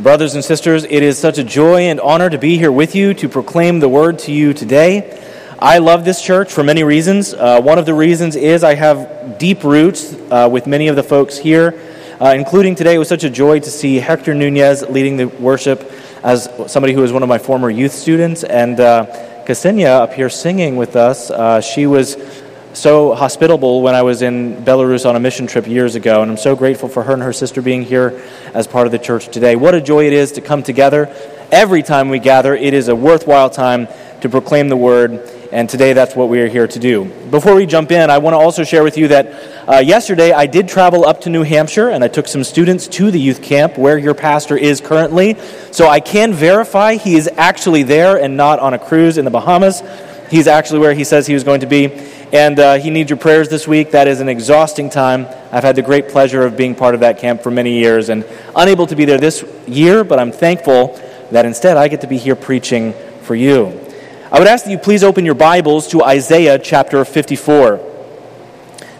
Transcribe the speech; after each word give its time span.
Brothers 0.00 0.34
and 0.34 0.42
sisters, 0.42 0.84
it 0.84 1.02
is 1.02 1.18
such 1.18 1.36
a 1.36 1.44
joy 1.44 1.82
and 1.82 2.00
honor 2.00 2.30
to 2.30 2.38
be 2.38 2.56
here 2.56 2.72
with 2.72 2.94
you 2.94 3.12
to 3.12 3.28
proclaim 3.28 3.80
the 3.80 3.88
word 3.88 4.18
to 4.20 4.32
you 4.32 4.54
today. 4.54 5.22
I 5.58 5.76
love 5.76 6.06
this 6.06 6.22
church 6.22 6.50
for 6.50 6.64
many 6.64 6.84
reasons. 6.84 7.34
Uh, 7.34 7.60
one 7.60 7.78
of 7.78 7.84
the 7.84 7.92
reasons 7.92 8.34
is 8.34 8.64
I 8.64 8.76
have 8.76 9.36
deep 9.38 9.62
roots 9.62 10.14
uh, 10.30 10.48
with 10.50 10.66
many 10.66 10.88
of 10.88 10.96
the 10.96 11.02
folks 11.02 11.36
here, 11.36 11.78
uh, 12.18 12.32
including 12.34 12.76
today. 12.76 12.94
It 12.94 12.98
was 12.98 13.08
such 13.08 13.24
a 13.24 13.30
joy 13.30 13.60
to 13.60 13.70
see 13.70 13.96
Hector 13.96 14.32
Nunez 14.32 14.80
leading 14.88 15.18
the 15.18 15.26
worship 15.26 15.92
as 16.22 16.48
somebody 16.66 16.94
who 16.94 17.02
was 17.02 17.12
one 17.12 17.22
of 17.22 17.28
my 17.28 17.36
former 17.38 17.68
youth 17.68 17.92
students, 17.92 18.42
and 18.42 18.80
uh, 18.80 19.04
Ksenia 19.44 20.00
up 20.00 20.14
here 20.14 20.30
singing 20.30 20.76
with 20.76 20.96
us. 20.96 21.30
Uh, 21.30 21.60
she 21.60 21.86
was 21.86 22.16
so 22.72 23.14
hospitable 23.14 23.82
when 23.82 23.94
I 23.94 24.02
was 24.02 24.22
in 24.22 24.56
Belarus 24.64 25.08
on 25.08 25.16
a 25.16 25.20
mission 25.20 25.46
trip 25.46 25.66
years 25.66 25.94
ago, 25.94 26.22
and 26.22 26.30
I'm 26.30 26.36
so 26.36 26.54
grateful 26.54 26.88
for 26.88 27.02
her 27.02 27.12
and 27.12 27.22
her 27.22 27.32
sister 27.32 27.60
being 27.62 27.82
here 27.82 28.22
as 28.54 28.66
part 28.66 28.86
of 28.86 28.92
the 28.92 28.98
church 28.98 29.28
today. 29.28 29.56
What 29.56 29.74
a 29.74 29.80
joy 29.80 30.06
it 30.06 30.12
is 30.12 30.32
to 30.32 30.40
come 30.40 30.62
together. 30.62 31.14
Every 31.50 31.82
time 31.82 32.10
we 32.10 32.20
gather, 32.20 32.54
it 32.54 32.72
is 32.72 32.88
a 32.88 32.94
worthwhile 32.94 33.50
time 33.50 33.88
to 34.20 34.28
proclaim 34.28 34.68
the 34.68 34.76
word, 34.76 35.28
and 35.50 35.68
today 35.68 35.92
that's 35.94 36.14
what 36.14 36.28
we 36.28 36.40
are 36.40 36.46
here 36.46 36.68
to 36.68 36.78
do. 36.78 37.06
Before 37.30 37.56
we 37.56 37.66
jump 37.66 37.90
in, 37.90 38.08
I 38.08 38.18
want 38.18 38.34
to 38.34 38.38
also 38.38 38.62
share 38.62 38.84
with 38.84 38.96
you 38.96 39.08
that 39.08 39.68
uh, 39.68 39.78
yesterday 39.78 40.30
I 40.32 40.46
did 40.46 40.68
travel 40.68 41.04
up 41.04 41.22
to 41.22 41.30
New 41.30 41.42
Hampshire 41.42 41.88
and 41.88 42.04
I 42.04 42.08
took 42.08 42.28
some 42.28 42.44
students 42.44 42.86
to 42.88 43.10
the 43.10 43.18
youth 43.18 43.42
camp 43.42 43.78
where 43.78 43.98
your 43.98 44.14
pastor 44.14 44.56
is 44.56 44.80
currently. 44.80 45.36
So 45.72 45.88
I 45.88 46.00
can 46.00 46.32
verify 46.32 46.94
he 46.94 47.16
is 47.16 47.28
actually 47.36 47.82
there 47.82 48.16
and 48.16 48.36
not 48.36 48.60
on 48.60 48.74
a 48.74 48.78
cruise 48.78 49.18
in 49.18 49.24
the 49.24 49.30
Bahamas. 49.30 49.82
He's 50.30 50.46
actually 50.46 50.78
where 50.78 50.94
he 50.94 51.02
says 51.02 51.26
he 51.26 51.34
was 51.34 51.42
going 51.42 51.60
to 51.60 51.66
be 51.66 51.88
and 52.32 52.58
uh, 52.58 52.74
he 52.74 52.90
needs 52.90 53.10
your 53.10 53.16
prayers 53.16 53.48
this 53.48 53.66
week. 53.66 53.90
That 53.90 54.06
is 54.06 54.20
an 54.20 54.28
exhausting 54.28 54.88
time. 54.88 55.26
I've 55.50 55.64
had 55.64 55.76
the 55.76 55.82
great 55.82 56.08
pleasure 56.08 56.42
of 56.42 56.56
being 56.56 56.74
part 56.74 56.94
of 56.94 57.00
that 57.00 57.18
camp 57.18 57.42
for 57.42 57.50
many 57.50 57.78
years 57.78 58.08
and 58.08 58.24
unable 58.54 58.86
to 58.86 58.96
be 58.96 59.04
there 59.04 59.18
this 59.18 59.44
year, 59.66 60.04
but 60.04 60.20
I'm 60.20 60.30
thankful 60.30 61.00
that 61.32 61.44
instead 61.44 61.76
I 61.76 61.88
get 61.88 62.02
to 62.02 62.06
be 62.06 62.18
here 62.18 62.36
preaching 62.36 62.94
for 63.22 63.34
you. 63.34 63.68
I 64.30 64.38
would 64.38 64.46
ask 64.46 64.64
that 64.64 64.70
you 64.70 64.78
please 64.78 65.02
open 65.02 65.24
your 65.24 65.34
Bibles 65.34 65.88
to 65.88 66.04
Isaiah 66.04 66.58
chapter 66.58 67.04
54. 67.04 67.80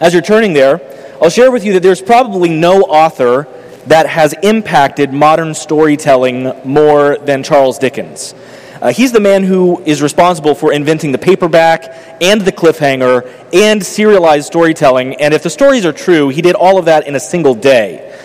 As 0.00 0.12
you're 0.12 0.22
turning 0.22 0.53
there, 0.53 0.81
I'll 1.22 1.31
share 1.31 1.53
with 1.53 1.65
you 1.65 1.75
that 1.75 1.83
there's 1.83 2.03
probably 2.03 2.48
no 2.48 2.83
author 2.83 3.47
that 3.87 4.06
has 4.06 4.34
impacted 4.42 5.12
modern 5.12 5.55
storytelling 5.55 6.53
more 6.65 7.17
than 7.19 7.42
Charles 7.42 7.78
Dickens. 7.78 8.34
Uh, 8.81 8.92
he's 8.92 9.12
the 9.12 9.20
man 9.20 9.42
who 9.42 9.83
is 9.83 10.00
responsible 10.00 10.55
for 10.55 10.73
inventing 10.73 11.12
the 11.12 11.19
paperback 11.19 12.17
and 12.23 12.41
the 12.41 12.53
cliffhanger 12.53 13.31
and 13.53 13.84
serialized 13.84 14.47
storytelling. 14.47 15.14
And 15.17 15.34
if 15.34 15.42
the 15.42 15.50
stories 15.50 15.84
are 15.84 15.92
true, 15.92 16.31
he 16.31 16.41
did 16.41 16.55
all 16.55 16.78
of 16.78 16.87
that 16.87 17.06
in 17.06 17.14
a 17.14 17.20
single 17.20 17.55
day. 17.55 18.19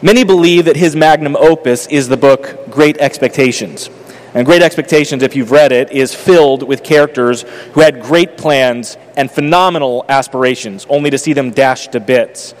Many 0.00 0.24
believe 0.24 0.64
that 0.66 0.76
his 0.76 0.96
magnum 0.96 1.36
opus 1.36 1.86
is 1.86 2.08
the 2.08 2.16
book 2.16 2.70
Great 2.70 2.96
Expectations. 2.98 3.90
And 4.32 4.46
Great 4.46 4.62
Expectations, 4.62 5.22
if 5.22 5.36
you've 5.36 5.50
read 5.50 5.70
it, 5.70 5.92
is 5.92 6.14
filled 6.14 6.62
with 6.62 6.82
characters 6.82 7.42
who 7.72 7.80
had 7.80 8.02
great 8.02 8.36
plans 8.36 8.96
and 9.16 9.30
phenomenal 9.30 10.04
aspirations, 10.08 10.86
only 10.88 11.10
to 11.10 11.18
see 11.18 11.34
them 11.34 11.50
dashed 11.50 11.92
to 11.92 12.00
bits. 12.00 12.54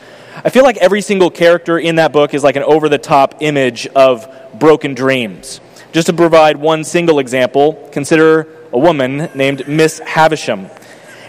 I 0.44 0.50
feel 0.50 0.62
like 0.62 0.76
every 0.76 1.00
single 1.00 1.30
character 1.30 1.78
in 1.78 1.96
that 1.96 2.12
book 2.12 2.34
is 2.34 2.44
like 2.44 2.56
an 2.56 2.62
over 2.62 2.88
the 2.88 2.98
top 2.98 3.36
image 3.40 3.86
of 3.88 4.28
broken 4.58 4.94
dreams. 4.94 5.60
Just 5.94 6.08
to 6.08 6.12
provide 6.12 6.56
one 6.56 6.82
single 6.82 7.20
example, 7.20 7.74
consider 7.92 8.48
a 8.72 8.78
woman 8.78 9.30
named 9.32 9.68
Miss 9.68 10.00
Havisham. 10.00 10.68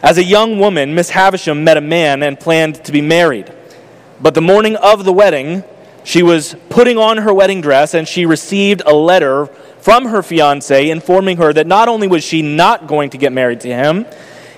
As 0.01 0.17
a 0.17 0.23
young 0.23 0.57
woman, 0.57 0.95
Miss 0.95 1.11
Havisham 1.11 1.63
met 1.63 1.77
a 1.77 1.81
man 1.81 2.23
and 2.23 2.39
planned 2.39 2.83
to 2.85 2.91
be 2.91 2.99
married. 2.99 3.53
But 4.19 4.33
the 4.33 4.41
morning 4.41 4.75
of 4.75 5.05
the 5.05 5.13
wedding, 5.13 5.63
she 6.03 6.23
was 6.23 6.55
putting 6.69 6.97
on 6.97 7.17
her 7.17 7.31
wedding 7.31 7.61
dress 7.61 7.93
and 7.93 8.07
she 8.07 8.25
received 8.25 8.81
a 8.87 8.93
letter 8.95 9.45
from 9.81 10.05
her 10.05 10.23
fiance 10.23 10.89
informing 10.89 11.37
her 11.37 11.53
that 11.53 11.67
not 11.67 11.87
only 11.87 12.07
was 12.07 12.23
she 12.23 12.41
not 12.41 12.87
going 12.87 13.11
to 13.11 13.19
get 13.19 13.31
married 13.31 13.59
to 13.61 13.67
him, 13.67 14.07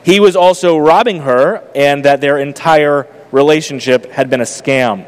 he 0.05 0.21
was 0.21 0.37
also 0.37 0.77
robbing 0.77 1.19
her 1.19 1.61
and 1.75 2.05
that 2.05 2.21
their 2.21 2.37
entire 2.37 3.07
relationship 3.33 4.09
had 4.11 4.29
been 4.29 4.39
a 4.39 4.45
scam. 4.45 5.05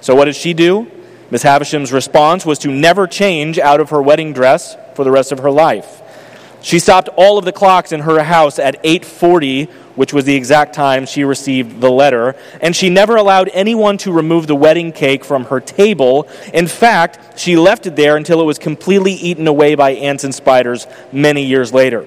So, 0.00 0.14
what 0.14 0.24
did 0.24 0.36
she 0.36 0.54
do? 0.54 0.90
Miss 1.30 1.42
Havisham's 1.42 1.92
response 1.92 2.46
was 2.46 2.58
to 2.60 2.68
never 2.68 3.06
change 3.06 3.58
out 3.58 3.80
of 3.80 3.90
her 3.90 4.00
wedding 4.00 4.32
dress 4.32 4.76
for 4.94 5.04
the 5.04 5.10
rest 5.10 5.30
of 5.30 5.40
her 5.40 5.50
life. 5.50 6.02
She 6.60 6.78
stopped 6.78 7.08
all 7.16 7.38
of 7.38 7.44
the 7.44 7.52
clocks 7.52 7.92
in 7.92 8.00
her 8.00 8.22
house 8.22 8.58
at 8.58 8.80
8:40, 8.82 9.68
which 9.94 10.12
was 10.12 10.24
the 10.24 10.34
exact 10.34 10.74
time 10.74 11.06
she 11.06 11.22
received 11.22 11.80
the 11.80 11.90
letter, 11.90 12.34
and 12.60 12.74
she 12.74 12.88
never 12.88 13.16
allowed 13.16 13.50
anyone 13.52 13.98
to 13.98 14.10
remove 14.10 14.46
the 14.46 14.56
wedding 14.56 14.90
cake 14.90 15.24
from 15.24 15.44
her 15.44 15.60
table. 15.60 16.26
In 16.52 16.66
fact, 16.66 17.38
she 17.38 17.56
left 17.56 17.86
it 17.86 17.94
there 17.94 18.16
until 18.16 18.40
it 18.40 18.44
was 18.44 18.58
completely 18.58 19.12
eaten 19.12 19.46
away 19.46 19.74
by 19.74 19.90
ants 19.90 20.24
and 20.24 20.34
spiders 20.34 20.86
many 21.12 21.44
years 21.44 21.72
later. 21.72 22.04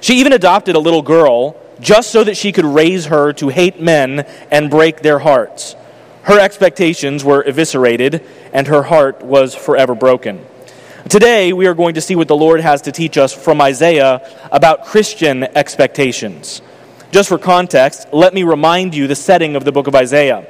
She 0.00 0.14
even 0.14 0.32
adopted 0.32 0.76
a 0.76 0.80
little 0.80 1.02
girl 1.02 1.56
just 1.80 2.10
so 2.10 2.24
that 2.24 2.36
she 2.36 2.52
could 2.52 2.64
raise 2.64 3.06
her 3.06 3.32
to 3.34 3.48
hate 3.48 3.80
men 3.80 4.24
and 4.50 4.70
break 4.70 5.02
their 5.02 5.18
hearts. 5.18 5.76
Her 6.22 6.38
expectations 6.38 7.24
were 7.24 7.42
eviscerated, 7.42 8.22
and 8.52 8.66
her 8.66 8.82
heart 8.82 9.22
was 9.22 9.54
forever 9.54 9.94
broken. 9.94 10.44
Today, 11.08 11.52
we 11.52 11.66
are 11.66 11.74
going 11.74 11.94
to 11.94 12.00
see 12.00 12.14
what 12.14 12.28
the 12.28 12.36
Lord 12.36 12.60
has 12.60 12.82
to 12.82 12.92
teach 12.92 13.16
us 13.16 13.32
from 13.32 13.60
Isaiah 13.60 14.20
about 14.52 14.84
Christian 14.84 15.44
expectations. 15.44 16.62
Just 17.10 17.28
for 17.28 17.38
context, 17.38 18.06
let 18.12 18.34
me 18.34 18.42
remind 18.42 18.94
you 18.94 19.06
the 19.06 19.16
setting 19.16 19.56
of 19.56 19.64
the 19.64 19.72
book 19.72 19.86
of 19.86 19.94
Isaiah. 19.94 20.46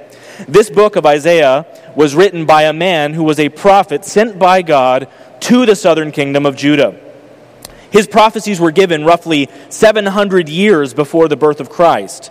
This 0.49 0.69
book 0.69 0.97
of 0.97 1.07
Isaiah 1.07 1.67
was 1.95 2.15
written 2.15 2.47
by 2.47 2.65
a 2.65 2.73
man 2.73 3.15
who 3.15 3.25
was 3.25 3.39
a 3.39 3.49
prophet 3.49 4.05
sent 4.05 4.39
by 4.39 4.63
God 4.63 5.09
to 5.41 5.67
the 5.67 5.77
southern 5.77 6.13
kingdom 6.13 6.47
of 6.47 6.57
Judah. 6.57 6.99
His 7.91 8.07
prophecies 8.07 8.61
were 8.61 8.71
given 8.71 9.05
roughly 9.05 9.49
700 9.69 10.49
years 10.49 10.95
before 10.95 11.29
the 11.29 11.37
birth 11.37 11.61
of 11.61 11.71
Christ. 11.71 12.31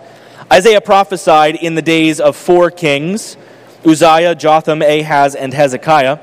Isaiah 0.52 0.80
prophesied 0.80 1.56
in 1.56 1.74
the 1.74 1.82
days 1.82 2.20
of 2.20 2.36
four 2.36 2.70
kings 2.70 3.36
Uzziah, 3.84 4.34
Jotham, 4.34 4.82
Ahaz, 4.82 5.34
and 5.34 5.54
Hezekiah. 5.54 6.18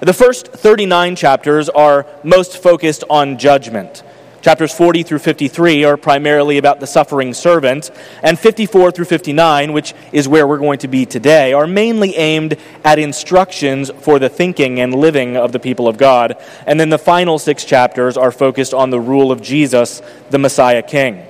The 0.00 0.14
first 0.14 0.48
39 0.48 1.16
chapters 1.16 1.68
are 1.68 2.06
most 2.24 2.56
focused 2.56 3.04
on 3.10 3.38
judgment. 3.38 4.02
Chapters 4.40 4.74
40 4.74 5.04
through 5.04 5.20
53 5.20 5.84
are 5.84 5.96
primarily 5.96 6.58
about 6.58 6.80
the 6.80 6.86
suffering 6.86 7.32
servant, 7.32 7.92
and 8.24 8.36
54 8.36 8.90
through 8.90 9.04
59, 9.04 9.72
which 9.72 9.94
is 10.10 10.26
where 10.26 10.48
we're 10.48 10.58
going 10.58 10.80
to 10.80 10.88
be 10.88 11.06
today, 11.06 11.52
are 11.52 11.68
mainly 11.68 12.16
aimed 12.16 12.56
at 12.82 12.98
instructions 12.98 13.90
for 14.00 14.18
the 14.18 14.28
thinking 14.28 14.80
and 14.80 14.92
living 14.92 15.36
of 15.36 15.52
the 15.52 15.60
people 15.60 15.86
of 15.86 15.96
God. 15.96 16.36
And 16.66 16.80
then 16.80 16.88
the 16.88 16.98
final 16.98 17.38
six 17.38 17.64
chapters 17.64 18.16
are 18.16 18.32
focused 18.32 18.74
on 18.74 18.90
the 18.90 18.98
rule 18.98 19.30
of 19.30 19.42
Jesus, 19.42 20.02
the 20.30 20.38
Messiah 20.38 20.82
King. 20.82 21.24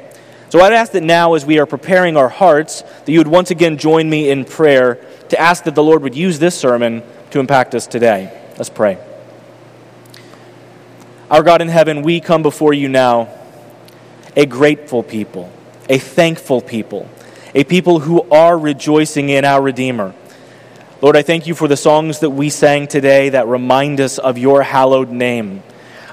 So 0.53 0.61
I'd 0.61 0.75
ask 0.75 0.93
that 0.93 1.03
now, 1.03 1.33
as 1.33 1.47
we 1.47 1.59
are 1.61 1.65
preparing 1.65 2.19
our 2.19 2.29
hearts, 2.29 2.83
that 2.83 3.09
you 3.11 3.21
would 3.21 3.27
once 3.27 3.51
again 3.51 3.79
join 3.79 4.11
me 4.11 4.29
in 4.29 4.45
prayer 4.45 4.97
to 5.31 5.41
ask 5.41 5.65
that 5.65 5.75
the 5.75 5.83
Lord 5.83 6.03
would 6.03 6.15
use 6.15 6.39
this 6.39 6.55
sermon 6.55 7.03
to 7.31 7.41
impact 7.41 7.75
us 7.75 7.87
today. 7.87 8.31
Let's 8.59 8.69
pray. 8.69 8.99
Our 11.31 11.43
God 11.43 11.63
in 11.63 11.69
heaven, 11.69 12.03
we 12.03 12.21
come 12.21 12.43
before 12.43 12.75
you 12.75 12.91
now, 12.91 13.31
a 14.37 14.45
grateful 14.45 15.03
people, 15.03 15.51
a 15.89 15.97
thankful 15.97 16.61
people, 16.61 17.09
a 17.55 17.65
people 17.65 18.01
who 18.01 18.21
are 18.31 18.59
rejoicing 18.59 19.31
in 19.31 19.47
our 19.47 19.63
Redeemer. 19.63 20.15
Lord, 21.01 21.17
I 21.17 21.23
thank 21.23 21.47
you 21.47 21.55
for 21.55 21.67
the 21.67 21.79
songs 21.79 22.19
that 22.19 22.29
we 22.29 22.51
sang 22.51 22.89
today 22.89 23.31
that 23.31 23.47
remind 23.47 24.03
us 24.03 24.19
of 24.19 24.37
your 24.37 24.63
hallowed 24.63 25.09
name. 25.09 25.63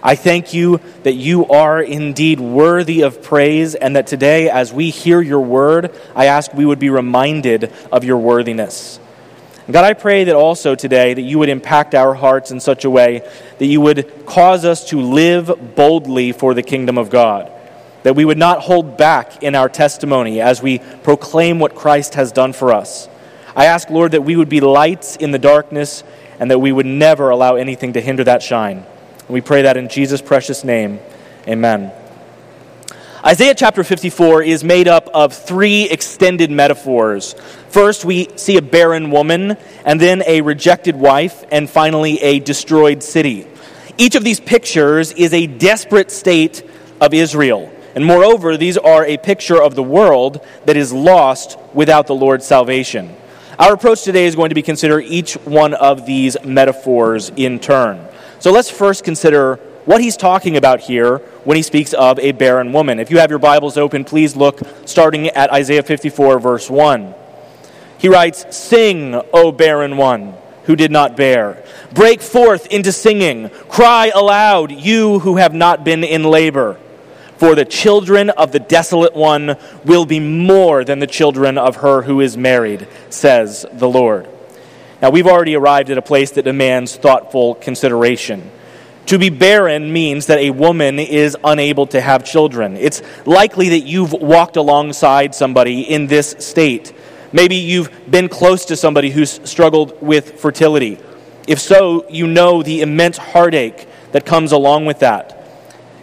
I 0.01 0.15
thank 0.15 0.53
you 0.53 0.79
that 1.03 1.13
you 1.13 1.45
are 1.47 1.81
indeed 1.81 2.39
worthy 2.39 3.01
of 3.01 3.21
praise, 3.21 3.75
and 3.75 3.95
that 3.95 4.07
today, 4.07 4.49
as 4.49 4.71
we 4.71 4.89
hear 4.89 5.21
your 5.21 5.41
word, 5.41 5.93
I 6.15 6.25
ask 6.25 6.53
we 6.53 6.65
would 6.65 6.79
be 6.79 6.89
reminded 6.89 7.71
of 7.91 8.03
your 8.03 8.17
worthiness. 8.17 8.99
God, 9.71 9.85
I 9.85 9.93
pray 9.93 10.23
that 10.23 10.35
also 10.35 10.73
today 10.73 11.13
that 11.13 11.21
you 11.21 11.37
would 11.37 11.49
impact 11.49 11.93
our 11.93 12.15
hearts 12.15 12.49
in 12.49 12.59
such 12.59 12.85
a 12.85 12.89
way 12.89 13.21
that 13.59 13.65
you 13.67 13.81
would 13.81 14.25
cause 14.25 14.65
us 14.65 14.89
to 14.89 14.99
live 14.99 15.75
boldly 15.75 16.31
for 16.31 16.55
the 16.55 16.63
kingdom 16.63 16.97
of 16.97 17.11
God. 17.11 17.51
That 18.01 18.15
we 18.15 18.25
would 18.25 18.37
not 18.37 18.61
hold 18.61 18.97
back 18.97 19.43
in 19.43 19.53
our 19.53 19.69
testimony 19.69 20.41
as 20.41 20.63
we 20.63 20.79
proclaim 20.79 21.59
what 21.59 21.75
Christ 21.75 22.15
has 22.15 22.31
done 22.31 22.53
for 22.53 22.73
us. 22.73 23.07
I 23.55 23.65
ask, 23.65 23.89
Lord, 23.91 24.13
that 24.13 24.23
we 24.23 24.35
would 24.35 24.49
be 24.49 24.61
lights 24.61 25.17
in 25.17 25.31
the 25.31 25.37
darkness 25.37 26.03
and 26.39 26.49
that 26.49 26.59
we 26.59 26.71
would 26.71 26.85
never 26.87 27.29
allow 27.29 27.55
anything 27.55 27.93
to 27.93 28.01
hinder 28.01 28.23
that 28.23 28.41
shine. 28.41 28.85
And 29.29 29.35
we 29.35 29.41
pray 29.41 29.61
that 29.61 29.77
in 29.77 29.89
Jesus' 29.89 30.23
precious 30.23 30.63
name. 30.63 30.99
Amen. 31.47 31.91
Isaiah 33.23 33.53
chapter 33.53 33.83
54 33.83 34.41
is 34.41 34.63
made 34.63 34.87
up 34.87 35.07
of 35.13 35.35
three 35.35 35.83
extended 35.83 36.49
metaphors. 36.49 37.33
First, 37.67 38.05
we 38.05 38.29
see 38.37 38.57
a 38.57 38.61
barren 38.63 39.11
woman, 39.11 39.55
and 39.85 40.01
then 40.01 40.23
a 40.25 40.41
rejected 40.41 40.95
wife, 40.95 41.45
and 41.51 41.69
finally, 41.69 42.19
a 42.23 42.39
destroyed 42.39 43.03
city. 43.03 43.45
Each 43.99 44.15
of 44.15 44.23
these 44.23 44.39
pictures 44.39 45.11
is 45.11 45.31
a 45.31 45.45
desperate 45.45 46.09
state 46.09 46.67
of 46.99 47.13
Israel. 47.13 47.71
And 47.93 48.03
moreover, 48.03 48.57
these 48.57 48.79
are 48.79 49.05
a 49.05 49.17
picture 49.17 49.61
of 49.61 49.75
the 49.75 49.83
world 49.83 50.43
that 50.65 50.75
is 50.75 50.91
lost 50.91 51.55
without 51.75 52.07
the 52.07 52.15
Lord's 52.15 52.47
salvation. 52.47 53.15
Our 53.59 53.73
approach 53.73 54.01
today 54.01 54.25
is 54.25 54.35
going 54.35 54.49
to 54.49 54.55
be 54.55 54.63
consider 54.63 54.99
each 54.99 55.35
one 55.35 55.75
of 55.75 56.07
these 56.07 56.35
metaphors 56.43 57.29
in 57.35 57.59
turn. 57.59 58.08
So 58.39 58.53
let's 58.53 58.69
first 58.69 59.03
consider 59.03 59.55
what 59.83 59.99
he's 59.99 60.15
talking 60.15 60.55
about 60.55 60.79
here 60.79 61.17
when 61.43 61.57
he 61.57 61.63
speaks 61.63 61.93
of 61.93 62.19
a 62.19 62.31
barren 62.31 62.71
woman. 62.71 62.99
If 62.99 63.11
you 63.11 63.17
have 63.19 63.29
your 63.29 63.39
Bibles 63.39 63.77
open, 63.77 64.05
please 64.05 64.35
look 64.35 64.61
starting 64.85 65.27
at 65.29 65.51
Isaiah 65.51 65.83
54, 65.83 66.39
verse 66.39 66.69
1. 66.69 67.13
He 67.97 68.07
writes, 68.07 68.55
Sing, 68.55 69.13
O 69.33 69.51
barren 69.51 69.97
one 69.97 70.35
who 70.63 70.77
did 70.77 70.91
not 70.91 71.17
bear. 71.17 71.63
Break 71.93 72.21
forth 72.21 72.67
into 72.67 72.91
singing. 72.91 73.49
Cry 73.67 74.11
aloud, 74.15 74.71
you 74.71 75.19
who 75.19 75.35
have 75.35 75.53
not 75.53 75.83
been 75.83 76.03
in 76.05 76.23
labor. 76.23 76.79
For 77.37 77.55
the 77.55 77.65
children 77.65 78.29
of 78.29 78.51
the 78.51 78.59
desolate 78.59 79.15
one 79.15 79.57
will 79.83 80.05
be 80.05 80.19
more 80.19 80.85
than 80.85 80.99
the 80.99 81.07
children 81.07 81.57
of 81.57 81.77
her 81.77 82.03
who 82.03 82.21
is 82.21 82.37
married, 82.37 82.87
says 83.09 83.65
the 83.73 83.89
Lord. 83.89 84.29
Now, 85.01 85.09
we've 85.11 85.27
already 85.27 85.55
arrived 85.55 85.89
at 85.89 85.97
a 85.97 86.01
place 86.01 86.31
that 86.31 86.43
demands 86.43 86.95
thoughtful 86.95 87.55
consideration. 87.55 88.51
To 89.05 89.17
be 89.17 89.29
barren 89.29 89.91
means 89.91 90.27
that 90.27 90.39
a 90.39 90.51
woman 90.51 90.99
is 90.99 91.35
unable 91.43 91.87
to 91.87 92.01
have 92.01 92.25
children. 92.25 92.75
It's 92.75 93.01
likely 93.25 93.69
that 93.69 93.79
you've 93.79 94.11
walked 94.11 94.55
alongside 94.55 95.33
somebody 95.33 95.81
in 95.81 96.07
this 96.07 96.35
state. 96.39 96.93
Maybe 97.31 97.55
you've 97.55 97.89
been 98.11 98.27
close 98.27 98.65
to 98.65 98.75
somebody 98.75 99.09
who's 99.09 99.39
struggled 99.49 99.99
with 100.01 100.39
fertility. 100.39 100.99
If 101.47 101.59
so, 101.59 102.07
you 102.09 102.27
know 102.27 102.61
the 102.61 102.81
immense 102.81 103.17
heartache 103.17 103.87
that 104.11 104.25
comes 104.25 104.51
along 104.51 104.85
with 104.85 104.99
that. 104.99 105.35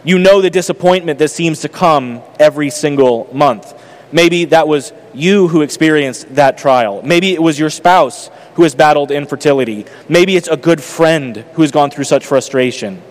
You 0.03 0.19
know 0.19 0.41
the 0.41 0.51
disappointment 0.51 1.19
that 1.19 1.29
seems 1.29 1.61
to 1.61 1.69
come 1.69 2.23
every 2.41 2.71
single 2.71 3.29
month. 3.33 3.75
Maybe 4.13 4.47
that 4.47 4.69
was 4.69 4.93
you 5.15 5.49
who 5.49 5.63
experienced 5.63 6.35
that 6.37 6.59
trial. 6.59 7.03
Maybe 7.03 7.33
it 7.35 7.43
was 7.43 7.59
your 7.59 7.71
spouse 7.71 8.31
who 8.55 8.63
has 8.63 8.75
battled 8.75 9.11
infertility. 9.11 9.85
Maybe 10.09 10.37
it's 10.37 10.49
a 10.49 10.57
good 10.57 10.83
friend 10.83 11.39
who 11.55 11.63
has 11.63 11.71
gone 11.71 11.91
through 11.91 12.05
such 12.05 12.25
frustration. 12.25 13.03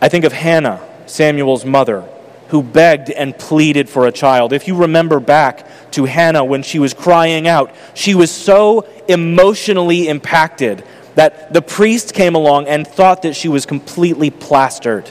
I 0.00 0.08
think 0.08 0.24
of 0.24 0.32
Hannah, 0.32 0.80
Samuel's 1.06 1.64
mother, 1.64 2.08
who 2.48 2.62
begged 2.62 3.10
and 3.10 3.36
pleaded 3.36 3.88
for 3.88 4.06
a 4.06 4.12
child. 4.12 4.52
If 4.52 4.68
you 4.68 4.76
remember 4.76 5.20
back 5.20 5.66
to 5.92 6.04
Hannah 6.04 6.44
when 6.44 6.62
she 6.62 6.78
was 6.78 6.94
crying 6.94 7.48
out, 7.48 7.74
she 7.94 8.14
was 8.14 8.30
so 8.30 8.88
emotionally 9.08 10.08
impacted 10.08 10.84
that 11.14 11.52
the 11.52 11.62
priest 11.62 12.14
came 12.14 12.34
along 12.34 12.68
and 12.68 12.86
thought 12.86 13.22
that 13.22 13.34
she 13.34 13.48
was 13.48 13.64
completely 13.66 14.30
plastered. 14.30 15.10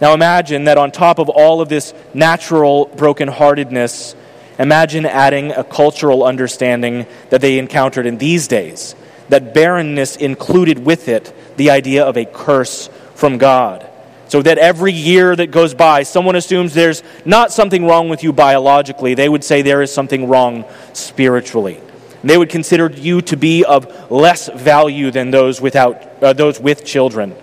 Now 0.00 0.12
imagine 0.12 0.64
that 0.64 0.78
on 0.78 0.90
top 0.90 1.18
of 1.18 1.28
all 1.28 1.60
of 1.60 1.68
this 1.68 1.94
natural 2.12 2.88
brokenheartedness, 2.88 4.14
imagine 4.58 5.06
adding 5.06 5.52
a 5.52 5.64
cultural 5.64 6.24
understanding 6.24 7.06
that 7.30 7.40
they 7.40 7.58
encountered 7.58 8.06
in 8.06 8.18
these 8.18 8.48
days. 8.48 8.94
That 9.28 9.54
barrenness 9.54 10.16
included 10.16 10.84
with 10.84 11.08
it 11.08 11.32
the 11.56 11.70
idea 11.70 12.04
of 12.04 12.16
a 12.16 12.24
curse 12.24 12.88
from 13.14 13.38
God. 13.38 13.88
So 14.28 14.42
that 14.42 14.58
every 14.58 14.92
year 14.92 15.36
that 15.36 15.50
goes 15.50 15.74
by, 15.74 16.02
someone 16.02 16.34
assumes 16.34 16.74
there's 16.74 17.02
not 17.24 17.52
something 17.52 17.86
wrong 17.86 18.08
with 18.08 18.24
you 18.24 18.32
biologically. 18.32 19.14
They 19.14 19.28
would 19.28 19.44
say 19.44 19.62
there 19.62 19.82
is 19.82 19.92
something 19.94 20.28
wrong 20.28 20.64
spiritually. 20.92 21.80
They 22.24 22.36
would 22.36 22.48
consider 22.48 22.90
you 22.90 23.20
to 23.22 23.36
be 23.36 23.64
of 23.64 24.10
less 24.10 24.48
value 24.48 25.10
than 25.10 25.30
those, 25.30 25.60
without, 25.60 26.22
uh, 26.22 26.32
those 26.32 26.58
with 26.58 26.84
children. 26.84 27.36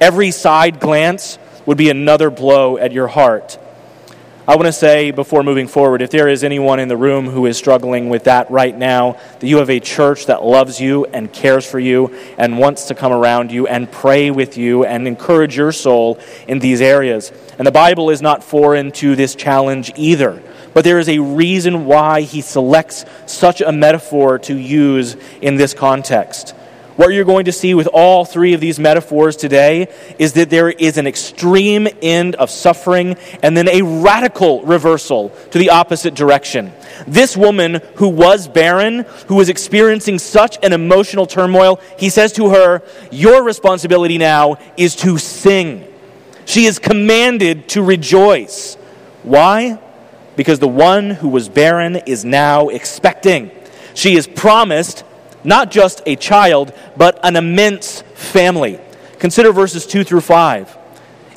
Every 0.00 0.30
side 0.30 0.80
glance 0.80 1.36
would 1.66 1.78
be 1.78 1.90
another 1.90 2.30
blow 2.30 2.76
at 2.78 2.92
your 2.92 3.08
heart. 3.08 3.58
I 4.48 4.56
want 4.56 4.66
to 4.66 4.72
say 4.72 5.12
before 5.12 5.44
moving 5.44 5.68
forward 5.68 6.02
if 6.02 6.10
there 6.10 6.26
is 6.26 6.42
anyone 6.42 6.80
in 6.80 6.88
the 6.88 6.96
room 6.96 7.26
who 7.28 7.46
is 7.46 7.56
struggling 7.56 8.08
with 8.08 8.24
that 8.24 8.50
right 8.50 8.76
now, 8.76 9.12
that 9.38 9.46
you 9.46 9.58
have 9.58 9.70
a 9.70 9.78
church 9.78 10.26
that 10.26 10.42
loves 10.42 10.80
you 10.80 11.04
and 11.04 11.32
cares 11.32 11.64
for 11.64 11.78
you 11.78 12.12
and 12.36 12.58
wants 12.58 12.86
to 12.86 12.96
come 12.96 13.12
around 13.12 13.52
you 13.52 13.68
and 13.68 13.92
pray 13.92 14.32
with 14.32 14.56
you 14.56 14.84
and 14.84 15.06
encourage 15.06 15.56
your 15.56 15.70
soul 15.70 16.18
in 16.48 16.58
these 16.58 16.80
areas. 16.80 17.30
And 17.58 17.66
the 17.66 17.70
Bible 17.70 18.10
is 18.10 18.20
not 18.20 18.42
foreign 18.42 18.90
to 18.92 19.14
this 19.14 19.36
challenge 19.36 19.92
either. 19.94 20.42
But 20.74 20.82
there 20.82 20.98
is 20.98 21.08
a 21.08 21.20
reason 21.20 21.84
why 21.84 22.22
he 22.22 22.40
selects 22.40 23.04
such 23.26 23.60
a 23.60 23.70
metaphor 23.70 24.40
to 24.40 24.56
use 24.56 25.16
in 25.40 25.56
this 25.56 25.74
context. 25.74 26.54
What 26.96 27.12
you're 27.14 27.24
going 27.24 27.46
to 27.46 27.52
see 27.52 27.74
with 27.74 27.86
all 27.86 28.24
three 28.24 28.52
of 28.52 28.60
these 28.60 28.78
metaphors 28.78 29.36
today 29.36 29.88
is 30.18 30.34
that 30.34 30.50
there 30.50 30.70
is 30.70 30.98
an 30.98 31.06
extreme 31.06 31.88
end 32.02 32.34
of 32.34 32.50
suffering 32.50 33.16
and 33.42 33.56
then 33.56 33.68
a 33.68 33.82
radical 33.82 34.62
reversal 34.62 35.30
to 35.50 35.58
the 35.58 35.70
opposite 35.70 36.14
direction. 36.14 36.72
This 37.06 37.36
woman 37.36 37.80
who 37.96 38.08
was 38.08 38.48
barren, 38.48 39.06
who 39.28 39.36
was 39.36 39.48
experiencing 39.48 40.18
such 40.18 40.58
an 40.62 40.72
emotional 40.72 41.26
turmoil, 41.26 41.80
he 41.98 42.10
says 42.10 42.32
to 42.32 42.50
her, 42.50 42.82
Your 43.10 43.42
responsibility 43.42 44.18
now 44.18 44.58
is 44.76 44.96
to 44.96 45.16
sing. 45.16 45.86
She 46.44 46.66
is 46.66 46.78
commanded 46.78 47.68
to 47.70 47.82
rejoice. 47.82 48.74
Why? 49.22 49.78
Because 50.36 50.58
the 50.58 50.68
one 50.68 51.10
who 51.10 51.28
was 51.28 51.48
barren 51.48 51.96
is 51.96 52.24
now 52.24 52.68
expecting. 52.68 53.50
She 53.94 54.16
is 54.16 54.26
promised 54.26 55.04
not 55.44 55.70
just 55.70 56.02
a 56.06 56.16
child, 56.16 56.72
but 56.96 57.18
an 57.24 57.36
immense 57.36 58.02
family. 58.14 58.78
Consider 59.18 59.52
verses 59.52 59.86
2 59.86 60.04
through 60.04 60.22
5. 60.22 60.78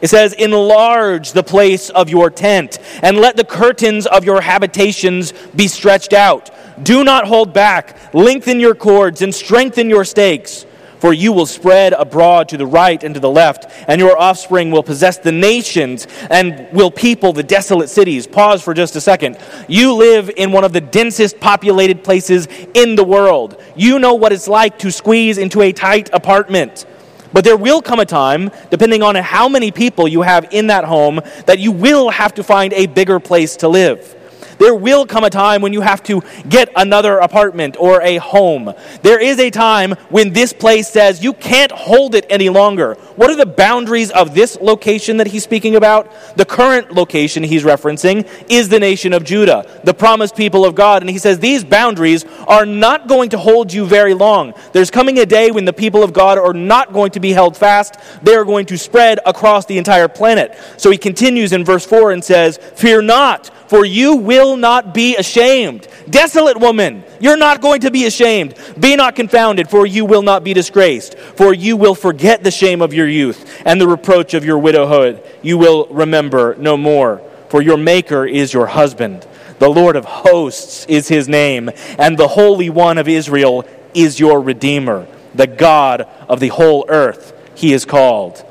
It 0.01 0.09
says, 0.09 0.33
Enlarge 0.33 1.31
the 1.31 1.44
place 1.44 1.89
of 1.89 2.09
your 2.09 2.29
tent, 2.29 2.79
and 3.01 3.17
let 3.17 3.38
the 3.38 3.45
curtains 3.45 4.05
of 4.05 4.25
your 4.25 4.41
habitations 4.41 5.33
be 5.55 5.67
stretched 5.67 6.13
out. 6.13 6.50
Do 6.83 7.03
not 7.03 7.25
hold 7.27 7.53
back. 7.53 8.13
Lengthen 8.13 8.59
your 8.59 8.75
cords 8.75 9.21
and 9.21 9.33
strengthen 9.33 9.89
your 9.89 10.03
stakes. 10.03 10.65
For 11.03 11.11
you 11.11 11.33
will 11.33 11.45
spread 11.45 11.91
abroad 11.91 12.47
to 12.47 12.55
the 12.55 12.65
right 12.65 13.03
and 13.03 13.13
to 13.13 13.19
the 13.19 13.29
left, 13.29 13.65
and 13.89 14.00
your 14.00 14.17
offspring 14.17 14.71
will 14.71 14.83
possess 14.83 15.17
the 15.17 15.33
nations 15.33 16.07
and 16.29 16.65
will 16.71 16.91
people 16.91 17.33
the 17.33 17.44
desolate 17.44 17.89
cities. 17.89 18.25
Pause 18.25 18.63
for 18.63 18.73
just 18.73 18.95
a 18.95 19.01
second. 19.01 19.38
You 19.67 19.95
live 19.95 20.31
in 20.38 20.53
one 20.53 20.63
of 20.63 20.71
the 20.71 20.79
densest 20.79 21.41
populated 21.41 22.05
places 22.05 22.47
in 22.73 22.95
the 22.95 23.03
world. 23.03 23.61
You 23.75 24.00
know 24.00 24.13
what 24.13 24.31
it's 24.31 24.47
like 24.47 24.79
to 24.79 24.94
squeeze 24.94 25.38
into 25.38 25.61
a 25.61 25.73
tight 25.73 26.09
apartment. 26.13 26.85
But 27.33 27.44
there 27.44 27.57
will 27.57 27.81
come 27.81 27.99
a 27.99 28.06
time, 28.06 28.49
depending 28.69 29.03
on 29.03 29.15
how 29.15 29.49
many 29.49 29.71
people 29.71 30.07
you 30.07 30.21
have 30.21 30.53
in 30.53 30.67
that 30.67 30.85
home, 30.85 31.19
that 31.47 31.59
you 31.59 31.73
will 31.73 32.11
have 32.11 32.33
to 32.35 32.45
find 32.45 32.71
a 32.71 32.85
bigger 32.85 33.19
place 33.19 33.57
to 33.57 33.67
live. 33.67 34.15
There 34.59 34.75
will 34.75 35.05
come 35.05 35.23
a 35.23 35.29
time 35.29 35.61
when 35.61 35.73
you 35.73 35.81
have 35.81 36.03
to 36.03 36.21
get 36.47 36.69
another 36.75 37.19
apartment 37.19 37.77
or 37.79 38.01
a 38.01 38.17
home. 38.17 38.73
There 39.01 39.21
is 39.21 39.39
a 39.39 39.50
time 39.50 39.91
when 40.09 40.33
this 40.33 40.53
place 40.53 40.88
says 40.88 41.23
you 41.23 41.33
can't 41.33 41.71
hold 41.71 42.15
it 42.15 42.25
any 42.29 42.50
longer. 42.50 42.95
What 43.15 43.29
are 43.29 43.35
the 43.35 43.45
boundaries 43.45 44.11
of 44.11 44.33
this 44.33 44.57
location 44.59 45.18
that 45.18 45.28
he's 45.28 45.44
speaking 45.44 45.75
about? 45.75 46.11
The 46.37 46.45
current 46.45 46.92
location 46.94 47.44
he's 47.44 47.63
referencing 47.63 48.28
is 48.49 48.69
the 48.69 48.80
nation 48.80 49.13
of 49.13 49.23
Judah, 49.23 49.66
the 49.83 49.94
promised 49.94 50.35
people 50.35 50.66
of 50.66 50.75
God. 50.75 51.01
And 51.01 51.09
he 51.09 51.18
says 51.18 51.39
these 51.39 51.63
boundaries 51.63 52.25
are 52.47 52.66
not 52.66 53.07
going 53.07 53.30
to 53.30 53.37
hold 53.37 53.71
you 53.71 53.85
very 53.85 54.13
long. 54.13 54.54
There's 54.71 54.92
coming 54.92 55.19
a 55.19 55.25
day 55.25 55.51
when 55.51 55.66
the 55.66 55.73
people 55.73 56.04
of 56.04 56.13
God 56.13 56.37
are 56.37 56.54
not 56.54 56.94
going 56.94 57.11
to 57.11 57.19
be 57.19 57.31
held 57.31 57.57
fast, 57.57 57.95
they 58.21 58.35
are 58.35 58.45
going 58.45 58.66
to 58.68 58.78
spread 58.78 59.19
across 59.25 59.66
the 59.66 59.78
entire 59.78 60.07
planet. 60.07 60.57
So 60.78 60.92
he 60.92 60.97
continues 60.97 61.54
in 61.54 61.66
verse 61.66 61.85
4 61.85 62.11
and 62.11 62.23
says, 62.23 62.57
Fear 62.75 63.04
not 63.04 63.51
for 63.73 63.85
you 63.85 64.16
will 64.16 64.43
not 64.57 64.94
be 64.94 65.16
ashamed. 65.16 65.88
Desolate 66.09 66.59
woman, 66.59 67.04
you're 67.19 67.38
not 67.38 67.62
going 67.62 67.81
to 67.81 67.92
be 67.92 68.06
ashamed. 68.06 68.56
Be 68.80 68.95
not 68.95 69.16
confounded, 69.16 69.69
for 69.69 69.85
you 69.85 70.06
will 70.06 70.21
not 70.21 70.44
be 70.44 70.54
disgraced. 70.54 71.18
For 71.18 71.54
you 71.54 71.78
will 71.78 71.95
forget 71.95 72.44
the 72.44 72.52
shame 72.52 72.81
of 72.81 72.94
your 72.94 73.07
youth 73.07 73.62
and 73.66 73.80
the 73.80 73.88
reproach 73.88 74.33
of 74.33 74.45
your 74.45 74.59
widowhood. 74.59 75.23
You 75.42 75.57
will 75.57 75.88
remember 75.88 76.56
no 76.59 76.78
more. 76.78 77.21
For 77.50 77.62
your 77.62 77.78
Maker 77.78 78.26
is 78.26 78.54
your 78.54 78.68
husband. 78.68 79.26
The 79.59 79.69
Lord 79.69 79.95
of 79.95 80.06
hosts 80.06 80.85
is 80.88 81.07
his 81.07 81.30
name, 81.30 81.69
and 81.97 82.18
the 82.18 82.28
Holy 82.28 82.69
One 82.69 82.97
of 82.97 83.07
Israel 83.07 83.66
is 83.94 84.19
your 84.19 84.42
Redeemer. 84.42 85.07
The 85.35 85.47
God 85.47 86.02
of 86.28 86.40
the 86.40 86.50
whole 86.50 86.85
earth, 86.90 87.33
he 87.56 87.73
is 87.73 87.85
called. 87.85 88.44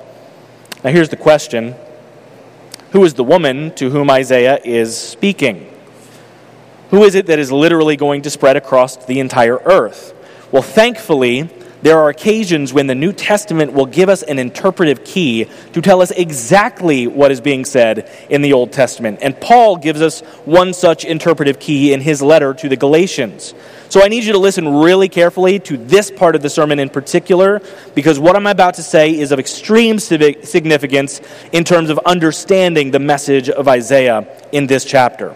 Now 0.82 0.90
here's 0.90 1.10
the 1.10 1.16
question 1.16 1.74
who 2.92 3.04
is 3.04 3.14
the 3.14 3.24
woman 3.24 3.74
to 3.76 3.88
whom 3.88 4.10
Isaiah 4.10 4.60
is 4.62 4.96
speaking? 4.96 5.71
Who 6.92 7.04
is 7.04 7.14
it 7.14 7.24
that 7.26 7.38
is 7.38 7.50
literally 7.50 7.96
going 7.96 8.20
to 8.22 8.30
spread 8.30 8.58
across 8.58 8.96
the 9.06 9.18
entire 9.18 9.56
earth? 9.56 10.14
Well, 10.52 10.60
thankfully, 10.60 11.48
there 11.80 11.98
are 11.98 12.10
occasions 12.10 12.74
when 12.74 12.86
the 12.86 12.94
New 12.94 13.14
Testament 13.14 13.72
will 13.72 13.86
give 13.86 14.10
us 14.10 14.22
an 14.22 14.38
interpretive 14.38 15.02
key 15.02 15.48
to 15.72 15.80
tell 15.80 16.02
us 16.02 16.10
exactly 16.10 17.06
what 17.06 17.30
is 17.30 17.40
being 17.40 17.64
said 17.64 18.10
in 18.28 18.42
the 18.42 18.52
Old 18.52 18.72
Testament. 18.72 19.20
And 19.22 19.40
Paul 19.40 19.78
gives 19.78 20.02
us 20.02 20.20
one 20.44 20.74
such 20.74 21.06
interpretive 21.06 21.58
key 21.58 21.94
in 21.94 22.02
his 22.02 22.20
letter 22.20 22.52
to 22.52 22.68
the 22.68 22.76
Galatians. 22.76 23.54
So 23.88 24.04
I 24.04 24.08
need 24.08 24.24
you 24.24 24.34
to 24.34 24.38
listen 24.38 24.68
really 24.68 25.08
carefully 25.08 25.60
to 25.60 25.78
this 25.78 26.10
part 26.10 26.36
of 26.36 26.42
the 26.42 26.50
sermon 26.50 26.78
in 26.78 26.90
particular, 26.90 27.62
because 27.94 28.18
what 28.18 28.36
I'm 28.36 28.46
about 28.46 28.74
to 28.74 28.82
say 28.82 29.18
is 29.18 29.32
of 29.32 29.38
extreme 29.38 29.98
significance 29.98 31.22
in 31.52 31.64
terms 31.64 31.88
of 31.88 31.98
understanding 32.00 32.90
the 32.90 33.00
message 33.00 33.48
of 33.48 33.66
Isaiah 33.66 34.28
in 34.52 34.66
this 34.66 34.84
chapter. 34.84 35.34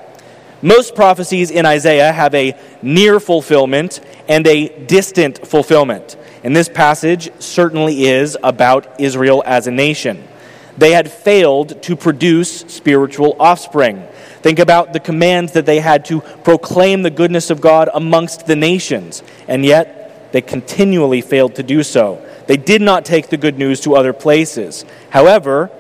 Most 0.63 0.95
prophecies 0.95 1.51
in 1.51 1.67
Isaiah 1.67 2.13
have 2.13 2.35
a 2.35 2.59
near 2.83 3.21
fulfillment 3.21 4.01
and 4.29 4.47
a 4.47 4.69
distant 4.87 5.47
fulfillment. 5.47 6.17
And 6.43 6.57
this 6.57 6.69
passage 6.69 7.31
certainly 7.39 8.05
is 8.05 8.39
about 8.43 9.01
Israel 9.01 9.43
as 9.45 9.67
a 9.67 9.71
nation. 9.71 10.27
They 10.79 10.93
had 10.93 11.11
failed 11.11 11.83
to 11.83 11.97
produce 11.97 12.61
spiritual 12.63 13.37
offspring. 13.41 14.07
Think 14.43 14.59
about 14.59 14.93
the 14.93 15.01
commands 15.01 15.53
that 15.53 15.67
they 15.67 15.81
had 15.81 16.05
to 16.07 16.21
proclaim 16.21 17.03
the 17.03 17.11
goodness 17.11 17.51
of 17.51 17.61
God 17.61 17.89
amongst 17.93 18.47
the 18.47 18.57
nations, 18.57 19.23
and 19.49 19.65
yet 19.65 20.33
they 20.33 20.43
continually 20.43 21.21
failed 21.23 21.55
to 21.57 21.63
do 21.63 21.83
so. 21.83 22.25
They 22.47 22.57
did 22.57 22.83
not 22.83 23.05
take 23.05 23.29
the 23.29 23.37
good 23.37 23.59
news 23.59 23.81
to 23.81 23.97
other 23.97 24.13
places. 24.13 24.85
However, 25.11 25.71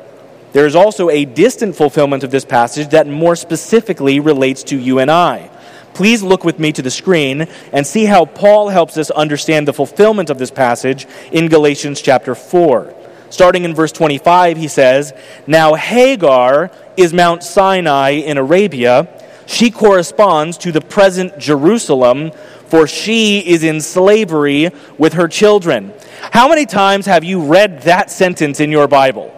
there 0.57 0.65
is 0.65 0.75
also 0.75 1.11
a 1.11 1.27
distant 1.27 1.77
fulfillment 1.77 2.25
of 2.25 2.31
this 2.31 2.47
passage 2.47 2.89
that 2.89 3.07
more 3.07 3.37
specifically 3.37 4.21
relates 4.21 4.63
to 4.63 4.79
you 4.79 5.01
and 5.01 5.11
I. 5.11 5.51
Please 5.93 6.23
look 6.23 6.45
with 6.45 6.59
me 6.59 6.73
to 6.73 6.81
the 6.81 6.91
screen 6.91 7.47
and 7.75 7.87
see 7.87 8.07
how 8.07 8.25
Paul 8.25 8.71
helps 8.71 8.97
us 8.97 9.11
understand 9.11 9.69
the 9.69 9.75
fulfillment 9.75 10.31
of 10.31 10.39
this 10.39 10.51
passage 10.51 11.07
in 11.31 11.49
Galatians 11.49 12.01
chapter 12.01 12.35
4. 12.35 12.95
Starting 13.29 13.67
in 13.67 13.75
verse 13.75 13.93
25, 13.93 14.57
he 14.57 14.67
says, 14.67 15.13
Now 15.47 15.75
Hagar 15.75 16.71
is 16.97 17.13
Mount 17.13 17.43
Sinai 17.43 18.13
in 18.13 18.39
Arabia. 18.39 19.09
She 19.45 19.71
corresponds 19.71 20.57
to 20.57 20.73
the 20.73 20.81
present 20.81 21.39
Jerusalem, 21.39 22.31
for 22.69 22.87
she 22.87 23.41
is 23.41 23.63
in 23.63 23.83
slavery 23.83 24.71
with 24.97 25.13
her 25.13 25.29
children. 25.29 25.93
How 26.31 26.49
many 26.49 26.65
times 26.65 27.05
have 27.05 27.25
you 27.25 27.43
read 27.43 27.83
that 27.83 28.11
sentence 28.11 28.59
in 28.59 28.71
your 28.71 28.89
Bible? 28.89 29.35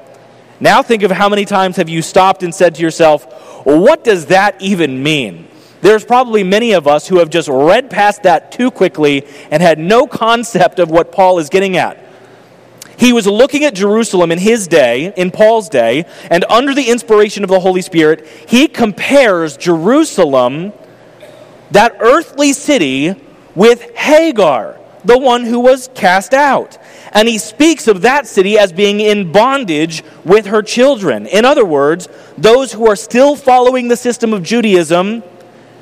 Now 0.60 0.82
think 0.82 1.02
of 1.02 1.10
how 1.10 1.28
many 1.28 1.44
times 1.44 1.76
have 1.76 1.88
you 1.88 2.02
stopped 2.02 2.42
and 2.42 2.54
said 2.54 2.74
to 2.76 2.82
yourself, 2.82 3.24
what 3.64 4.02
does 4.02 4.26
that 4.26 4.60
even 4.60 5.02
mean? 5.02 5.46
There's 5.80 6.04
probably 6.04 6.42
many 6.42 6.72
of 6.72 6.88
us 6.88 7.06
who 7.06 7.18
have 7.18 7.30
just 7.30 7.48
read 7.48 7.90
past 7.90 8.24
that 8.24 8.50
too 8.50 8.70
quickly 8.70 9.24
and 9.50 9.62
had 9.62 9.78
no 9.78 10.06
concept 10.06 10.80
of 10.80 10.90
what 10.90 11.12
Paul 11.12 11.38
is 11.38 11.48
getting 11.48 11.76
at. 11.76 12.04
He 12.98 13.12
was 13.12 13.28
looking 13.28 13.64
at 13.64 13.74
Jerusalem 13.74 14.32
in 14.32 14.38
his 14.38 14.66
day, 14.66 15.12
in 15.16 15.30
Paul's 15.30 15.68
day, 15.68 16.04
and 16.30 16.44
under 16.50 16.74
the 16.74 16.90
inspiration 16.90 17.44
of 17.44 17.50
the 17.50 17.60
Holy 17.60 17.80
Spirit, 17.80 18.26
he 18.48 18.66
compares 18.66 19.56
Jerusalem, 19.56 20.72
that 21.70 21.96
earthly 22.00 22.52
city, 22.52 23.14
with 23.54 23.94
Hagar, 23.94 24.80
the 25.04 25.16
one 25.16 25.44
who 25.44 25.60
was 25.60 25.88
cast 25.94 26.34
out. 26.34 26.78
And 27.12 27.28
he 27.28 27.38
speaks 27.38 27.88
of 27.88 28.02
that 28.02 28.26
city 28.26 28.58
as 28.58 28.72
being 28.72 29.00
in 29.00 29.32
bondage 29.32 30.02
with 30.24 30.46
her 30.46 30.62
children. 30.62 31.26
In 31.26 31.44
other 31.44 31.64
words, 31.64 32.08
those 32.36 32.72
who 32.72 32.86
are 32.86 32.96
still 32.96 33.36
following 33.36 33.88
the 33.88 33.96
system 33.96 34.32
of 34.32 34.42
Judaism, 34.42 35.22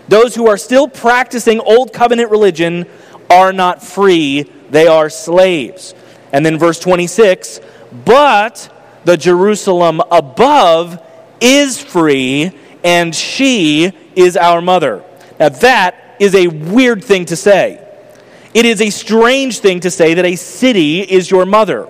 those 0.09 0.35
who 0.35 0.49
are 0.49 0.57
still 0.57 0.89
practicing 0.89 1.61
Old 1.61 1.93
Covenant 1.93 2.31
religion, 2.31 2.87
are 3.29 3.53
not 3.53 3.83
free, 3.83 4.43
they 4.71 4.87
are 4.87 5.11
slaves. 5.11 5.95
And 6.33 6.45
then 6.45 6.59
verse 6.59 6.79
26 6.79 7.61
But 8.05 8.73
the 9.05 9.17
Jerusalem 9.17 10.01
above 10.11 11.03
is 11.41 11.83
free, 11.83 12.53
and 12.85 13.15
she 13.15 13.93
is 14.15 14.37
our 14.37 14.61
mother. 14.61 15.05
Now, 15.39 15.51
that 15.51 16.17
is 16.19 16.35
a 16.35 16.47
weird 16.49 17.05
thing 17.05 17.27
to 17.27 17.37
say. 17.37 17.86
It 18.57 18.65
is 18.65 18.81
a 18.81 18.89
strange 18.89 19.59
thing 19.59 19.81
to 19.81 19.91
say 19.91 20.15
that 20.15 20.25
a 20.25 20.35
city 20.35 21.03
is 21.03 21.31
your 21.31 21.45
mother. 21.45 21.87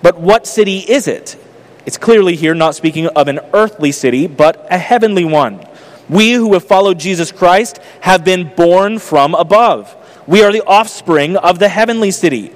But 0.00 0.18
what 0.18 0.46
city 0.46 0.78
is 0.78 1.06
it? 1.06 1.36
It's 1.84 1.98
clearly 1.98 2.36
here 2.36 2.54
not 2.54 2.74
speaking 2.74 3.08
of 3.08 3.28
an 3.28 3.40
earthly 3.52 3.92
city, 3.92 4.26
but 4.26 4.66
a 4.70 4.78
heavenly 4.78 5.26
one. 5.26 5.62
We 6.08 6.32
who 6.32 6.54
have 6.54 6.64
followed 6.64 6.98
Jesus 6.98 7.30
Christ 7.30 7.80
have 8.00 8.24
been 8.24 8.50
born 8.56 8.98
from 8.98 9.34
above. 9.34 9.94
We 10.26 10.42
are 10.42 10.50
the 10.50 10.64
offspring 10.66 11.36
of 11.36 11.58
the 11.58 11.68
heavenly 11.68 12.12
city. 12.12 12.54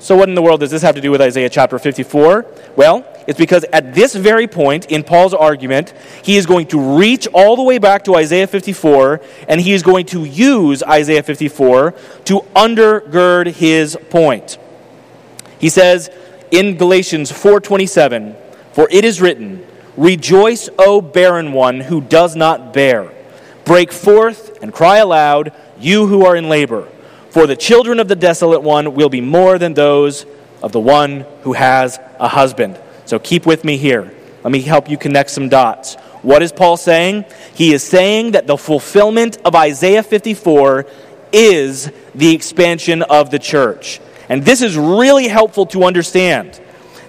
So, 0.00 0.16
what 0.16 0.28
in 0.28 0.34
the 0.34 0.42
world 0.42 0.58
does 0.58 0.72
this 0.72 0.82
have 0.82 0.96
to 0.96 1.00
do 1.00 1.12
with 1.12 1.20
Isaiah 1.20 1.50
chapter 1.50 1.78
54? 1.78 2.46
Well, 2.74 3.06
it's 3.30 3.38
because 3.38 3.64
at 3.72 3.94
this 3.94 4.12
very 4.12 4.48
point 4.48 4.86
in 4.86 5.04
Paul's 5.04 5.34
argument, 5.34 5.94
he 6.24 6.36
is 6.36 6.46
going 6.46 6.66
to 6.66 6.96
reach 6.98 7.28
all 7.28 7.54
the 7.54 7.62
way 7.62 7.78
back 7.78 8.02
to 8.06 8.16
Isaiah 8.16 8.48
54, 8.48 9.20
and 9.46 9.60
he 9.60 9.72
is 9.72 9.84
going 9.84 10.06
to 10.06 10.24
use 10.24 10.82
Isaiah 10.82 11.22
54 11.22 11.94
to 12.24 12.40
undergird 12.56 13.52
his 13.52 13.96
point. 14.10 14.58
He 15.60 15.68
says 15.68 16.10
in 16.50 16.76
Galatians 16.76 17.30
4:27, 17.30 18.34
"For 18.72 18.88
it 18.90 19.04
is 19.04 19.20
written, 19.20 19.62
Rejoice, 19.96 20.68
O 20.76 21.00
barren 21.00 21.52
one 21.52 21.82
who 21.82 22.00
does 22.00 22.34
not 22.34 22.72
bear. 22.72 23.12
Break 23.64 23.92
forth 23.92 24.58
and 24.60 24.72
cry 24.72 24.96
aloud, 24.96 25.52
you 25.78 26.08
who 26.08 26.26
are 26.26 26.34
in 26.34 26.48
labor." 26.48 26.88
For 27.28 27.46
the 27.46 27.54
children 27.54 28.00
of 28.00 28.08
the 28.08 28.16
desolate 28.16 28.64
one 28.64 28.94
will 28.94 29.08
be 29.08 29.20
more 29.20 29.56
than 29.56 29.74
those 29.74 30.26
of 30.64 30.72
the 30.72 30.80
one 30.80 31.26
who 31.44 31.52
has 31.52 32.00
a 32.18 32.26
husband. 32.26 32.76
So 33.10 33.18
keep 33.18 33.44
with 33.44 33.64
me 33.64 33.76
here. 33.76 34.08
Let 34.44 34.52
me 34.52 34.60
help 34.60 34.88
you 34.88 34.96
connect 34.96 35.30
some 35.30 35.48
dots. 35.48 35.96
What 36.22 36.44
is 36.44 36.52
Paul 36.52 36.76
saying? 36.76 37.24
He 37.56 37.72
is 37.72 37.82
saying 37.82 38.30
that 38.32 38.46
the 38.46 38.56
fulfillment 38.56 39.36
of 39.44 39.56
Isaiah 39.56 40.04
54 40.04 40.86
is 41.32 41.90
the 42.14 42.32
expansion 42.32 43.02
of 43.02 43.32
the 43.32 43.40
church. 43.40 44.00
And 44.28 44.44
this 44.44 44.62
is 44.62 44.76
really 44.76 45.26
helpful 45.26 45.66
to 45.66 45.82
understand. 45.82 46.60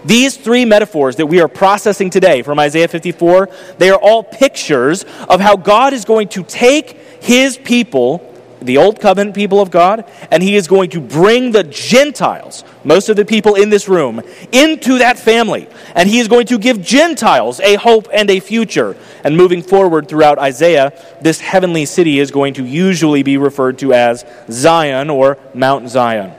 These 0.04 0.38
three 0.38 0.66
metaphors 0.66 1.18
that 1.18 1.28
we 1.28 1.40
are 1.40 1.48
processing 1.48 2.10
today 2.10 2.42
from 2.42 2.58
Isaiah 2.58 2.88
54, 2.88 3.50
they 3.78 3.92
are 3.92 4.00
all 4.02 4.24
pictures 4.24 5.06
of 5.30 5.40
how 5.40 5.56
God 5.56 5.94
is 5.94 6.04
going 6.04 6.30
to 6.30 6.42
take 6.42 6.98
his 7.22 7.60
people 7.60 8.31
the 8.62 8.78
old 8.78 9.00
covenant 9.00 9.36
people 9.36 9.60
of 9.60 9.72
God, 9.72 10.10
and 10.30 10.44
he 10.44 10.56
is 10.56 10.68
going 10.68 10.92
to 10.92 11.02
bring 11.02 11.52
the 11.52 11.64
Gentiles, 11.64 12.64
most 12.84 13.10
of 13.10 13.16
the 13.16 13.26
people 13.26 13.56
in 13.56 13.70
this 13.70 13.90
room, 13.90 14.22
into 14.52 15.00
that 15.00 15.18
family. 15.18 15.68
And 15.96 16.08
he 16.08 16.20
is 16.20 16.28
going 16.28 16.46
to 16.48 16.60
give 16.60 16.82
Gentiles 16.82 17.60
a 17.60 17.76
hope 17.76 18.08
and 18.14 18.30
a 18.30 18.40
future. 18.40 18.96
And 19.24 19.36
moving 19.36 19.64
forward 19.64 20.08
throughout 20.08 20.38
Isaiah, 20.38 20.94
this 21.22 21.40
heavenly 21.40 21.86
city 21.86 22.20
is 22.20 22.32
going 22.32 22.54
to 22.56 22.66
usually 22.66 23.24
be 23.24 23.38
referred 23.38 23.80
to 23.80 23.94
as 23.94 24.26
Zion 24.50 25.10
or 25.10 25.38
Mount 25.54 25.90
Zion. 25.90 26.34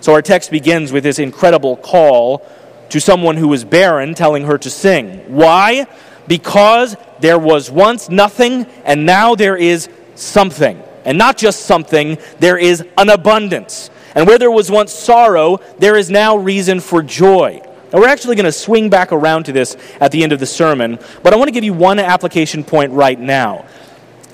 So 0.00 0.12
our 0.12 0.22
text 0.22 0.50
begins 0.50 0.92
with 0.92 1.02
this 1.02 1.18
incredible 1.18 1.76
call 1.76 2.46
to 2.90 3.00
someone 3.00 3.36
who 3.36 3.48
was 3.48 3.64
barren, 3.64 4.14
telling 4.14 4.44
her 4.44 4.56
to 4.58 4.70
sing. 4.70 5.18
Why? 5.34 5.86
Because 6.28 6.96
there 7.20 7.38
was 7.38 7.70
once 7.70 8.08
nothing, 8.08 8.64
and 8.84 9.04
now 9.04 9.34
there 9.34 9.56
is 9.56 9.88
something. 10.14 10.82
And 11.04 11.18
not 11.18 11.36
just 11.36 11.66
something, 11.66 12.18
there 12.38 12.58
is 12.58 12.84
an 12.96 13.08
abundance. 13.08 13.90
And 14.14 14.26
where 14.26 14.38
there 14.38 14.50
was 14.50 14.70
once 14.70 14.92
sorrow, 14.92 15.60
there 15.78 15.96
is 15.96 16.10
now 16.10 16.36
reason 16.36 16.80
for 16.80 17.02
joy. 17.02 17.62
Now, 17.92 18.00
we're 18.00 18.08
actually 18.08 18.36
going 18.36 18.44
to 18.44 18.52
swing 18.52 18.90
back 18.90 19.12
around 19.12 19.44
to 19.44 19.52
this 19.52 19.76
at 20.00 20.12
the 20.12 20.22
end 20.22 20.32
of 20.32 20.40
the 20.40 20.46
sermon, 20.46 20.98
but 21.22 21.32
I 21.32 21.36
want 21.36 21.48
to 21.48 21.52
give 21.52 21.64
you 21.64 21.72
one 21.72 21.98
application 21.98 22.62
point 22.62 22.92
right 22.92 23.18
now. 23.18 23.64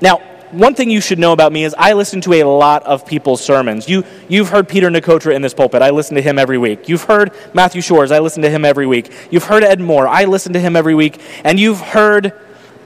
Now, 0.01 0.21
one 0.55 0.75
thing 0.75 0.91
you 0.91 1.01
should 1.01 1.19
know 1.19 1.33
about 1.33 1.53
me 1.53 1.65
is 1.65 1.75
I 1.77 1.95
listen 1.95 2.21
to 2.23 2.35
a 2.35 2.45
lot 2.45 2.85
of 2.85 3.07
people's 3.07 3.45
sermons. 3.45 3.89
You, 3.89 4.05
you've 4.29 4.49
heard 4.49 4.69
Peter 4.69 4.89
Nicotra 4.89 5.35
in 5.35 5.43
this 5.43 5.55
pulpit. 5.55 5.83
I 5.83 5.91
listen 5.91 6.15
to 6.15 6.23
him 6.23 6.39
every 6.39 6.59
week. 6.59 6.89
You've 6.89 7.03
heard 7.05 7.33
Matthew 7.53 7.81
Shores. 7.81 8.13
I 8.13 8.21
listen 8.21 8.43
to 8.43 8.51
him 8.51 8.65
every 8.65 8.87
week. 8.87 9.13
You've 9.31 9.45
heard 9.45 9.65
Ed 9.65 9.81
Moore. 9.81 10.07
I 10.07 10.25
listen 10.25 10.53
to 10.53 10.61
him 10.61 10.77
every 10.77 10.95
week. 10.95 11.21
And 11.43 11.59
you've 11.59 11.81
heard 11.81 12.33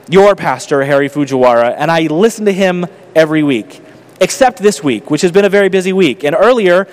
your 0.09 0.35
pastor, 0.35 0.83
Harry 0.83 1.07
Fujiwara, 1.07 1.75
and 1.77 1.91
I 1.91 2.07
listen 2.07 2.45
to 2.45 2.51
him 2.51 2.87
every 3.15 3.43
week, 3.43 3.81
except 4.19 4.59
this 4.59 4.83
week, 4.83 5.11
which 5.11 5.21
has 5.21 5.31
been 5.31 5.45
a 5.45 5.49
very 5.49 5.69
busy 5.69 5.93
week. 5.93 6.23
And 6.23 6.35
earlier, 6.35 6.87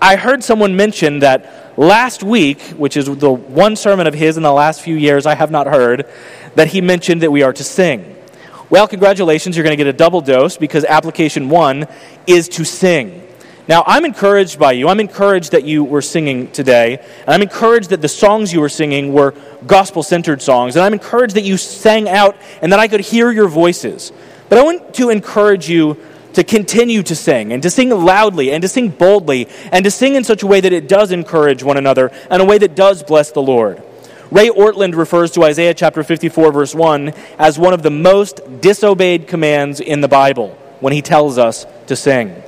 I 0.00 0.16
heard 0.16 0.44
someone 0.44 0.76
mention 0.76 1.18
that 1.20 1.78
last 1.78 2.22
week, 2.22 2.60
which 2.70 2.96
is 2.96 3.06
the 3.06 3.30
one 3.32 3.74
sermon 3.74 4.06
of 4.06 4.14
his 4.14 4.36
in 4.36 4.42
the 4.42 4.52
last 4.52 4.80
few 4.80 4.94
years 4.94 5.26
I 5.26 5.34
have 5.34 5.50
not 5.50 5.66
heard, 5.66 6.08
that 6.54 6.68
he 6.68 6.80
mentioned 6.80 7.22
that 7.22 7.32
we 7.32 7.42
are 7.42 7.52
to 7.52 7.64
sing. 7.64 8.16
Well, 8.70 8.86
congratulations, 8.88 9.56
you're 9.56 9.64
going 9.64 9.76
to 9.76 9.84
get 9.84 9.92
a 9.92 9.96
double 9.96 10.20
dose 10.20 10.56
because 10.56 10.84
application 10.84 11.48
one 11.48 11.86
is 12.26 12.48
to 12.50 12.64
sing. 12.64 13.26
Now, 13.68 13.84
I'm 13.86 14.04
encouraged 14.04 14.58
by 14.58 14.72
you. 14.72 14.88
I'm 14.88 14.98
encouraged 14.98 15.52
that 15.52 15.64
you 15.64 15.84
were 15.84 16.02
singing 16.02 16.50
today. 16.50 16.98
And 16.98 17.28
I'm 17.28 17.42
encouraged 17.42 17.90
that 17.90 18.02
the 18.02 18.08
songs 18.08 18.52
you 18.52 18.60
were 18.60 18.68
singing 18.68 19.12
were 19.12 19.34
gospel 19.66 20.02
centered 20.02 20.42
songs. 20.42 20.74
And 20.74 20.84
I'm 20.84 20.92
encouraged 20.92 21.36
that 21.36 21.44
you 21.44 21.56
sang 21.56 22.08
out 22.08 22.36
and 22.60 22.72
that 22.72 22.80
I 22.80 22.88
could 22.88 23.00
hear 23.00 23.30
your 23.30 23.48
voices. 23.48 24.12
But 24.48 24.58
I 24.58 24.64
want 24.64 24.94
to 24.94 25.10
encourage 25.10 25.68
you 25.68 25.96
to 26.34 26.42
continue 26.42 27.02
to 27.02 27.14
sing 27.14 27.52
and 27.52 27.62
to 27.62 27.70
sing 27.70 27.90
loudly 27.90 28.52
and 28.52 28.62
to 28.62 28.68
sing 28.68 28.88
boldly 28.88 29.48
and 29.70 29.84
to 29.84 29.90
sing 29.90 30.14
in 30.14 30.24
such 30.24 30.42
a 30.42 30.46
way 30.46 30.60
that 30.60 30.72
it 30.72 30.88
does 30.88 31.12
encourage 31.12 31.62
one 31.62 31.76
another 31.76 32.10
and 32.30 32.42
a 32.42 32.44
way 32.44 32.58
that 32.58 32.74
does 32.74 33.02
bless 33.02 33.30
the 33.30 33.42
Lord. 33.42 33.82
Ray 34.30 34.48
Ortlund 34.48 34.96
refers 34.96 35.30
to 35.32 35.44
Isaiah 35.44 35.74
chapter 35.74 36.02
54, 36.02 36.52
verse 36.52 36.74
1, 36.74 37.10
as 37.38 37.58
one 37.58 37.74
of 37.74 37.82
the 37.82 37.90
most 37.90 38.40
disobeyed 38.62 39.28
commands 39.28 39.78
in 39.78 40.00
the 40.00 40.08
Bible 40.08 40.56
when 40.80 40.94
he 40.94 41.02
tells 41.02 41.36
us 41.36 41.66
to 41.86 41.94
sing. 41.94 42.42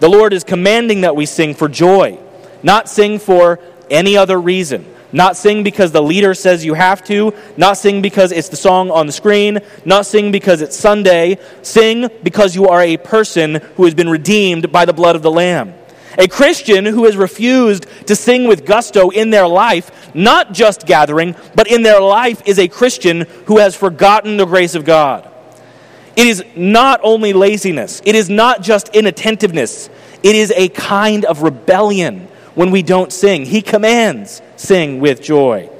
The 0.00 0.08
Lord 0.08 0.32
is 0.32 0.44
commanding 0.44 1.02
that 1.02 1.16
we 1.16 1.26
sing 1.26 1.54
for 1.54 1.68
joy, 1.68 2.18
not 2.62 2.88
sing 2.88 3.18
for 3.18 3.58
any 3.90 4.16
other 4.16 4.40
reason. 4.40 4.94
Not 5.10 5.38
sing 5.38 5.62
because 5.62 5.90
the 5.90 6.02
leader 6.02 6.34
says 6.34 6.66
you 6.66 6.74
have 6.74 7.02
to, 7.04 7.32
not 7.56 7.78
sing 7.78 8.02
because 8.02 8.30
it's 8.30 8.50
the 8.50 8.56
song 8.56 8.90
on 8.90 9.06
the 9.06 9.12
screen, 9.12 9.60
not 9.86 10.04
sing 10.04 10.32
because 10.32 10.60
it's 10.60 10.76
Sunday. 10.76 11.38
Sing 11.62 12.10
because 12.22 12.54
you 12.54 12.68
are 12.68 12.82
a 12.82 12.98
person 12.98 13.54
who 13.76 13.84
has 13.86 13.94
been 13.94 14.10
redeemed 14.10 14.70
by 14.70 14.84
the 14.84 14.92
blood 14.92 15.16
of 15.16 15.22
the 15.22 15.30
Lamb. 15.30 15.72
A 16.18 16.28
Christian 16.28 16.84
who 16.84 17.04
has 17.04 17.16
refused 17.16 17.86
to 18.06 18.16
sing 18.16 18.48
with 18.48 18.66
gusto 18.66 19.08
in 19.10 19.30
their 19.30 19.46
life, 19.46 20.14
not 20.14 20.52
just 20.52 20.84
gathering, 20.84 21.36
but 21.54 21.70
in 21.70 21.82
their 21.82 22.00
life, 22.00 22.42
is 22.44 22.58
a 22.58 22.68
Christian 22.68 23.22
who 23.46 23.58
has 23.58 23.74
forgotten 23.74 24.36
the 24.36 24.44
grace 24.44 24.74
of 24.74 24.84
God. 24.84 25.30
It 26.18 26.26
is 26.26 26.44
not 26.56 26.98
only 27.04 27.32
laziness, 27.32 28.02
it 28.04 28.16
is 28.16 28.28
not 28.28 28.60
just 28.60 28.88
inattentiveness, 28.88 29.88
it 30.24 30.34
is 30.34 30.52
a 30.56 30.68
kind 30.68 31.24
of 31.24 31.42
rebellion 31.42 32.26
when 32.56 32.72
we 32.72 32.82
don't 32.82 33.12
sing. 33.12 33.44
He 33.44 33.62
commands, 33.62 34.42
sing 34.56 34.98
with 34.98 35.22
joy. 35.22 35.70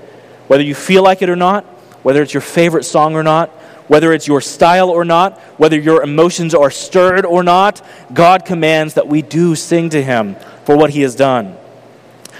Whether 0.46 0.62
you 0.62 0.76
feel 0.76 1.02
like 1.02 1.22
it 1.22 1.28
or 1.28 1.34
not, 1.34 1.64
whether 2.04 2.22
it's 2.22 2.32
your 2.32 2.40
favorite 2.40 2.84
song 2.84 3.16
or 3.16 3.24
not, 3.24 3.50
whether 3.88 4.12
it's 4.12 4.28
your 4.28 4.40
style 4.40 4.90
or 4.90 5.04
not, 5.04 5.40
whether 5.58 5.76
your 5.76 6.04
emotions 6.04 6.54
are 6.54 6.70
stirred 6.70 7.26
or 7.26 7.42
not, 7.42 7.84
God 8.14 8.44
commands 8.44 8.94
that 8.94 9.08
we 9.08 9.22
do 9.22 9.56
sing 9.56 9.90
to 9.90 10.00
Him 10.00 10.36
for 10.64 10.76
what 10.76 10.90
He 10.90 11.00
has 11.00 11.16
done. 11.16 11.56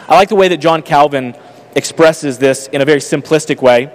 I 0.08 0.14
like 0.14 0.28
the 0.28 0.36
way 0.36 0.46
that 0.46 0.58
John 0.58 0.82
Calvin 0.82 1.34
expresses 1.74 2.38
this 2.38 2.68
in 2.68 2.80
a 2.80 2.84
very 2.84 3.00
simplistic 3.00 3.60
way, 3.60 3.86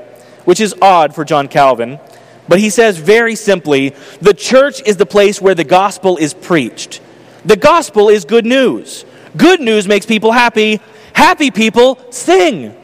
which 0.44 0.60
is 0.60 0.76
odd 0.82 1.16
for 1.16 1.24
John 1.24 1.48
Calvin. 1.48 2.02
But 2.48 2.60
he 2.60 2.70
says 2.70 2.98
very 2.98 3.36
simply 3.36 3.90
the 4.22 4.34
church 4.34 4.82
is 4.86 4.98
the 4.98 5.06
place 5.06 5.42
where 5.42 5.56
the 5.56 5.64
gospel 5.64 6.18
is 6.18 6.34
preached. 6.34 7.02
The 7.46 7.56
gospel 7.56 8.10
is 8.10 8.26
good 8.26 8.46
news. 8.46 9.06
Good 9.36 9.62
news 9.62 9.88
makes 9.88 10.06
people 10.06 10.32
happy. 10.32 10.80
Happy 11.14 11.52
people 11.52 12.00
sing. 12.12 12.76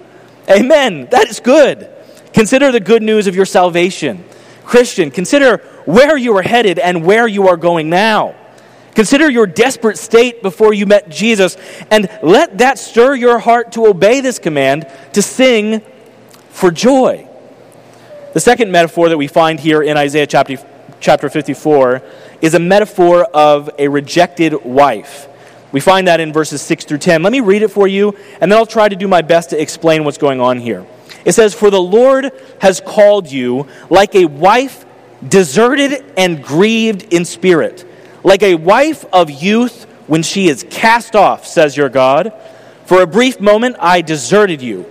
Amen. 0.50 1.08
That 1.12 1.30
is 1.30 1.40
good. 1.40 1.90
Consider 2.34 2.72
the 2.72 2.80
good 2.80 3.04
news 3.04 3.28
of 3.28 3.36
your 3.36 3.46
salvation. 3.46 4.24
Christian, 4.66 5.12
consider 5.12 5.58
where 5.86 6.18
you 6.18 6.38
are 6.38 6.42
headed 6.42 6.80
and 6.80 7.04
where 7.04 7.28
you 7.28 7.48
are 7.48 7.58
going 7.58 7.90
now. 7.90 8.36
Consider 8.96 9.30
your 9.30 9.48
desperate 9.48 9.98
state 9.98 10.42
before 10.42 10.74
you 10.74 10.86
met 10.86 11.10
Jesus, 11.10 11.56
and 11.90 12.10
let 12.22 12.58
that 12.58 12.78
stir 12.78 13.16
your 13.16 13.40
heart 13.40 13.72
to 13.74 13.88
obey 13.88 14.20
this 14.20 14.40
command 14.40 14.88
to 15.14 15.22
sing 15.22 15.82
for 16.50 16.70
joy. 16.70 17.29
The 18.32 18.40
second 18.40 18.72
metaphor 18.72 19.10
that 19.10 19.18
we 19.18 19.26
find 19.26 19.60
here 19.60 19.82
in 19.82 19.98
Isaiah 19.98 20.28
chapter, 20.28 20.58
chapter 21.00 21.32
54 21.32 22.04
is 22.42 22.54
a 22.54 22.60
metaphor 22.60 23.24
of 23.24 23.72
a 23.80 23.88
rejected 23.88 24.64
wife. 24.64 25.28
We 25.72 25.80
find 25.80 26.08
that 26.08 26.20
in 26.20 26.32
verses 26.32 26.62
6 26.62 26.86
through 26.86 27.00
10. 27.00 27.24
Let 27.24 27.32
me 27.32 27.40
read 27.40 27.64
it 27.64 27.70
for 27.70 27.88
you, 27.88 28.16
and 28.40 28.52
then 28.52 28.60
I'll 28.60 28.68
try 28.68 28.88
to 28.88 28.96
do 28.96 29.08
my 29.08 29.24
best 29.24 29.50
to 29.50 29.60
explain 29.60 30.04
what's 30.04 30.20
going 30.20 30.40
on 30.40 30.60
here. 30.60 30.86
It 31.26 31.32
says, 31.32 31.56
For 31.56 31.72
the 31.72 31.82
Lord 31.82 32.32
has 32.62 32.80
called 32.82 33.32
you 33.32 33.68
like 33.90 34.14
a 34.14 34.26
wife 34.26 34.86
deserted 35.28 36.14
and 36.16 36.44
grieved 36.44 37.12
in 37.12 37.26
spirit, 37.26 37.84
like 38.24 38.44
a 38.44 38.54
wife 38.54 39.06
of 39.12 39.32
youth 39.32 39.86
when 40.06 40.22
she 40.22 40.50
is 40.50 40.68
cast 40.70 41.16
off, 41.16 41.48
says 41.48 41.76
your 41.76 41.90
God. 41.90 42.32
For 42.86 43.02
a 43.02 43.08
brief 43.08 43.42
moment 43.42 43.78
I 43.80 44.02
deserted 44.02 44.62
you, 44.62 44.86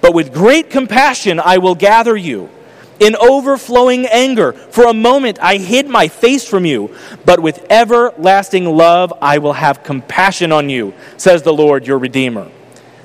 but 0.00 0.14
with 0.14 0.32
great 0.32 0.70
compassion 0.70 1.38
I 1.38 1.58
will 1.58 1.74
gather 1.74 2.16
you. 2.16 2.48
In 3.00 3.14
overflowing 3.16 4.06
anger, 4.06 4.52
for 4.52 4.84
a 4.86 4.94
moment 4.94 5.38
I 5.40 5.56
hid 5.56 5.88
my 5.88 6.08
face 6.08 6.46
from 6.46 6.64
you, 6.64 6.94
but 7.24 7.40
with 7.40 7.64
everlasting 7.70 8.64
love 8.64 9.12
I 9.22 9.38
will 9.38 9.52
have 9.52 9.84
compassion 9.84 10.52
on 10.52 10.68
you, 10.68 10.94
says 11.16 11.42
the 11.42 11.52
Lord 11.52 11.86
your 11.86 11.98
Redeemer. 11.98 12.50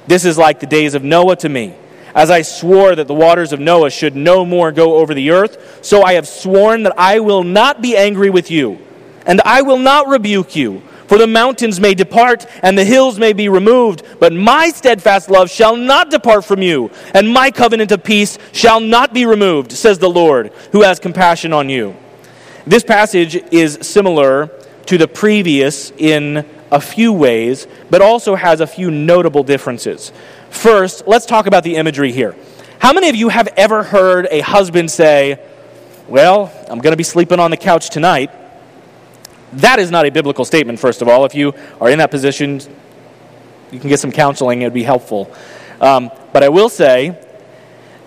This 0.08 0.26
is 0.26 0.38
like 0.38 0.60
the 0.60 0.66
days 0.66 0.96
of 0.96 1.04
Noah 1.04 1.36
to 1.38 1.50
me 1.50 1.76
as 2.16 2.30
I 2.30 2.42
swore 2.42 2.96
that 2.96 3.08
the 3.08 3.14
waters 3.14 3.54
of 3.54 3.60
Noah 3.60 3.90
should 3.90 4.16
no 4.16 4.46
more 4.46 4.72
go 4.72 4.96
over 4.96 5.14
the 5.14 5.32
earth, 5.32 5.80
so 5.84 6.04
I 6.04 6.14
have 6.14 6.28
sworn 6.28 6.84
that 6.84 6.94
I 6.98 7.20
will 7.20 7.44
not 7.44 7.82
be 7.82 7.98
angry 7.98 8.30
with 8.30 8.52
you, 8.52 8.80
and 9.26 9.42
I 9.42 9.62
will 9.62 9.80
not 9.80 10.08
rebuke 10.08 10.56
you. 10.56 10.84
For 11.14 11.20
the 11.20 11.28
mountains 11.28 11.80
may 11.80 11.94
depart, 11.94 12.48
and 12.64 12.76
the 12.76 12.84
hills 12.84 13.20
may 13.20 13.34
be 13.34 13.48
removed, 13.48 14.02
but 14.20 14.34
my 14.34 14.70
steadfast 14.70 15.30
love 15.30 15.48
shall 15.48 15.76
not 15.76 16.10
depart 16.10 16.44
from 16.44 16.64
you, 16.64 16.90
and 17.14 17.32
my 17.32 17.52
covenant 17.52 17.92
of 17.92 18.04
peace 18.04 18.40
shall 18.52 18.80
not 18.80 19.14
be 19.14 19.28
removed, 19.28 19.74
says 19.74 20.00
the 20.00 20.10
Lord, 20.10 20.52
who 20.72 20.82
has 20.82 21.00
compassion 21.00 21.54
on 21.54 21.70
you. 21.70 21.96
This 22.66 22.84
passage 22.84 23.36
is 23.54 23.78
similar 23.84 24.48
to 24.88 24.98
the 24.98 25.08
previous 25.08 25.92
in 26.00 26.50
a 26.72 26.82
few 26.82 27.14
ways, 27.14 27.68
but 27.92 28.02
also 28.02 28.34
has 28.34 28.60
a 28.60 28.66
few 28.66 28.90
notable 28.90 29.44
differences. 29.44 30.12
First, 30.50 31.06
let's 31.06 31.28
talk 31.28 31.46
about 31.46 31.64
the 31.64 31.76
imagery 31.76 32.12
here. 32.12 32.36
How 32.80 32.92
many 32.92 33.10
of 33.10 33.16
you 33.16 33.30
have 33.30 33.50
ever 33.56 33.84
heard 33.84 34.28
a 34.32 34.40
husband 34.40 34.90
say, 34.90 35.40
Well, 36.08 36.52
I'm 36.68 36.80
going 36.80 36.94
to 36.94 36.98
be 36.98 37.04
sleeping 37.04 37.40
on 37.40 37.52
the 37.52 37.58
couch 37.58 37.92
tonight? 37.92 38.32
That 39.54 39.80
is 39.80 39.92
not 39.92 40.06
a 40.06 40.12
biblical 40.12 40.46
statement, 40.46 40.80
first 40.80 41.02
of 41.02 41.08
all. 41.08 41.26
If 41.26 41.36
you 41.36 41.54
are 41.80 41.90
in 41.90 42.00
that 42.00 42.12
position, 42.12 42.62
you 43.72 43.80
can 43.80 43.90
get 43.90 44.00
some 44.00 44.12
counseling, 44.12 44.62
it 44.62 44.66
would 44.66 44.74
be 44.74 44.84
helpful. 44.84 45.32
Um, 45.82 46.12
but 46.32 46.44
I 46.44 46.50
will 46.50 46.70
say, 46.70 47.20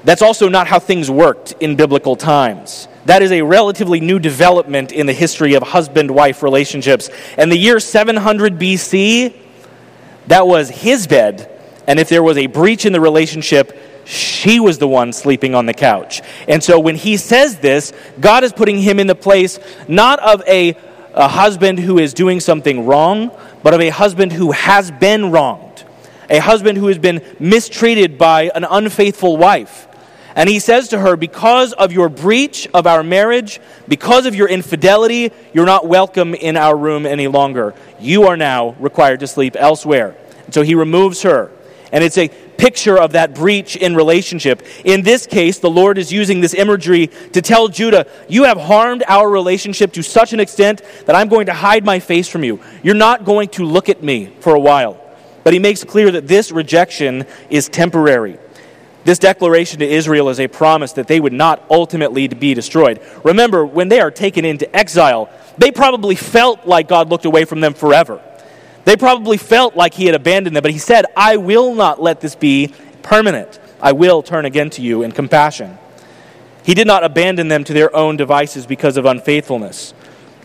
that's 0.04 0.22
also 0.22 0.48
not 0.48 0.66
how 0.66 0.78
things 0.78 1.11
worked 1.11 1.54
in 1.61 1.76
biblical 1.76 2.16
times. 2.16 2.88
That 3.06 3.22
is 3.22 3.32
a 3.32 3.42
relatively 3.42 4.00
new 4.00 4.18
development 4.18 4.92
in 4.92 5.06
the 5.06 5.12
history 5.12 5.54
of 5.54 5.62
husband 5.62 6.11
wife 6.11 6.42
relationships. 6.42 7.11
And 7.37 7.50
the 7.50 7.56
year 7.56 7.80
700 7.80 8.59
BC, 8.59 9.35
that 10.28 10.46
was 10.46 10.68
his 10.68 11.06
bed 11.06 11.52
and 11.87 11.98
if 11.98 12.09
there 12.09 12.22
was 12.22 12.37
a 12.37 12.46
breach 12.46 12.85
in 12.85 12.92
the 12.92 13.00
relationship, 13.00 14.04
she 14.04 14.61
was 14.61 14.78
the 14.78 14.88
one 14.88 15.12
sleeping 15.12 15.54
on 15.54 15.66
the 15.66 15.74
couch. 15.74 16.20
And 16.48 16.62
so 16.62 16.78
when 16.78 16.96
he 16.96 17.16
says 17.16 17.59
this, 17.59 17.92
God 18.20 18.44
is 18.44 18.52
putting 18.52 18.78
him 18.78 18.98
in 18.98 19.06
the 19.06 19.14
place 19.14 19.59
not 19.88 20.18
of 20.20 20.42
a, 20.46 20.76
a 21.16 21.29
husband 21.29 21.79
who 21.79 21.98
is 21.98 22.12
doing 22.12 22.40
something 22.40 22.85
wrong, 22.85 23.31
but 23.62 23.72
of 23.72 23.81
a 23.81 23.88
husband 23.88 24.33
who 24.33 24.52
has 24.52 24.90
been 24.90 25.33
wronged, 25.33 25.85
a 26.29 26.38
husband 26.38 26.76
who 26.76 26.88
has 26.88 26.98
been 26.98 27.24
mistreated 27.40 28.18
by 28.18 28.50
an 28.55 28.64
unfaithful 28.64 29.38
wife. 29.38 29.88
And 30.37 30.50
he 30.50 30.59
says 30.59 30.88
to 30.88 30.98
her, 30.98 31.16
Because 31.16 31.72
of 31.72 31.92
your 31.92 32.11
breach 32.11 32.68
of 32.74 32.87
our 32.87 33.02
marriage, 33.02 33.59
because 33.88 34.26
of 34.26 34.35
your 34.35 34.46
infidelity, 34.46 35.33
you're 35.55 35.64
not 35.64 35.87
welcome 35.87 36.35
in 36.35 36.59
our 36.59 36.76
room 36.76 37.07
any 37.07 37.26
longer. 37.26 37.72
You 37.98 38.24
are 38.24 38.37
now 38.37 38.76
required 38.79 39.20
to 39.20 39.26
sleep 39.26 39.57
elsewhere. 39.59 40.14
And 40.44 40.52
so 40.52 40.61
he 40.61 40.74
removes 40.74 41.22
her. 41.22 41.50
And 41.92 42.03
it's 42.03 42.18
a 42.18 42.29
picture 42.29 42.99
of 42.99 43.12
that 43.12 43.35
breach 43.35 43.77
in 43.77 43.94
relationship. 43.94 44.62
In 44.85 45.03
this 45.03 45.27
case, 45.27 45.59
the 45.59 45.70
Lord 45.70 45.99
is 45.99 46.12
using 46.12 46.40
this 46.40 46.55
imagery 46.55 47.09
to 47.33 47.40
tell 47.40 47.68
Judah, 47.68 48.07
You 48.29 48.44
have 48.44 48.59
harmed 48.59 49.05
our 49.07 49.31
relationship 49.31 49.92
to 49.92 50.03
such 50.03 50.33
an 50.33 50.40
extent 50.40 50.83
that 51.07 51.14
I'm 51.14 51.29
going 51.29 51.46
to 51.46 51.55
hide 51.55 51.85
my 51.85 52.01
face 52.01 52.29
from 52.29 52.44
you. 52.44 52.61
You're 52.83 52.94
not 52.94 53.25
going 53.25 53.49
to 53.51 53.64
look 53.64 53.88
at 53.88 54.03
me 54.03 54.33
for 54.40 54.55
a 54.55 54.61
while. 54.61 55.01
But 55.44 55.53
he 55.53 55.61
makes 55.61 55.85
clear 55.85 56.11
that 56.11 56.27
this 56.27 56.51
rejection 56.51 57.25
is 57.51 57.68
temporary. 57.68 58.38
This 59.05 59.20
declaration 59.20 59.79
to 59.79 59.87
Israel 59.88 60.29
is 60.31 60.40
a 60.40 60.49
promise 60.49 60.94
that 60.94 61.07
they 61.07 61.20
would 61.20 61.33
not 61.33 61.64
ultimately 61.70 62.27
be 62.27 62.55
destroyed. 62.55 63.01
Remember, 63.22 63.64
when 63.64 63.88
they 63.88 64.01
are 64.01 64.11
taken 64.11 64.44
into 64.44 64.75
exile, 64.75 65.31
they 65.59 65.70
probably 65.70 66.16
felt 66.16 66.66
like 66.66 66.88
God 66.88 67.09
looked 67.09 67.25
away 67.25 67.44
from 67.44 67.61
them 67.61 67.72
forever. 67.72 68.20
They 68.87 68.96
probably 68.96 69.37
felt 69.37 69.75
like 69.75 69.94
he 69.94 70.07
had 70.07 70.14
abandoned 70.14 70.55
them, 70.55 70.62
but 70.62 70.70
he 70.70 70.79
said, 70.79 71.07
I 71.16 71.38
will 71.38 71.75
not 71.75 72.01
let 72.01 72.20
this 72.20 72.37
be 72.37 72.72
permanent. 73.03 73.59
I 73.83 73.90
will 73.90 74.22
turn 74.22 74.44
again 74.44 74.70
to 74.70 74.81
you 74.81 75.03
in 75.03 75.11
compassion. 75.11 75.77
He 76.62 76.72
did 76.72 76.87
not 76.87 77.03
abandon 77.03 77.49
them 77.49 77.64
to 77.64 77.72
their 77.72 77.94
own 77.94 78.16
devices 78.16 78.64
because 78.64 78.96
of 78.96 79.05
unfaithfulness. 79.05 79.92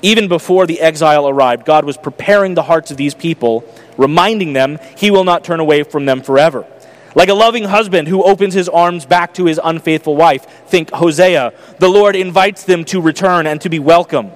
Even 0.01 0.27
before 0.27 0.65
the 0.65 0.81
exile 0.81 1.29
arrived, 1.29 1.65
God 1.65 1.85
was 1.85 1.97
preparing 1.97 2.55
the 2.55 2.63
hearts 2.63 2.89
of 2.89 2.97
these 2.97 3.13
people, 3.13 3.63
reminding 3.95 4.53
them 4.53 4.79
he 4.97 5.11
will 5.11 5.23
not 5.23 5.43
turn 5.43 5.59
away 5.59 5.83
from 5.83 6.05
them 6.05 6.23
forever. 6.23 6.65
Like 7.13 7.29
a 7.29 7.35
loving 7.35 7.65
husband 7.65 8.07
who 8.07 8.23
opens 8.23 8.55
his 8.55 8.67
arms 8.67 9.05
back 9.05 9.35
to 9.35 9.45
his 9.45 9.59
unfaithful 9.63 10.15
wife, 10.15 10.45
think 10.65 10.89
Hosea, 10.89 11.53
the 11.77 11.89
Lord 11.89 12.15
invites 12.15 12.63
them 12.63 12.85
to 12.85 13.01
return 13.01 13.45
and 13.45 13.61
to 13.61 13.69
be 13.69 13.77
welcomed. 13.77 14.31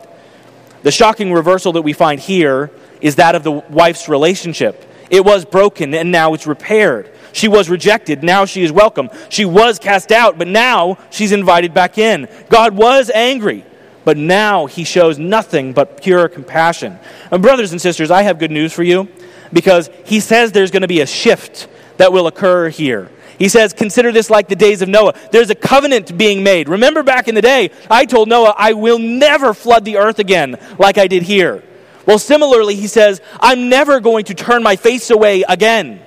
The 0.84 0.92
shocking 0.92 1.34
reversal 1.34 1.74
that 1.74 1.82
we 1.82 1.94
find 1.94 2.20
here 2.20 2.70
is 3.06 3.18
that 3.18 3.36
of 3.36 3.44
the 3.44 3.52
wife's 3.52 4.10
relationship. 4.10 4.84
It 5.12 5.24
was 5.24 5.46
broken 5.46 5.94
and 5.94 6.12
now 6.12 6.34
it's 6.34 6.48
repaired. 6.48 7.12
She 7.34 7.48
was 7.48 7.70
rejected, 7.70 8.24
now 8.24 8.46
she 8.46 8.64
is 8.64 8.72
welcome. 8.72 9.10
She 9.30 9.46
was 9.46 9.78
cast 9.78 10.12
out, 10.12 10.40
but 10.40 10.48
now 10.48 10.98
she's 11.12 11.32
invited 11.32 11.72
back 11.72 12.00
in. 12.00 12.28
God 12.50 12.76
was 12.76 13.12
angry, 13.12 13.64
but 14.06 14.18
now 14.18 14.66
he 14.66 14.84
shows 14.84 15.20
nothing 15.20 15.72
but 15.72 16.02
pure 16.02 16.28
compassion. 16.28 16.98
And 17.30 17.44
brothers 17.44 17.74
and 17.74 17.80
sisters, 17.80 18.10
I 18.10 18.24
have 18.24 18.40
good 18.40 18.50
news 18.50 18.74
for 18.74 18.82
you 18.82 19.08
because 19.54 19.92
he 20.06 20.20
says 20.20 20.52
there's 20.52 20.72
going 20.72 20.82
to 20.82 20.88
be 20.88 21.02
a 21.02 21.08
shift 21.08 21.68
that 21.98 22.12
will 22.12 22.26
occur 22.26 22.70
here. 22.70 23.12
He 23.38 23.50
says, 23.50 23.72
Consider 23.72 24.12
this 24.12 24.32
like 24.32 24.48
the 24.48 24.56
days 24.56 24.82
of 24.82 24.90
Noah. 24.90 25.14
There's 25.32 25.52
a 25.52 25.56
covenant 25.56 26.18
being 26.18 26.42
made. 26.42 26.70
Remember 26.70 27.04
back 27.04 27.28
in 27.28 27.36
the 27.36 27.42
day, 27.44 27.70
I 27.92 28.06
told 28.06 28.30
Noah, 28.30 28.56
I 28.58 28.74
will 28.74 28.98
never 28.98 29.54
flood 29.54 29.86
the 29.86 29.98
earth 29.98 30.18
again 30.18 30.58
like 30.80 30.98
I 30.98 31.06
did 31.06 31.22
here. 31.22 31.62
Well, 32.06 32.20
similarly, 32.20 32.76
he 32.76 32.88
says, 32.88 33.22
I'm 33.40 33.70
never 33.70 34.00
going 34.00 34.26
to 34.26 34.34
turn 34.34 34.62
my 34.64 34.76
face 34.76 35.10
away 35.10 35.44
again. 35.48 36.02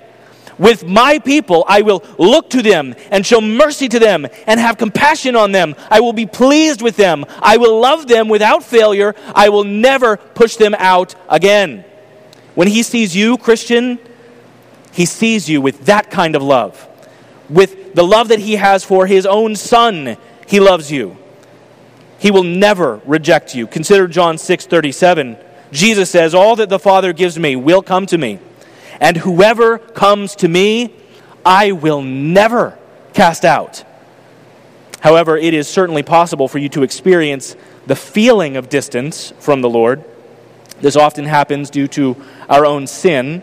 With 0.59 0.85
my 0.85 1.21
people, 1.21 1.65
I 1.69 1.83
will 1.83 2.03
look 2.19 2.51
to 2.51 2.63
them 2.63 2.97
and 3.11 3.25
show 3.25 3.41
mercy 3.41 3.89
to 3.89 3.99
them 3.99 4.27
and 4.47 4.59
have 4.59 4.77
compassion 4.77 5.37
on 5.37 5.53
them. 5.53 5.77
I 5.89 6.01
will 6.01 6.13
be 6.13 6.27
pleased 6.27 6.83
with 6.83 6.97
them. 6.97 7.25
I 7.41 7.57
will 7.59 7.81
love 7.81 8.09
them 8.09 8.29
without 8.29 8.65
failure. 8.65 9.15
I 9.35 9.51
will 9.51 9.65
never 9.65 10.17
push 10.17 10.57
them 10.57 10.75
out 10.79 11.15
again. 11.29 11.85
When 12.57 12.67
he 12.67 12.83
sees 12.83 13.15
you, 13.15 13.39
Christian, 13.39 14.01
he 14.93 15.07
sees 15.07 15.49
you 15.49 15.61
with 15.61 15.87
that 15.87 16.11
kind 16.11 16.35
of 16.35 16.43
love. 16.43 16.87
With 17.49 17.95
the 17.95 18.03
love 18.03 18.29
that 18.29 18.41
he 18.41 18.57
has 18.57 18.85
for 18.85 19.07
his 19.07 19.27
own 19.27 19.55
son, 19.55 20.17
he 20.49 20.59
loves 20.59 20.91
you. 20.91 21.17
He 22.19 22.33
will 22.33 22.43
never 22.43 23.01
reject 23.07 23.55
you. 23.55 23.69
Consider 23.69 24.09
John 24.09 24.39
6 24.39 24.67
37. 24.67 25.37
Jesus 25.71 26.11
says, 26.11 26.35
All 26.35 26.57
that 26.57 26.69
the 26.69 26.79
Father 26.79 27.13
gives 27.13 27.39
me 27.39 27.57
will 27.57 27.83
come 27.83 28.07
to 28.07 28.19
me, 28.19 28.39
and 29.01 29.17
whoever 29.17 29.79
comes 29.79 30.37
to 30.37 30.49
me, 30.49 30.95
I 31.45 31.73
will 31.73 32.03
never 32.03 32.79
cast 33.13 33.45
out. 33.45 33.85
However, 35.01 35.37
it 35.37 35.55
is 35.55 35.69
certainly 35.69 36.03
possible 36.03 36.49
for 36.49 36.59
you 36.59 36.69
to 36.71 36.83
experience 36.83 37.57
the 37.87 37.97
feeling 37.97 38.57
of 38.57 38.69
distance 38.69 39.33
from 39.39 39.61
the 39.61 39.71
Lord. 39.71 40.05
This 40.81 40.97
often 40.97 41.25
happens 41.25 41.71
due 41.71 41.89
to 41.89 42.17
our 42.49 42.67
own 42.67 42.87
sin. 42.87 43.43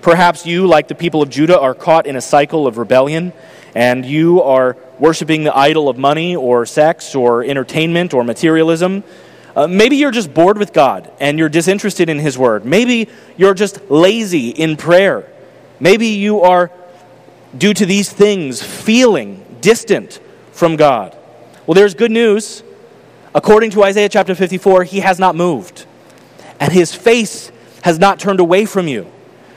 Perhaps 0.00 0.46
you, 0.46 0.66
like 0.66 0.88
the 0.88 0.94
people 0.94 1.22
of 1.22 1.30
Judah, 1.30 1.58
are 1.58 1.74
caught 1.74 2.06
in 2.06 2.16
a 2.16 2.20
cycle 2.20 2.66
of 2.66 2.78
rebellion, 2.78 3.32
and 3.74 4.04
you 4.04 4.42
are 4.42 4.76
worshiping 4.98 5.44
the 5.44 5.56
idol 5.56 5.88
of 5.88 5.98
money 5.98 6.36
or 6.36 6.66
sex 6.66 7.14
or 7.14 7.44
entertainment 7.44 8.14
or 8.14 8.24
materialism. 8.24 9.04
Uh, 9.54 9.66
maybe 9.66 9.96
you're 9.96 10.10
just 10.10 10.32
bored 10.32 10.58
with 10.58 10.72
God 10.72 11.10
and 11.20 11.38
you're 11.38 11.48
disinterested 11.48 12.08
in 12.08 12.18
His 12.18 12.38
Word. 12.38 12.64
Maybe 12.64 13.08
you're 13.36 13.54
just 13.54 13.90
lazy 13.90 14.48
in 14.48 14.76
prayer. 14.76 15.30
Maybe 15.78 16.06
you 16.08 16.40
are, 16.40 16.70
due 17.56 17.74
to 17.74 17.84
these 17.84 18.10
things, 18.10 18.62
feeling 18.62 19.44
distant 19.60 20.20
from 20.52 20.76
God. 20.76 21.16
Well, 21.66 21.74
there's 21.74 21.94
good 21.94 22.10
news. 22.10 22.62
According 23.34 23.70
to 23.72 23.84
Isaiah 23.84 24.08
chapter 24.08 24.34
54, 24.34 24.84
He 24.84 25.00
has 25.00 25.18
not 25.18 25.34
moved, 25.34 25.86
and 26.60 26.72
His 26.72 26.94
face 26.94 27.50
has 27.82 27.98
not 27.98 28.18
turned 28.18 28.40
away 28.40 28.64
from 28.64 28.88
you. 28.88 29.10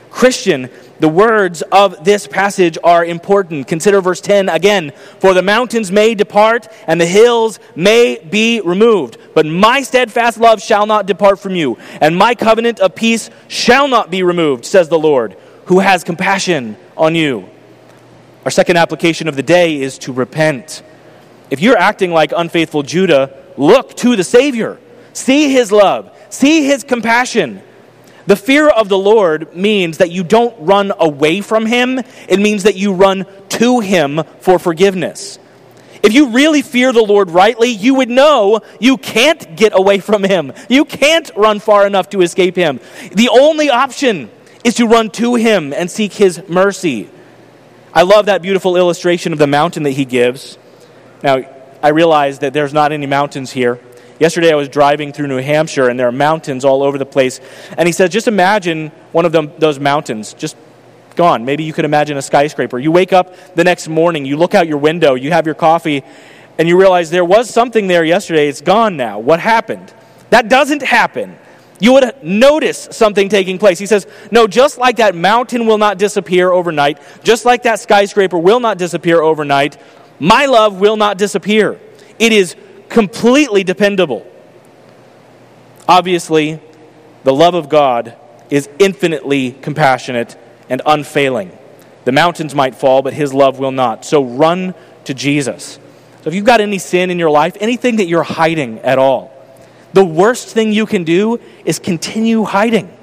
Christian, 0.09 0.69
the 0.99 1.09
words 1.09 1.61
of 1.71 2.03
this 2.05 2.27
passage 2.27 2.77
are 2.83 3.03
important. 3.03 3.67
Consider 3.67 4.01
verse 4.01 4.21
10 4.21 4.49
again. 4.49 4.91
For 5.19 5.33
the 5.33 5.41
mountains 5.41 5.91
may 5.91 6.15
depart 6.15 6.67
and 6.87 6.99
the 6.99 7.05
hills 7.05 7.59
may 7.75 8.17
be 8.17 8.61
removed, 8.61 9.17
but 9.33 9.45
my 9.45 9.81
steadfast 9.81 10.37
love 10.39 10.61
shall 10.61 10.85
not 10.85 11.05
depart 11.05 11.39
from 11.39 11.55
you, 11.55 11.77
and 11.99 12.15
my 12.15 12.35
covenant 12.35 12.79
of 12.79 12.95
peace 12.95 13.29
shall 13.47 13.87
not 13.87 14.09
be 14.09 14.23
removed, 14.23 14.65
says 14.65 14.87
the 14.87 14.99
Lord, 14.99 15.35
who 15.65 15.79
has 15.79 16.03
compassion 16.03 16.77
on 16.95 17.15
you. 17.15 17.49
Our 18.45 18.51
second 18.51 18.77
application 18.77 19.27
of 19.27 19.35
the 19.35 19.43
day 19.43 19.81
is 19.81 19.97
to 19.99 20.13
repent. 20.13 20.83
If 21.49 21.61
you're 21.61 21.77
acting 21.77 22.11
like 22.11 22.31
unfaithful 22.35 22.83
Judah, 22.83 23.35
look 23.57 23.95
to 23.97 24.15
the 24.15 24.23
Savior. 24.23 24.79
See 25.13 25.51
his 25.51 25.71
love, 25.71 26.15
see 26.29 26.65
his 26.65 26.83
compassion. 26.83 27.61
The 28.27 28.35
fear 28.35 28.67
of 28.67 28.89
the 28.89 28.97
Lord 28.97 29.55
means 29.55 29.99
that 29.99 30.11
you 30.11 30.23
don't 30.23 30.55
run 30.59 30.91
away 30.97 31.41
from 31.41 31.65
Him, 31.65 31.99
it 32.27 32.39
means 32.39 32.63
that 32.63 32.75
you 32.75 32.93
run 32.93 33.25
to 33.49 33.79
Him 33.79 34.23
for 34.39 34.57
forgiveness. 34.57 35.37
If 36.01 36.13
you 36.13 36.29
really 36.29 36.61
fear 36.61 36.93
the 36.93 37.03
Lord 37.03 37.31
rightly, 37.31 37.69
you 37.69 37.95
would 37.95 38.09
know 38.09 38.61
you 38.79 38.97
can't 38.97 39.55
get 39.55 39.73
away 39.75 39.99
from 39.99 40.23
Him. 40.23 40.53
You 40.69 40.85
can't 40.85 41.31
run 41.35 41.59
far 41.59 41.87
enough 41.87 42.09
to 42.11 42.21
escape 42.21 42.55
Him. 42.55 42.79
The 43.11 43.29
only 43.29 43.69
option 43.69 44.29
is 44.63 44.75
to 44.75 44.87
run 44.87 45.09
to 45.11 45.35
Him 45.35 45.73
and 45.73 45.89
seek 45.89 46.13
His 46.13 46.47
mercy. 46.47 47.09
I 47.93 48.03
love 48.03 48.27
that 48.27 48.41
beautiful 48.41 48.75
illustration 48.75 49.33
of 49.33 49.39
the 49.39 49.47
mountain 49.47 49.83
that 49.83 49.91
He 49.91 50.05
gives. 50.05 50.57
Now, 51.23 51.37
I 51.81 51.89
realize 51.89 52.39
that 52.39 52.53
there's 52.53 52.73
not 52.73 52.91
any 52.91 53.05
mountains 53.05 53.51
here. 53.51 53.79
Yesterday 54.19 54.51
I 54.51 54.55
was 54.55 54.69
driving 54.69 55.11
through 55.11 55.27
New 55.27 55.41
Hampshire 55.41 55.89
and 55.89 55.99
there 55.99 56.07
are 56.07 56.11
mountains 56.11 56.63
all 56.63 56.83
over 56.83 56.97
the 56.97 57.05
place. 57.05 57.41
And 57.77 57.87
he 57.87 57.91
says, 57.91 58.09
just 58.09 58.27
imagine 58.27 58.89
one 59.11 59.25
of 59.25 59.31
them, 59.31 59.51
those 59.57 59.79
mountains 59.79 60.33
just 60.33 60.55
gone. 61.15 61.45
Maybe 61.45 61.63
you 61.63 61.73
could 61.73 61.85
imagine 61.85 62.17
a 62.17 62.21
skyscraper. 62.21 62.79
You 62.79 62.91
wake 62.91 63.13
up 63.13 63.35
the 63.55 63.63
next 63.63 63.87
morning, 63.87 64.25
you 64.25 64.37
look 64.37 64.55
out 64.55 64.67
your 64.67 64.77
window, 64.77 65.15
you 65.15 65.31
have 65.31 65.45
your 65.45 65.55
coffee, 65.55 66.03
and 66.57 66.67
you 66.67 66.79
realize 66.79 67.09
there 67.09 67.25
was 67.25 67.49
something 67.49 67.87
there 67.87 68.03
yesterday. 68.03 68.47
It's 68.47 68.61
gone 68.61 68.95
now. 68.95 69.19
What 69.19 69.39
happened? 69.39 69.93
That 70.29 70.49
doesn't 70.49 70.81
happen. 70.81 71.37
You 71.79 71.93
would 71.93 72.23
notice 72.23 72.87
something 72.91 73.27
taking 73.27 73.57
place. 73.57 73.79
He 73.79 73.85
says, 73.85 74.07
No, 74.31 74.47
just 74.47 74.77
like 74.77 74.97
that 74.97 75.13
mountain 75.13 75.65
will 75.65 75.77
not 75.77 75.97
disappear 75.97 76.51
overnight, 76.51 76.99
just 77.23 77.43
like 77.43 77.63
that 77.63 77.81
skyscraper 77.81 78.37
will 78.37 78.61
not 78.61 78.77
disappear 78.77 79.21
overnight, 79.21 79.77
my 80.19 80.45
love 80.45 80.79
will 80.79 80.95
not 80.95 81.17
disappear. 81.17 81.79
It 82.17 82.31
is 82.31 82.55
completely 82.89 83.63
dependable. 83.63 84.25
Obviously, 85.87 86.59
the 87.23 87.33
love 87.33 87.53
of 87.55 87.69
God 87.69 88.15
is 88.49 88.69
infinitely 88.79 89.51
compassionate 89.51 90.37
and 90.69 90.81
unfailing. 90.85 91.55
The 92.05 92.11
mountains 92.11 92.53
might 92.53 92.75
fall, 92.75 93.01
but 93.01 93.13
his 93.13 93.33
love 93.33 93.59
will 93.59 93.71
not. 93.71 94.05
So 94.05 94.23
run 94.23 94.73
to 95.05 95.13
Jesus. 95.13 95.79
So 96.21 96.29
if 96.29 96.35
you've 96.35 96.45
got 96.45 96.61
any 96.61 96.77
sin 96.77 97.09
in 97.11 97.19
your 97.19 97.29
life, 97.29 97.57
anything 97.59 97.97
that 97.97 98.05
you're 98.05 98.23
hiding 98.23 98.79
at 98.79 98.97
all, 98.97 99.31
the 99.93 100.05
worst 100.05 100.49
thing 100.49 100.71
you 100.71 100.85
can 100.85 101.03
do 101.03 101.39
is 101.63 101.79
continue 101.79 102.43
hiding. 102.43 102.95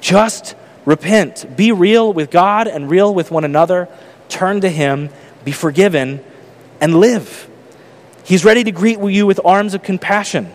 Just 0.00 0.54
repent. 0.84 1.56
Be 1.56 1.72
real 1.72 2.12
with 2.12 2.30
God 2.30 2.66
and 2.66 2.90
real 2.90 3.14
with 3.14 3.30
one 3.30 3.44
another. 3.44 3.88
Turn 4.28 4.60
to 4.62 4.68
him, 4.68 5.10
be 5.44 5.52
forgiven, 5.52 6.22
and 6.80 6.98
live. 6.98 7.48
He's 8.26 8.44
ready 8.44 8.64
to 8.64 8.72
greet 8.72 8.98
you 8.98 9.24
with 9.24 9.38
arms 9.44 9.72
of 9.72 9.84
compassion. 9.84 10.52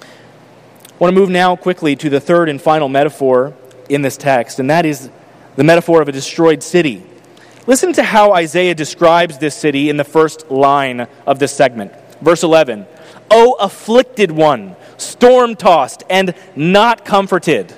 I 0.00 0.96
want 0.98 1.14
to 1.14 1.20
move 1.20 1.30
now 1.30 1.54
quickly 1.54 1.94
to 1.94 2.10
the 2.10 2.18
third 2.18 2.48
and 2.48 2.60
final 2.60 2.88
metaphor 2.88 3.54
in 3.88 4.02
this 4.02 4.16
text, 4.16 4.58
and 4.58 4.68
that 4.70 4.84
is 4.84 5.08
the 5.54 5.62
metaphor 5.62 6.02
of 6.02 6.08
a 6.08 6.12
destroyed 6.12 6.64
city. 6.64 7.06
Listen 7.68 7.92
to 7.92 8.02
how 8.02 8.32
Isaiah 8.32 8.74
describes 8.74 9.38
this 9.38 9.54
city 9.54 9.88
in 9.88 9.98
the 9.98 10.04
first 10.04 10.50
line 10.50 11.06
of 11.28 11.38
this 11.38 11.52
segment. 11.52 11.92
Verse 12.20 12.42
11 12.42 12.88
O 13.30 13.52
afflicted 13.60 14.32
one, 14.32 14.74
storm 14.96 15.54
tossed 15.54 16.02
and 16.10 16.34
not 16.56 17.04
comforted. 17.04 17.72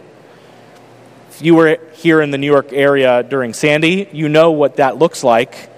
If 1.32 1.42
you 1.42 1.54
were 1.54 1.78
here 1.92 2.22
in 2.22 2.30
the 2.30 2.38
New 2.38 2.50
York 2.50 2.72
area 2.72 3.22
during 3.22 3.52
Sandy, 3.52 4.08
you 4.10 4.30
know 4.30 4.52
what 4.52 4.76
that 4.76 4.96
looks 4.96 5.22
like. 5.22 5.68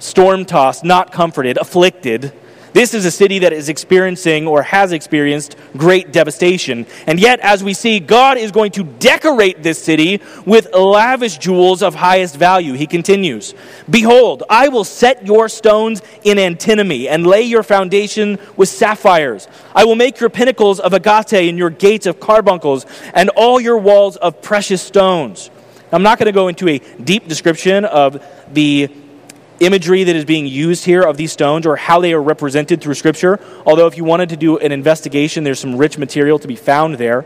Storm 0.00 0.44
tossed, 0.44 0.84
not 0.84 1.12
comforted, 1.12 1.56
afflicted. 1.56 2.34
This 2.72 2.94
is 2.94 3.04
a 3.04 3.10
city 3.10 3.40
that 3.40 3.52
is 3.52 3.68
experiencing 3.68 4.46
or 4.46 4.62
has 4.62 4.92
experienced 4.92 5.56
great 5.76 6.12
devastation. 6.12 6.86
And 7.06 7.18
yet, 7.18 7.40
as 7.40 7.64
we 7.64 7.74
see, 7.74 8.00
God 8.00 8.38
is 8.38 8.50
going 8.52 8.72
to 8.72 8.84
decorate 8.84 9.62
this 9.62 9.82
city 9.82 10.20
with 10.44 10.74
lavish 10.74 11.38
jewels 11.38 11.82
of 11.82 11.94
highest 11.94 12.36
value. 12.36 12.74
He 12.74 12.86
continues 12.86 13.54
Behold, 13.88 14.42
I 14.48 14.68
will 14.68 14.84
set 14.84 15.26
your 15.26 15.48
stones 15.48 16.02
in 16.24 16.38
antimony 16.38 17.08
and 17.08 17.26
lay 17.26 17.42
your 17.42 17.62
foundation 17.62 18.38
with 18.56 18.68
sapphires. 18.68 19.48
I 19.74 19.84
will 19.84 19.96
make 19.96 20.20
your 20.20 20.30
pinnacles 20.30 20.80
of 20.80 20.94
agate 20.94 21.48
and 21.48 21.58
your 21.58 21.70
gates 21.70 22.06
of 22.06 22.20
carbuncles 22.20 22.86
and 23.14 23.30
all 23.30 23.60
your 23.60 23.78
walls 23.78 24.16
of 24.16 24.42
precious 24.42 24.82
stones. 24.82 25.50
I'm 25.90 26.02
not 26.02 26.18
going 26.18 26.26
to 26.26 26.32
go 26.32 26.48
into 26.48 26.68
a 26.68 26.78
deep 26.78 27.28
description 27.28 27.84
of 27.84 28.22
the 28.52 28.90
imagery 29.60 30.04
that 30.04 30.16
is 30.16 30.24
being 30.24 30.46
used 30.46 30.84
here 30.84 31.02
of 31.02 31.16
these 31.16 31.32
stones 31.32 31.66
or 31.66 31.76
how 31.76 32.00
they 32.00 32.12
are 32.12 32.22
represented 32.22 32.80
through 32.80 32.94
Scripture. 32.94 33.40
Although, 33.66 33.86
if 33.86 33.96
you 33.96 34.04
wanted 34.04 34.28
to 34.30 34.36
do 34.36 34.58
an 34.58 34.72
investigation, 34.72 35.44
there's 35.44 35.60
some 35.60 35.76
rich 35.76 35.98
material 35.98 36.38
to 36.38 36.48
be 36.48 36.56
found 36.56 36.94
there. 36.94 37.24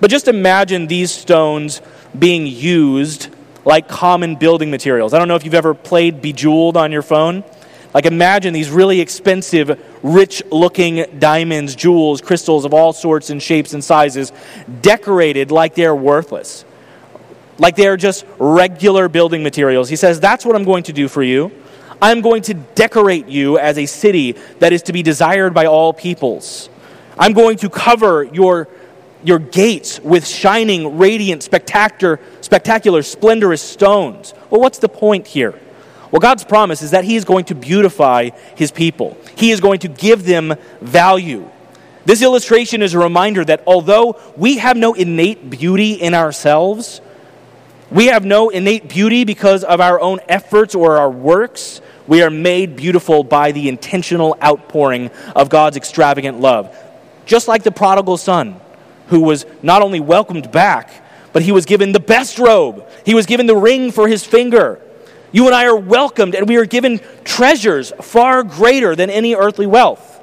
But 0.00 0.10
just 0.10 0.28
imagine 0.28 0.86
these 0.86 1.10
stones 1.10 1.80
being 2.18 2.46
used 2.46 3.28
like 3.64 3.88
common 3.88 4.36
building 4.36 4.70
materials. 4.70 5.12
I 5.12 5.18
don't 5.18 5.28
know 5.28 5.34
if 5.34 5.44
you've 5.44 5.54
ever 5.54 5.74
played 5.74 6.22
Bejeweled 6.22 6.76
on 6.76 6.92
your 6.92 7.02
phone. 7.02 7.44
Like, 7.92 8.04
imagine 8.04 8.52
these 8.52 8.68
really 8.68 9.00
expensive, 9.00 9.80
rich 10.02 10.42
looking 10.50 11.18
diamonds, 11.18 11.74
jewels, 11.74 12.20
crystals 12.20 12.64
of 12.64 12.74
all 12.74 12.92
sorts 12.92 13.30
and 13.30 13.42
shapes 13.42 13.72
and 13.72 13.82
sizes, 13.82 14.32
decorated 14.82 15.50
like 15.50 15.74
they're 15.74 15.94
worthless. 15.94 16.64
Like 17.58 17.74
they're 17.74 17.96
just 17.96 18.26
regular 18.38 19.08
building 19.08 19.42
materials. 19.42 19.88
He 19.88 19.96
says, 19.96 20.20
That's 20.20 20.44
what 20.44 20.56
I'm 20.56 20.64
going 20.64 20.84
to 20.84 20.92
do 20.92 21.08
for 21.08 21.22
you. 21.22 21.50
I'm 22.00 22.20
going 22.20 22.42
to 22.42 22.54
decorate 22.54 23.28
you 23.28 23.58
as 23.58 23.78
a 23.78 23.86
city 23.86 24.32
that 24.58 24.72
is 24.72 24.82
to 24.82 24.92
be 24.92 25.02
desired 25.02 25.54
by 25.54 25.66
all 25.66 25.92
peoples. 25.92 26.68
I'm 27.18 27.32
going 27.32 27.56
to 27.58 27.70
cover 27.70 28.24
your, 28.24 28.68
your 29.24 29.38
gates 29.38 30.00
with 30.00 30.26
shining, 30.26 30.98
radiant, 30.98 31.42
spectacular, 31.42 32.20
spectacular, 32.42 33.02
splendorous 33.02 33.62
stones. 33.62 34.34
Well, 34.50 34.60
what's 34.60 34.78
the 34.78 34.88
point 34.88 35.26
here? 35.26 35.58
Well, 36.10 36.20
God's 36.20 36.44
promise 36.44 36.82
is 36.82 36.92
that 36.92 37.04
He 37.04 37.16
is 37.16 37.24
going 37.24 37.46
to 37.46 37.54
beautify 37.54 38.30
His 38.56 38.70
people, 38.70 39.16
He 39.36 39.50
is 39.50 39.60
going 39.60 39.80
to 39.80 39.88
give 39.88 40.24
them 40.24 40.54
value. 40.80 41.50
This 42.04 42.22
illustration 42.22 42.82
is 42.82 42.94
a 42.94 43.00
reminder 43.00 43.44
that 43.44 43.64
although 43.66 44.20
we 44.36 44.58
have 44.58 44.76
no 44.76 44.94
innate 44.94 45.50
beauty 45.50 45.94
in 45.94 46.14
ourselves, 46.14 47.00
we 47.90 48.06
have 48.06 48.24
no 48.24 48.48
innate 48.48 48.88
beauty 48.88 49.24
because 49.24 49.62
of 49.62 49.80
our 49.80 50.00
own 50.00 50.20
efforts 50.28 50.74
or 50.74 50.98
our 50.98 51.10
works. 51.10 51.80
We 52.06 52.22
are 52.22 52.30
made 52.30 52.76
beautiful 52.76 53.22
by 53.24 53.52
the 53.52 53.68
intentional 53.68 54.36
outpouring 54.42 55.10
of 55.34 55.48
God's 55.48 55.76
extravagant 55.76 56.40
love. 56.40 56.76
Just 57.26 57.48
like 57.48 57.62
the 57.62 57.72
prodigal 57.72 58.16
son, 58.16 58.60
who 59.08 59.20
was 59.20 59.46
not 59.62 59.82
only 59.82 60.00
welcomed 60.00 60.50
back, 60.50 60.90
but 61.32 61.42
he 61.42 61.52
was 61.52 61.66
given 61.66 61.92
the 61.92 62.00
best 62.00 62.38
robe. 62.38 62.88
He 63.04 63.14
was 63.14 63.26
given 63.26 63.46
the 63.46 63.56
ring 63.56 63.92
for 63.92 64.08
his 64.08 64.24
finger. 64.24 64.80
You 65.32 65.46
and 65.46 65.54
I 65.54 65.66
are 65.66 65.76
welcomed, 65.76 66.34
and 66.34 66.48
we 66.48 66.56
are 66.56 66.64
given 66.64 67.00
treasures 67.24 67.92
far 68.00 68.42
greater 68.42 68.96
than 68.96 69.10
any 69.10 69.34
earthly 69.34 69.66
wealth. 69.66 70.15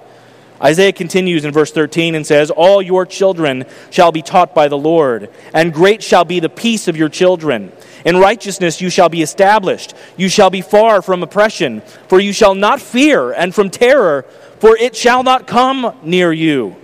Isaiah 0.64 0.94
continues 0.94 1.44
in 1.44 1.52
verse 1.52 1.72
13 1.72 2.16
and 2.16 2.26
says, 2.26 2.50
All 2.50 2.82
your 2.82 3.06
children 3.06 3.66
shall 3.92 4.12
be 4.12 4.22
taught 4.22 4.56
by 4.56 4.70
the 4.70 4.78
Lord, 4.78 5.30
and 5.54 5.74
great 5.74 6.02
shall 6.02 6.24
be 6.24 6.40
the 6.40 6.50
peace 6.50 6.88
of 6.88 6.96
your 6.96 7.10
children. 7.10 7.72
In 8.06 8.18
righteousness 8.18 8.82
you 8.82 8.90
shall 8.90 9.10
be 9.10 9.22
established. 9.22 9.94
You 10.16 10.30
shall 10.30 10.50
be 10.50 10.62
far 10.62 11.02
from 11.02 11.22
oppression, 11.22 11.82
for 12.08 12.20
you 12.20 12.32
shall 12.32 12.56
not 12.56 12.82
fear, 12.82 13.32
and 13.34 13.54
from 13.54 13.70
terror, 13.70 14.24
for 14.60 14.78
it 14.78 14.96
shall 14.96 15.24
not 15.24 15.48
come 15.48 15.98
near 16.02 16.32
you. 16.32 16.76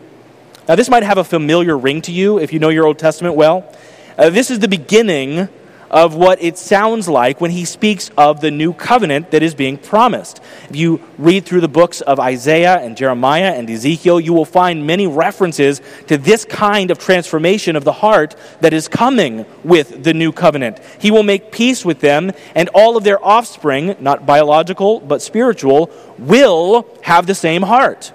Now, 0.67 0.75
this 0.75 0.89
might 0.89 1.03
have 1.03 1.17
a 1.17 1.23
familiar 1.23 1.77
ring 1.77 2.01
to 2.03 2.11
you 2.11 2.37
if 2.37 2.53
you 2.53 2.59
know 2.59 2.69
your 2.69 2.85
Old 2.85 2.99
Testament 2.99 3.35
well. 3.35 3.73
Uh, 4.17 4.29
this 4.29 4.51
is 4.51 4.59
the 4.59 4.67
beginning 4.67 5.47
of 5.89 6.15
what 6.15 6.41
it 6.41 6.57
sounds 6.57 7.07
like 7.07 7.41
when 7.41 7.51
he 7.51 7.65
speaks 7.65 8.11
of 8.17 8.41
the 8.41 8.51
new 8.51 8.73
covenant 8.73 9.31
that 9.31 9.43
is 9.43 9.55
being 9.55 9.77
promised. 9.77 10.41
If 10.69 10.75
you 10.75 11.01
read 11.17 11.45
through 11.45 11.61
the 11.61 11.67
books 11.67 12.01
of 12.01 12.19
Isaiah 12.19 12.77
and 12.79 12.95
Jeremiah 12.95 13.53
and 13.53 13.69
Ezekiel, 13.69 14.19
you 14.19 14.33
will 14.33 14.45
find 14.45 14.85
many 14.85 15.07
references 15.07 15.81
to 16.07 16.17
this 16.17 16.45
kind 16.45 16.91
of 16.91 16.99
transformation 16.99 17.75
of 17.75 17.83
the 17.83 17.91
heart 17.91 18.35
that 18.61 18.73
is 18.73 18.87
coming 18.87 19.45
with 19.63 20.03
the 20.03 20.13
new 20.13 20.31
covenant. 20.31 20.79
He 20.99 21.11
will 21.11 21.23
make 21.23 21.51
peace 21.51 21.83
with 21.83 21.99
them, 21.99 22.31
and 22.55 22.69
all 22.69 22.97
of 22.97 23.03
their 23.03 23.23
offspring, 23.23 23.95
not 23.99 24.25
biological 24.25 24.99
but 24.99 25.21
spiritual, 25.21 25.91
will 26.17 26.87
have 27.01 27.25
the 27.25 27.35
same 27.35 27.63
heart. 27.63 28.11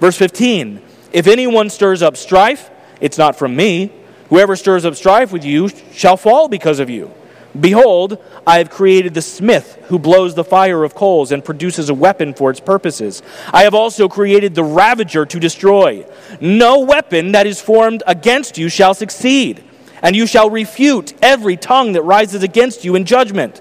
Verse 0.00 0.16
15 0.16 0.82
If 1.12 1.26
anyone 1.26 1.70
stirs 1.70 2.02
up 2.02 2.16
strife, 2.16 2.70
it's 3.00 3.18
not 3.18 3.36
from 3.36 3.54
me 3.54 3.92
Whoever 4.28 4.56
stirs 4.56 4.84
up 4.84 4.94
strife 4.94 5.32
with 5.32 5.44
you 5.44 5.68
shall 5.92 6.16
fall 6.16 6.48
because 6.48 6.80
of 6.80 6.90
you. 6.90 7.12
Behold, 7.58 8.18
I 8.46 8.58
have 8.58 8.68
created 8.68 9.14
the 9.14 9.22
smith 9.22 9.78
who 9.86 9.98
blows 9.98 10.34
the 10.34 10.42
fire 10.42 10.82
of 10.82 10.94
coals 10.94 11.30
and 11.30 11.44
produces 11.44 11.88
a 11.88 11.94
weapon 11.94 12.34
for 12.34 12.50
its 12.50 12.58
purposes. 12.58 13.22
I 13.52 13.62
have 13.62 13.74
also 13.74 14.08
created 14.08 14.54
the 14.54 14.64
ravager 14.64 15.24
to 15.24 15.38
destroy. 15.38 16.04
No 16.40 16.80
weapon 16.80 17.32
that 17.32 17.46
is 17.46 17.60
formed 17.60 18.02
against 18.08 18.58
you 18.58 18.68
shall 18.68 18.92
succeed, 18.92 19.62
and 20.02 20.16
you 20.16 20.26
shall 20.26 20.50
refute 20.50 21.14
every 21.22 21.56
tongue 21.56 21.92
that 21.92 22.02
rises 22.02 22.42
against 22.42 22.84
you 22.84 22.96
in 22.96 23.04
judgment. 23.04 23.60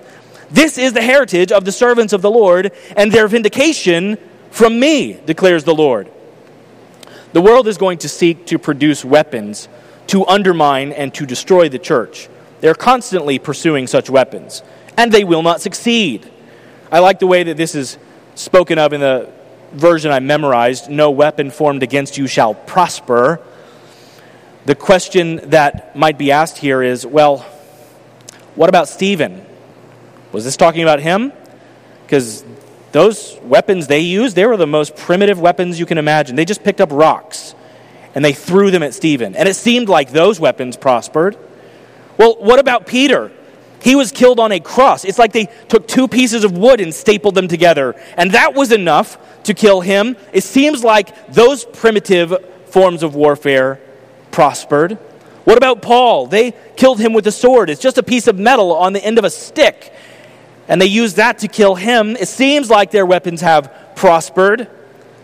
This 0.50 0.80
is 0.80 0.94
the 0.94 1.02
heritage 1.02 1.52
of 1.52 1.64
the 1.64 1.72
servants 1.72 2.14
of 2.14 2.24
the 2.24 2.32
Lord, 2.32 2.72
and 2.98 3.12
their 3.12 3.28
vindication 3.28 4.18
from 4.50 4.80
me, 4.80 5.14
declares 5.14 5.66
the 5.66 5.76
Lord. 5.76 6.12
The 7.34 7.42
world 7.42 7.68
is 7.68 7.78
going 7.78 8.00
to 8.00 8.10
seek 8.10 8.48
to 8.48 8.60
produce 8.60 9.06
weapons 9.06 9.68
to 10.08 10.26
undermine 10.28 10.92
and 10.92 11.14
to 11.16 11.26
destroy 11.26 11.70
the 11.70 11.80
church. 11.80 12.30
They're 12.62 12.76
constantly 12.76 13.40
pursuing 13.40 13.88
such 13.88 14.10
weapons, 14.10 14.64
and 14.98 15.12
they 15.12 15.24
will 15.24 15.44
not 15.44 15.62
succeed. 15.62 16.30
I 16.92 17.00
like 17.00 17.20
the 17.20 17.28
way 17.28 17.44
that 17.44 17.58
this 17.58 17.76
is 17.76 17.98
spoken 18.36 18.80
of 18.80 18.94
in 18.94 19.02
the 19.02 19.30
version 19.74 20.12
I 20.12 20.20
memorized 20.20 20.90
no 20.90 21.12
weapon 21.12 21.52
formed 21.52 21.84
against 21.84 22.18
you 22.18 22.28
shall 22.28 22.54
prosper. 22.54 23.42
The 24.66 24.76
question 24.76 25.50
that 25.50 25.96
might 25.96 26.18
be 26.18 26.32
asked 26.32 26.58
here 26.58 26.82
is 26.82 27.06
well, 27.06 27.40
what 28.56 28.70
about 28.70 28.88
Stephen? 28.88 29.46
Was 30.32 30.46
this 30.46 30.56
talking 30.56 30.84
about 30.84 31.00
him? 31.00 31.34
Because 32.06 32.44
those 32.92 33.38
weapons 33.42 33.88
they 33.88 34.00
used, 34.00 34.36
they 34.36 34.46
were 34.46 34.58
the 34.58 34.68
most 34.68 34.96
primitive 34.96 35.40
weapons 35.40 35.80
you 35.80 35.86
can 35.86 35.98
imagine. 35.98 36.36
They 36.36 36.46
just 36.46 36.64
picked 36.64 36.80
up 36.80 36.92
rocks 36.92 37.56
and 38.16 38.24
they 38.24 38.34
threw 38.34 38.72
them 38.72 38.84
at 38.84 38.94
Stephen. 38.94 39.36
And 39.36 39.48
it 39.48 39.56
seemed 39.56 39.90
like 39.90 40.12
those 40.12 40.40
weapons 40.40 40.78
prospered. 40.78 41.38
Well, 42.18 42.36
what 42.40 42.60
about 42.60 42.86
Peter? 42.86 43.32
He 43.82 43.96
was 43.96 44.12
killed 44.12 44.40
on 44.40 44.52
a 44.52 44.60
cross. 44.62 45.04
It's 45.04 45.20
like 45.20 45.34
they 45.34 45.48
took 45.68 45.88
two 45.88 46.08
pieces 46.08 46.46
of 46.46 46.58
wood 46.58 46.80
and 46.80 46.94
stapled 46.94 47.36
them 47.36 47.50
together, 47.50 47.96
and 48.16 48.32
that 48.32 48.54
was 48.54 48.72
enough 48.72 49.18
to 49.44 49.54
kill 49.54 49.82
him. 49.82 50.16
It 50.32 50.44
seems 50.44 50.86
like 50.86 51.34
those 51.34 51.66
primitive 51.66 52.34
forms 52.68 53.04
of 53.04 53.14
warfare 53.14 53.82
prospered. 54.32 54.94
What 55.44 55.58
about 55.58 55.82
Paul? 55.82 56.28
They 56.28 56.54
killed 56.78 57.00
him 57.02 57.12
with 57.12 57.28
a 57.28 57.32
sword. 57.32 57.70
It's 57.70 57.82
just 57.82 57.98
a 57.98 58.04
piece 58.04 58.28
of 58.28 58.40
metal 58.40 58.72
on 58.72 58.94
the 58.94 59.04
end 59.04 59.18
of 59.18 59.26
a 59.26 59.30
stick, 59.30 59.94
and 60.70 60.82
they 60.82 60.86
used 60.86 61.18
that 61.18 61.40
to 61.40 61.50
kill 61.50 61.76
him. 61.76 62.16
It 62.16 62.30
seems 62.30 62.70
like 62.70 62.92
their 62.92 63.06
weapons 63.06 63.42
have 63.42 63.92
prospered. 63.98 64.70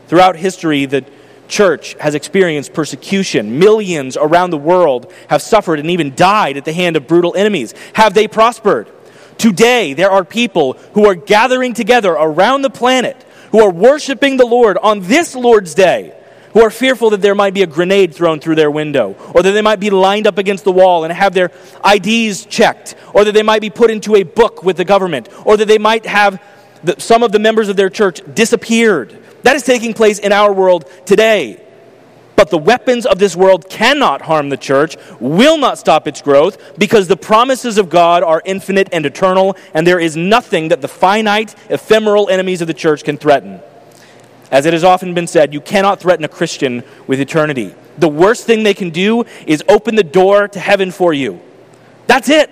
Throughout 0.07 0.35
history, 0.35 0.85
the 0.85 1.05
church 1.49 1.95
has 1.95 2.15
experienced 2.15 2.73
persecution. 2.73 3.59
Millions 3.59 4.15
around 4.15 4.51
the 4.51 4.57
world 4.57 5.11
have 5.27 5.41
suffered 5.41 5.79
and 5.79 5.89
even 5.89 6.15
died 6.15 6.55
at 6.55 6.65
the 6.65 6.73
hand 6.73 6.95
of 6.95 7.07
brutal 7.07 7.35
enemies. 7.35 7.73
Have 7.93 8.13
they 8.13 8.27
prospered? 8.27 8.89
Today, 9.37 9.93
there 9.93 10.11
are 10.11 10.23
people 10.23 10.73
who 10.93 11.05
are 11.05 11.15
gathering 11.15 11.73
together 11.73 12.11
around 12.11 12.61
the 12.61 12.69
planet 12.69 13.25
who 13.51 13.61
are 13.61 13.71
worshiping 13.71 14.37
the 14.37 14.45
Lord 14.45 14.77
on 14.77 14.99
this 15.01 15.35
Lord's 15.35 15.73
day, 15.73 16.15
who 16.53 16.61
are 16.61 16.69
fearful 16.69 17.09
that 17.11 17.21
there 17.21 17.35
might 17.35 17.53
be 17.53 17.61
a 17.61 17.67
grenade 17.67 18.13
thrown 18.13 18.39
through 18.39 18.55
their 18.55 18.69
window, 18.69 19.15
or 19.33 19.41
that 19.41 19.51
they 19.51 19.61
might 19.61 19.79
be 19.79 19.89
lined 19.89 20.27
up 20.27 20.37
against 20.37 20.63
the 20.63 20.71
wall 20.71 21.03
and 21.03 21.13
have 21.13 21.33
their 21.33 21.51
IDs 21.85 22.45
checked, 22.45 22.95
or 23.13 23.23
that 23.23 23.33
they 23.33 23.43
might 23.43 23.61
be 23.61 23.69
put 23.69 23.89
into 23.89 24.15
a 24.15 24.23
book 24.23 24.63
with 24.63 24.77
the 24.77 24.85
government, 24.85 25.29
or 25.45 25.57
that 25.57 25.67
they 25.67 25.77
might 25.77 26.05
have 26.05 26.41
the, 26.83 26.99
some 26.99 27.23
of 27.23 27.31
the 27.31 27.39
members 27.39 27.69
of 27.69 27.75
their 27.75 27.89
church 27.89 28.21
disappeared 28.33 29.17
that 29.43 29.55
is 29.55 29.63
taking 29.63 29.93
place 29.93 30.19
in 30.19 30.31
our 30.31 30.51
world 30.53 30.89
today. 31.05 31.63
But 32.35 32.51
the 32.51 32.57
weapons 32.57 33.05
of 33.05 33.19
this 33.19 33.35
world 33.35 33.69
cannot 33.69 34.21
harm 34.21 34.47
the 34.47 34.55
church, 34.55 34.95
will 35.19 35.57
not 35.57 35.77
stop 35.77 36.07
its 36.07 36.21
growth, 36.21 36.79
because 36.79 37.09
the 37.09 37.17
promises 37.17 37.77
of 37.77 37.89
God 37.89 38.23
are 38.23 38.41
infinite 38.45 38.87
and 38.93 39.05
eternal, 39.05 39.57
and 39.73 39.85
there 39.85 39.99
is 39.99 40.15
nothing 40.15 40.69
that 40.69 40.81
the 40.81 40.87
finite, 40.87 41.53
ephemeral 41.69 42.29
enemies 42.29 42.61
of 42.61 42.67
the 42.67 42.73
church 42.73 43.03
can 43.03 43.17
threaten. 43.17 43.59
As 44.51 44.65
it 44.65 44.71
has 44.71 44.85
often 44.85 45.13
been 45.13 45.27
said, 45.27 45.53
you 45.53 45.59
cannot 45.59 45.99
threaten 45.99 46.23
a 46.23 46.29
Christian 46.29 46.83
with 47.07 47.19
eternity. 47.19 47.75
The 47.97 48.07
worst 48.07 48.45
thing 48.45 48.63
they 48.63 48.73
can 48.73 48.91
do 48.91 49.25
is 49.45 49.61
open 49.67 49.95
the 49.95 50.03
door 50.03 50.47
to 50.47 50.59
heaven 50.59 50.91
for 50.91 51.13
you. 51.13 51.41
That's 52.07 52.29
it. 52.29 52.49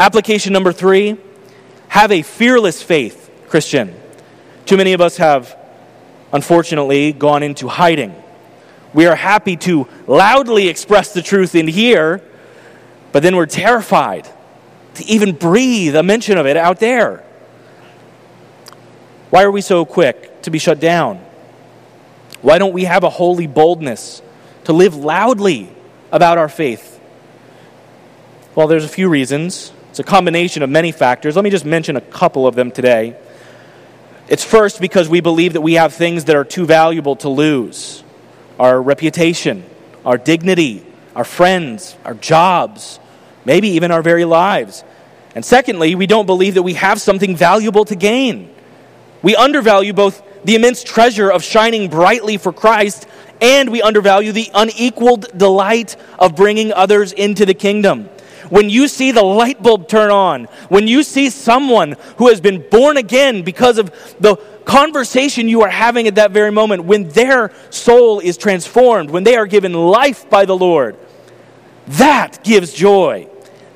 Application 0.00 0.52
number 0.52 0.72
three 0.72 1.18
have 1.88 2.10
a 2.10 2.22
fearless 2.22 2.82
faith, 2.82 3.30
Christian. 3.48 3.99
Too 4.66 4.76
many 4.76 4.92
of 4.92 5.00
us 5.00 5.16
have, 5.16 5.56
unfortunately, 6.32 7.12
gone 7.12 7.42
into 7.42 7.68
hiding. 7.68 8.14
We 8.92 9.06
are 9.06 9.16
happy 9.16 9.56
to 9.58 9.88
loudly 10.06 10.68
express 10.68 11.12
the 11.12 11.22
truth 11.22 11.54
in 11.54 11.68
here, 11.68 12.22
but 13.12 13.22
then 13.22 13.36
we're 13.36 13.46
terrified 13.46 14.28
to 14.94 15.04
even 15.04 15.32
breathe 15.32 15.96
a 15.96 16.02
mention 16.02 16.38
of 16.38 16.46
it 16.46 16.56
out 16.56 16.80
there. 16.80 17.24
Why 19.30 19.44
are 19.44 19.50
we 19.50 19.60
so 19.60 19.84
quick 19.84 20.42
to 20.42 20.50
be 20.50 20.58
shut 20.58 20.80
down? 20.80 21.24
Why 22.42 22.58
don't 22.58 22.72
we 22.72 22.84
have 22.84 23.04
a 23.04 23.10
holy 23.10 23.46
boldness 23.46 24.22
to 24.64 24.72
live 24.72 24.96
loudly 24.96 25.70
about 26.10 26.38
our 26.38 26.48
faith? 26.48 27.00
Well, 28.54 28.66
there's 28.66 28.84
a 28.84 28.88
few 28.88 29.08
reasons. 29.08 29.72
It's 29.90 30.00
a 30.00 30.04
combination 30.04 30.62
of 30.62 30.70
many 30.70 30.90
factors. 30.90 31.36
Let 31.36 31.44
me 31.44 31.50
just 31.50 31.64
mention 31.64 31.96
a 31.96 32.00
couple 32.00 32.46
of 32.46 32.54
them 32.54 32.70
today. 32.70 33.16
It's 34.30 34.44
first 34.44 34.80
because 34.80 35.08
we 35.08 35.20
believe 35.20 35.54
that 35.54 35.60
we 35.60 35.74
have 35.74 35.92
things 35.92 36.26
that 36.26 36.36
are 36.36 36.44
too 36.44 36.64
valuable 36.64 37.16
to 37.16 37.28
lose 37.28 38.04
our 38.60 38.80
reputation, 38.80 39.64
our 40.06 40.16
dignity, 40.16 40.86
our 41.16 41.24
friends, 41.24 41.96
our 42.04 42.14
jobs, 42.14 43.00
maybe 43.44 43.70
even 43.70 43.90
our 43.90 44.02
very 44.02 44.24
lives. 44.24 44.84
And 45.34 45.44
secondly, 45.44 45.96
we 45.96 46.06
don't 46.06 46.26
believe 46.26 46.54
that 46.54 46.62
we 46.62 46.74
have 46.74 47.00
something 47.00 47.34
valuable 47.34 47.84
to 47.86 47.96
gain. 47.96 48.54
We 49.20 49.34
undervalue 49.34 49.92
both 49.92 50.22
the 50.44 50.54
immense 50.54 50.84
treasure 50.84 51.30
of 51.30 51.42
shining 51.42 51.90
brightly 51.90 52.36
for 52.36 52.52
Christ 52.52 53.08
and 53.40 53.70
we 53.70 53.82
undervalue 53.82 54.30
the 54.30 54.48
unequaled 54.54 55.36
delight 55.36 55.96
of 56.20 56.36
bringing 56.36 56.72
others 56.72 57.12
into 57.12 57.46
the 57.46 57.54
kingdom 57.54 58.08
when 58.50 58.68
you 58.68 58.86
see 58.88 59.12
the 59.12 59.22
light 59.22 59.62
bulb 59.62 59.88
turn 59.88 60.10
on, 60.10 60.44
when 60.68 60.86
you 60.86 61.02
see 61.02 61.30
someone 61.30 61.96
who 62.18 62.28
has 62.28 62.40
been 62.40 62.68
born 62.68 62.96
again 62.96 63.42
because 63.42 63.78
of 63.78 63.90
the 64.20 64.36
conversation 64.64 65.48
you 65.48 65.62
are 65.62 65.70
having 65.70 66.06
at 66.06 66.16
that 66.16 66.32
very 66.32 66.52
moment, 66.52 66.84
when 66.84 67.08
their 67.08 67.52
soul 67.70 68.20
is 68.20 68.36
transformed, 68.36 69.10
when 69.10 69.24
they 69.24 69.36
are 69.36 69.46
given 69.46 69.72
life 69.72 70.28
by 70.28 70.44
the 70.44 70.56
Lord, 70.56 70.96
that 71.86 72.44
gives 72.44 72.72
joy. 72.72 73.28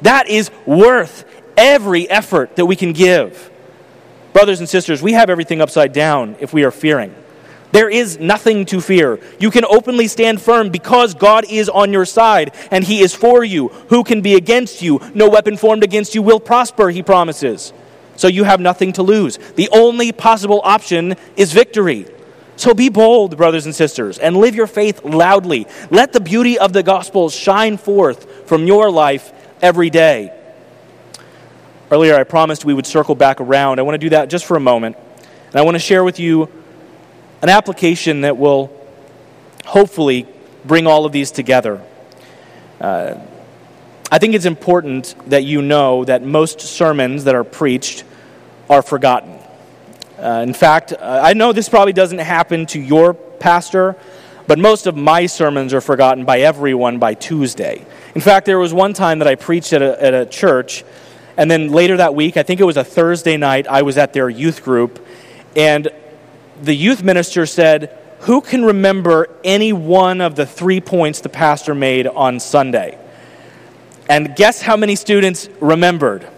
That 0.02 0.28
is 0.28 0.50
worth 0.66 1.24
every 1.56 2.08
effort 2.10 2.56
that 2.56 2.66
we 2.66 2.76
can 2.76 2.92
give. 2.92 3.50
Brothers 4.32 4.60
and 4.60 4.68
sisters, 4.68 5.00
we 5.00 5.12
have 5.12 5.30
everything 5.30 5.60
upside 5.60 5.92
down 5.92 6.36
if 6.40 6.52
we 6.52 6.64
are 6.64 6.70
fearing. 6.70 7.14
There 7.74 7.90
is 7.90 8.20
nothing 8.20 8.66
to 8.66 8.80
fear. 8.80 9.18
You 9.40 9.50
can 9.50 9.64
openly 9.64 10.06
stand 10.06 10.40
firm 10.40 10.68
because 10.68 11.12
God 11.12 11.44
is 11.50 11.68
on 11.68 11.92
your 11.92 12.04
side 12.04 12.54
and 12.70 12.84
He 12.84 13.00
is 13.00 13.12
for 13.12 13.42
you. 13.42 13.66
Who 13.88 14.04
can 14.04 14.20
be 14.20 14.36
against 14.36 14.80
you? 14.80 15.00
No 15.12 15.28
weapon 15.28 15.56
formed 15.56 15.82
against 15.82 16.14
you 16.14 16.22
will 16.22 16.38
prosper, 16.38 16.90
He 16.90 17.02
promises. 17.02 17.72
So 18.14 18.28
you 18.28 18.44
have 18.44 18.60
nothing 18.60 18.92
to 18.92 19.02
lose. 19.02 19.40
The 19.56 19.68
only 19.72 20.12
possible 20.12 20.60
option 20.62 21.16
is 21.34 21.52
victory. 21.52 22.06
So 22.54 22.74
be 22.74 22.90
bold, 22.90 23.36
brothers 23.36 23.66
and 23.66 23.74
sisters, 23.74 24.18
and 24.18 24.36
live 24.36 24.54
your 24.54 24.68
faith 24.68 25.04
loudly. 25.04 25.66
Let 25.90 26.12
the 26.12 26.20
beauty 26.20 26.56
of 26.56 26.72
the 26.72 26.84
gospel 26.84 27.28
shine 27.28 27.76
forth 27.76 28.46
from 28.46 28.68
your 28.68 28.88
life 28.88 29.32
every 29.60 29.90
day. 29.90 30.32
Earlier, 31.90 32.14
I 32.14 32.22
promised 32.22 32.64
we 32.64 32.72
would 32.72 32.86
circle 32.86 33.16
back 33.16 33.40
around. 33.40 33.80
I 33.80 33.82
want 33.82 33.94
to 33.94 33.98
do 33.98 34.10
that 34.10 34.30
just 34.30 34.44
for 34.44 34.56
a 34.56 34.60
moment. 34.60 34.96
And 35.48 35.56
I 35.56 35.62
want 35.62 35.74
to 35.74 35.80
share 35.80 36.04
with 36.04 36.20
you 36.20 36.48
an 37.44 37.50
application 37.50 38.22
that 38.22 38.38
will 38.38 38.70
hopefully 39.66 40.26
bring 40.64 40.86
all 40.86 41.04
of 41.04 41.12
these 41.12 41.30
together. 41.30 41.78
Uh, 42.80 43.16
I 44.10 44.16
think 44.16 44.34
it's 44.34 44.46
important 44.46 45.14
that 45.28 45.44
you 45.44 45.60
know 45.60 46.06
that 46.06 46.22
most 46.22 46.62
sermons 46.62 47.24
that 47.24 47.34
are 47.34 47.44
preached 47.44 48.04
are 48.70 48.80
forgotten. 48.80 49.38
Uh, 50.18 50.42
in 50.42 50.54
fact, 50.54 50.94
uh, 50.94 51.20
I 51.22 51.34
know 51.34 51.52
this 51.52 51.68
probably 51.68 51.92
doesn't 51.92 52.20
happen 52.20 52.64
to 52.64 52.80
your 52.80 53.12
pastor, 53.12 53.94
but 54.46 54.58
most 54.58 54.86
of 54.86 54.96
my 54.96 55.26
sermons 55.26 55.74
are 55.74 55.82
forgotten 55.82 56.24
by 56.24 56.40
everyone 56.40 56.98
by 56.98 57.12
Tuesday. 57.12 57.84
In 58.14 58.22
fact, 58.22 58.46
there 58.46 58.58
was 58.58 58.72
one 58.72 58.94
time 58.94 59.18
that 59.18 59.28
I 59.28 59.34
preached 59.34 59.74
at 59.74 59.82
a, 59.82 60.02
at 60.02 60.14
a 60.14 60.24
church, 60.24 60.82
and 61.36 61.50
then 61.50 61.68
later 61.68 61.98
that 61.98 62.14
week, 62.14 62.38
I 62.38 62.42
think 62.42 62.60
it 62.60 62.64
was 62.64 62.78
a 62.78 62.84
Thursday 62.84 63.36
night, 63.36 63.66
I 63.66 63.82
was 63.82 63.98
at 63.98 64.14
their 64.14 64.30
youth 64.30 64.64
group, 64.64 65.06
and 65.54 65.90
the 66.62 66.74
youth 66.74 67.02
minister 67.02 67.46
said, 67.46 67.96
Who 68.20 68.40
can 68.40 68.64
remember 68.64 69.28
any 69.42 69.72
one 69.72 70.20
of 70.20 70.34
the 70.34 70.46
three 70.46 70.80
points 70.80 71.20
the 71.20 71.28
pastor 71.28 71.74
made 71.74 72.06
on 72.06 72.40
Sunday? 72.40 72.98
And 74.08 74.36
guess 74.36 74.60
how 74.60 74.76
many 74.76 74.96
students 74.96 75.48
remembered? 75.60 76.28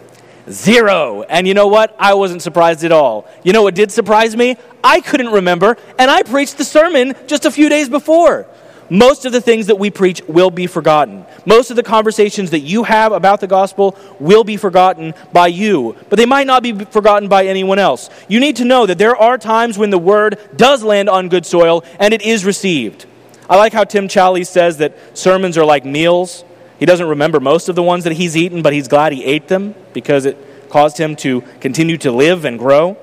Zero. 0.49 1.23
And 1.23 1.49
you 1.49 1.55
know 1.55 1.67
what? 1.67 1.95
I 1.99 2.15
wasn't 2.15 2.43
surprised 2.43 2.85
at 2.85 2.93
all. 2.93 3.29
You 3.43 3.53
know 3.53 3.63
what 3.63 3.75
did 3.75 3.91
surprise 3.91 4.37
me? 4.37 4.57
I 4.83 5.01
couldn't 5.01 5.33
remember, 5.33 5.77
and 5.99 6.11
I 6.11 6.23
preached 6.23 6.59
the 6.59 6.65
sermon 6.65 7.15
just 7.27 7.45
a 7.45 7.51
few 7.51 7.69
days 7.69 7.89
before. 7.89 8.47
Most 8.89 9.25
of 9.25 9.33
the 9.33 9.41
things 9.41 9.67
that 9.67 9.79
we 9.79 9.91
preach 9.91 10.23
will 10.29 10.51
be 10.51 10.67
forgotten. 10.67 11.25
Most 11.45 11.71
of 11.71 11.77
the 11.77 11.83
conversations 11.83 12.51
that 12.51 12.61
you 12.61 12.85
have 12.85 13.13
about 13.13 13.41
the 13.41 13.47
gospel 13.47 13.99
will 14.21 14.45
be 14.45 14.57
forgotten 14.57 15.15
by 15.33 15.49
you, 15.49 15.97
but 16.09 16.17
they 16.17 16.27
might 16.27 16.47
not 16.47 16.63
be 16.63 16.73
forgotten 16.73 17.29
by 17.29 17.47
anyone 17.47 17.79
else. 17.79 18.11
You 18.29 18.41
need 18.41 18.57
to 18.57 18.65
know 18.65 18.87
that 18.87 18.99
there 18.99 19.17
are 19.17 19.39
times 19.39 19.77
when 19.77 19.91
the 19.91 19.99
word 19.99 20.39
does 20.57 20.83
land 20.83 21.09
on 21.09 21.29
good 21.29 21.47
soil 21.47 21.85
and 21.99 22.15
it 22.15 22.23
is 22.23 22.45
received. 22.45 23.07
I 23.49 23.57
like 23.57 23.73
how 23.73 23.85
Tim 23.85 24.09
Challies 24.09 24.49
says 24.49 24.79
that 24.79 24.97
sermons 25.17 25.57
are 25.57 25.65
like 25.65 25.85
meals. 25.85 26.45
He 26.79 26.87
doesn't 26.87 27.09
remember 27.09 27.41
most 27.41 27.69
of 27.69 27.75
the 27.75 27.83
ones 27.83 28.05
that 28.05 28.13
he's 28.13 28.37
eaten, 28.37 28.63
but 28.63 28.73
he's 28.73 28.89
glad 28.89 29.13
he 29.13 29.25
ate 29.25 29.49
them 29.49 29.75
because 29.93 30.25
it 30.25 30.37
caused 30.69 30.99
him 30.99 31.17
to 31.17 31.43
continue 31.61 31.97
to 31.99 32.11
live 32.11 32.45
and 32.45 32.59
grow. 32.59 32.97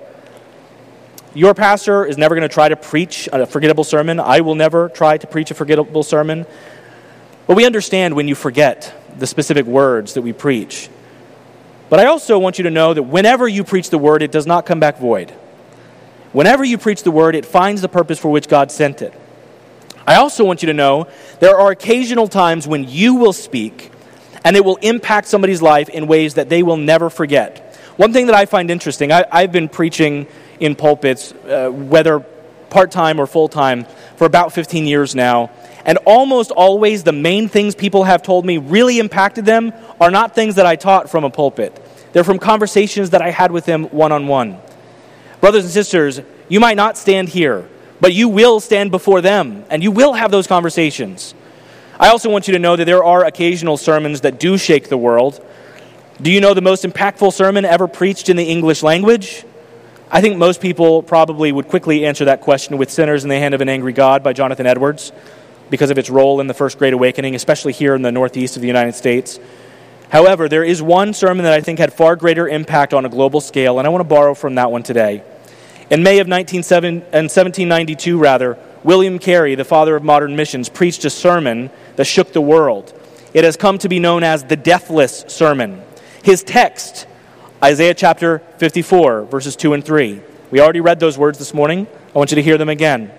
Your 1.36 1.56
pastor 1.56 2.06
is 2.06 2.15
never 2.15 2.36
going 2.36 2.48
to 2.48 2.54
try 2.54 2.69
to 2.69 2.76
preach 2.76 3.28
a 3.34 3.48
forgettable 3.48 3.84
sermon. 3.84 4.19
I 4.19 4.41
will 4.41 4.54
never 4.54 4.89
try 4.89 5.17
to 5.17 5.26
preach 5.26 5.50
a 5.50 5.56
forgettable 5.56 6.04
sermon. 6.04 6.46
But 7.48 7.58
we 7.58 7.65
understand 7.65 8.15
when 8.15 8.28
you 8.28 8.36
forget 8.36 8.93
the 9.17 9.26
specific 9.26 9.65
words 9.65 10.13
that 10.13 10.22
we 10.22 10.32
preach. 10.32 10.89
But 11.89 12.00
I 12.00 12.06
also 12.06 12.38
want 12.38 12.60
you 12.60 12.63
to 12.65 12.69
know 12.69 12.93
that 12.93 13.04
whenever 13.04 13.48
you 13.48 13.63
preach 13.63 13.89
the 13.89 13.98
word, 13.98 14.22
it 14.22 14.32
does 14.32 14.46
not 14.46 14.67
come 14.67 14.80
back 14.80 15.00
void. 15.00 15.32
Whenever 16.34 16.63
you 16.63 16.78
preach 16.78 17.02
the 17.02 17.12
word, 17.12 17.34
it 17.34 17.46
finds 17.46 17.82
the 17.82 17.89
purpose 17.89 18.19
for 18.19 18.32
which 18.32 18.48
God 18.48 18.72
sent 18.72 19.02
it. 19.02 19.13
I 20.06 20.15
also 20.15 20.43
want 20.43 20.62
you 20.62 20.67
to 20.67 20.74
know 20.74 21.08
there 21.39 21.58
are 21.58 21.72
occasional 21.72 22.28
times 22.28 22.67
when 22.67 22.88
you 22.88 23.15
will 23.15 23.34
speak 23.34 23.91
and 24.43 24.56
it 24.56 24.63
will 24.63 24.78
impact 24.78 25.28
somebody's 25.28 25.62
life 25.62 25.89
in 25.89 26.06
ways 26.06 26.36
that 26.36 26.50
they 26.50 26.62
will 26.62 26.78
never 26.78 27.10
forget. 27.10 27.76
One 27.96 28.13
thing 28.13 28.28
that 28.28 28.36
I 28.36 28.46
find 28.46 28.69
interesting, 28.69 29.12
I, 29.12 29.41
have 29.41 29.52
been 29.52 29.69
preaching 29.69 30.28
in 30.63 30.76
pulpits, 30.76 31.32
uh, 31.32 31.69
whether 31.69 32.19
part 32.69 32.91
time 32.91 33.19
or 33.19 33.28
full 33.28 33.47
time, 33.47 33.86
for 34.15 34.26
about 34.26 34.54
15 34.54 34.88
years 34.88 35.13
now. 35.13 35.52
And 35.86 35.97
almost 36.06 36.52
always, 36.52 37.04
the 37.04 37.12
main 37.12 37.49
things 37.49 37.76
people 37.76 38.06
have 38.06 38.23
told 38.23 38.45
me 38.45 38.58
really 38.58 38.99
impacted 38.99 39.45
them 39.45 39.73
are 39.99 40.10
not 40.10 40.34
things 40.34 40.56
that 40.56 40.65
I 40.65 40.76
taught 40.76 41.10
from 41.10 41.23
a 41.23 41.30
pulpit. 41.30 41.80
They're 42.13 42.23
from 42.23 42.39
conversations 42.39 43.12
that 43.12 43.21
I 43.21 43.32
had 43.32 43.52
with 43.52 43.65
them 43.65 43.86
one 43.86 44.12
on 44.12 44.28
one. 44.28 44.60
Brothers 45.41 45.65
and 45.65 45.73
sisters, 45.73 46.21
you 46.47 46.60
might 46.60 46.78
not 46.78 46.97
stand 46.97 47.30
here 47.30 47.67
but 48.04 48.13
you 48.13 48.28
will 48.28 48.60
stand 48.60 48.91
before 48.91 49.21
them 49.21 49.63
and 49.69 49.82
you 49.82 49.89
will 49.89 50.12
have 50.12 50.30
those 50.30 50.45
conversations. 50.45 51.34
I 51.97 52.10
also 52.10 52.30
want 52.30 52.49
you 52.49 52.52
to 52.52 52.60
know 52.60 52.76
that 52.76 52.84
there 52.84 53.02
are 53.02 53.23
occasional 53.23 53.78
sermons 53.78 54.21
that 54.21 54.41
do 54.41 54.58
shake 54.58 54.89
the 54.89 54.97
world. 54.97 55.41
Do 56.21 56.30
you 56.30 56.41
know 56.41 56.54
the 56.54 56.62
most 56.62 56.84
impactful 56.84 57.32
sermon 57.32 57.63
ever 57.63 57.88
preached 57.88 58.28
in 58.28 58.36
the 58.36 58.43
English 58.43 58.84
language? 58.84 59.45
I 60.13 60.21
think 60.21 60.38
most 60.38 60.62
people 60.62 61.02
probably 61.02 61.52
would 61.52 61.67
quickly 61.67 62.06
answer 62.06 62.26
that 62.26 62.41
question 62.41 62.78
with 62.78 62.91
Sinners 62.91 63.23
in 63.23 63.30
the 63.30 63.39
Hand 63.39 63.56
of 63.56 63.62
an 63.62 63.67
Angry 63.67 63.93
God 63.93 64.21
by 64.21 64.32
Jonathan 64.32 64.67
Edwards 64.67 65.12
because 65.71 65.89
of 65.89 65.97
its 65.97 66.08
role 66.08 66.39
in 66.39 66.45
the 66.45 66.54
First 66.54 66.78
Great 66.78 66.93
Awakening, 66.93 67.34
especially 67.34 67.73
here 67.73 67.95
in 67.95 68.04
the 68.04 68.12
Northeast 68.12 68.56
of 68.56 68.62
the 68.62 68.67
United 68.67 68.93
States. 68.93 69.39
However, 70.10 70.47
there 70.47 70.63
is 70.63 70.84
one 70.84 71.15
sermon 71.15 71.43
that 71.45 71.54
I 71.54 71.62
think 71.62 71.80
had 71.80 71.91
far 71.91 72.15
greater 72.15 72.47
impact 72.47 72.93
on 72.93 73.06
a 73.06 73.10
global 73.10 73.41
scale, 73.41 73.80
and 73.80 73.88
I 73.88 73.89
want 73.89 74.02
to 74.02 74.08
borrow 74.08 74.36
from 74.36 74.54
that 74.54 74.71
one 74.71 74.84
today. 74.84 75.23
In 75.89 76.04
May 76.04 76.19
of 76.19 76.28
1792, 76.28 78.17
rather, 78.19 78.60
William 78.84 79.17
Carey, 79.17 79.56
the 79.56 79.65
father 79.65 79.95
of 79.95 80.04
modern 80.04 80.36
missions, 80.36 80.69
preached 80.69 81.06
a 81.06 81.10
sermon 81.10 81.71
that 81.95 82.06
shook 82.06 82.34
the 82.34 82.41
world. 82.41 82.93
It 83.34 83.45
has 83.45 83.58
come 83.58 83.80
to 83.80 83.89
be 83.89 83.97
known 83.97 84.21
as 84.21 84.43
the 84.43 84.58
Deathless 84.58 85.26
Sermon. 85.28 85.82
His 86.21 86.43
text, 86.43 87.08
Isaiah 87.63 87.93
chapter 87.93 88.39
54, 88.58 89.23
verses 89.26 89.56
2 89.56 89.73
and 89.73 89.86
3. 89.86 90.21
We 90.52 90.60
already 90.60 90.82
read 90.82 90.99
those 90.99 91.17
words 91.17 91.39
this 91.39 91.54
morning. 91.54 91.88
I 92.13 92.17
want 92.17 92.32
you 92.32 92.36
to 92.36 92.43
hear 92.43 92.58
them 92.58 92.69
again. 92.69 93.12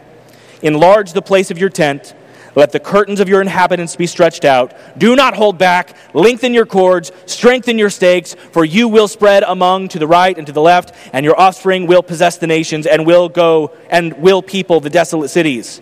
Enlarge 0.60 1.14
the 1.14 1.22
place 1.22 1.50
of 1.50 1.58
your 1.58 1.70
tent 1.70 2.14
let 2.54 2.70
the 2.70 2.80
curtains 2.80 3.20
of 3.20 3.28
your 3.28 3.40
inhabitants 3.40 3.96
be 3.96 4.06
stretched 4.06 4.44
out. 4.44 4.74
Do 4.96 5.16
not 5.16 5.34
hold 5.34 5.58
back. 5.58 5.96
Lengthen 6.14 6.54
your 6.54 6.66
cords. 6.66 7.10
Strengthen 7.26 7.78
your 7.78 7.90
stakes. 7.90 8.34
For 8.52 8.64
you 8.64 8.88
will 8.88 9.08
spread 9.08 9.42
among 9.42 9.88
to 9.88 9.98
the 9.98 10.06
right 10.06 10.36
and 10.36 10.46
to 10.46 10.52
the 10.52 10.60
left, 10.60 10.94
and 11.12 11.24
your 11.24 11.38
offspring 11.38 11.86
will 11.86 12.02
possess 12.02 12.38
the 12.38 12.46
nations 12.46 12.86
and 12.86 13.06
will 13.06 13.28
go 13.28 13.72
and 13.90 14.12
will 14.18 14.42
people 14.42 14.80
the 14.80 14.90
desolate 14.90 15.30
cities. 15.30 15.80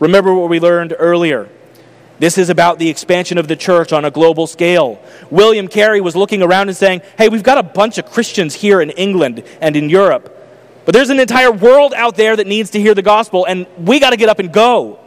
Remember 0.00 0.34
what 0.34 0.48
we 0.48 0.60
learned 0.60 0.94
earlier. 0.98 1.48
This 2.18 2.36
is 2.36 2.50
about 2.50 2.78
the 2.78 2.88
expansion 2.88 3.38
of 3.38 3.46
the 3.46 3.56
church 3.56 3.92
on 3.92 4.04
a 4.04 4.10
global 4.10 4.46
scale. 4.46 5.00
William 5.30 5.68
Carey 5.68 6.00
was 6.00 6.16
looking 6.16 6.42
around 6.42 6.68
and 6.68 6.76
saying, 6.76 7.02
Hey, 7.16 7.28
we've 7.28 7.42
got 7.42 7.58
a 7.58 7.62
bunch 7.62 7.98
of 7.98 8.06
Christians 8.06 8.54
here 8.54 8.80
in 8.80 8.90
England 8.90 9.44
and 9.60 9.76
in 9.76 9.88
Europe. 9.88 10.34
But 10.84 10.94
there's 10.94 11.10
an 11.10 11.20
entire 11.20 11.52
world 11.52 11.92
out 11.94 12.16
there 12.16 12.34
that 12.34 12.46
needs 12.46 12.70
to 12.70 12.80
hear 12.80 12.94
the 12.94 13.02
gospel, 13.02 13.44
and 13.44 13.66
we 13.78 14.00
got 14.00 14.10
to 14.10 14.16
get 14.16 14.28
up 14.28 14.38
and 14.38 14.52
go. 14.52 14.98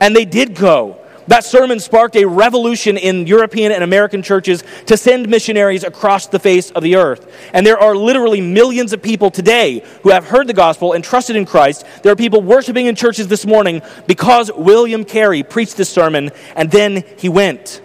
And 0.00 0.14
they 0.14 0.24
did 0.24 0.54
go. 0.54 0.98
That 1.28 1.44
sermon 1.44 1.78
sparked 1.78 2.16
a 2.16 2.24
revolution 2.24 2.96
in 2.96 3.26
European 3.26 3.70
and 3.70 3.84
American 3.84 4.22
churches 4.22 4.64
to 4.86 4.96
send 4.96 5.28
missionaries 5.28 5.84
across 5.84 6.26
the 6.26 6.38
face 6.38 6.70
of 6.70 6.82
the 6.82 6.96
earth. 6.96 7.30
And 7.52 7.66
there 7.66 7.78
are 7.78 7.94
literally 7.94 8.40
millions 8.40 8.94
of 8.94 9.02
people 9.02 9.30
today 9.30 9.84
who 10.02 10.08
have 10.08 10.24
heard 10.24 10.46
the 10.46 10.54
gospel 10.54 10.94
and 10.94 11.04
trusted 11.04 11.36
in 11.36 11.44
Christ. 11.44 11.84
There 12.02 12.10
are 12.10 12.16
people 12.16 12.40
worshiping 12.40 12.86
in 12.86 12.94
churches 12.94 13.28
this 13.28 13.44
morning 13.44 13.82
because 14.06 14.50
William 14.56 15.04
Carey 15.04 15.42
preached 15.42 15.76
this 15.76 15.90
sermon 15.90 16.30
and 16.56 16.70
then 16.70 17.04
he 17.18 17.28
went. 17.28 17.82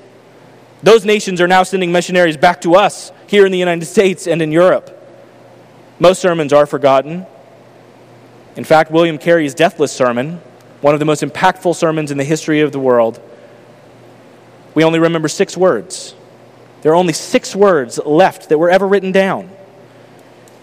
Those 0.82 1.04
nations 1.04 1.42
are 1.42 1.48
now 1.48 1.64
sending 1.64 1.92
missionaries 1.92 2.38
back 2.38 2.62
to 2.62 2.76
us 2.76 3.12
here 3.28 3.46
in 3.46 3.52
the 3.52 3.60
United 3.60 3.86
States 3.86 4.26
and 4.26 4.42
in 4.42 4.54
Europe. 4.54 4.90
Most 6.00 6.22
sermons 6.22 6.54
are 6.54 6.66
forgotten. 6.66 7.26
In 8.56 8.64
fact, 8.64 8.90
William 8.90 9.18
Carey's 9.18 9.54
deathless 9.54 9.92
sermon 9.92 10.42
one 10.84 10.94
of 10.94 11.00
the 11.00 11.06
most 11.06 11.24
impactful 11.24 11.74
sermons 11.74 12.12
in 12.12 12.18
the 12.18 12.26
history 12.26 12.60
of 12.60 12.74
the 12.74 12.80
world, 12.80 13.22
we 14.76 14.84
only 14.84 15.00
remember 15.00 15.28
six 15.28 15.56
words. 15.56 16.16
There 16.82 16.92
are 16.92 16.96
only 16.96 17.14
six 17.14 17.56
words 17.56 18.00
left 18.06 18.50
that 18.50 18.58
were 18.58 18.70
ever 18.70 18.88
written 18.88 19.12
down. 19.12 19.50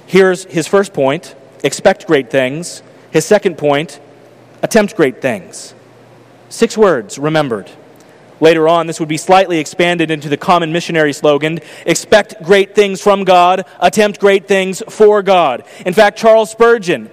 Here's 0.07 0.45
his 0.45 0.67
first 0.67 0.93
point 0.93 1.35
expect 1.63 2.07
great 2.07 2.31
things. 2.31 2.83
His 3.11 3.25
second 3.25 3.59
point 3.59 4.01
attempt 4.63 4.97
great 4.97 5.23
things. 5.23 5.75
Six 6.49 6.77
words 6.77 7.19
remembered. 7.19 7.71
Later 8.41 8.69
on, 8.69 8.87
this 8.87 8.99
would 9.01 9.09
be 9.09 9.19
slightly 9.19 9.59
expanded 9.59 10.11
into 10.11 10.29
the 10.29 10.37
common 10.37 10.73
missionary 10.73 11.13
slogan 11.13 11.61
expect 11.85 12.43
great 12.43 12.75
things 12.75 13.01
from 13.01 13.25
God, 13.25 13.67
attempt 13.79 14.19
great 14.19 14.49
things 14.49 14.83
for 14.89 15.23
God. 15.23 15.65
In 15.85 15.93
fact, 15.93 16.19
Charles 16.19 16.51
Spurgeon, 16.51 17.11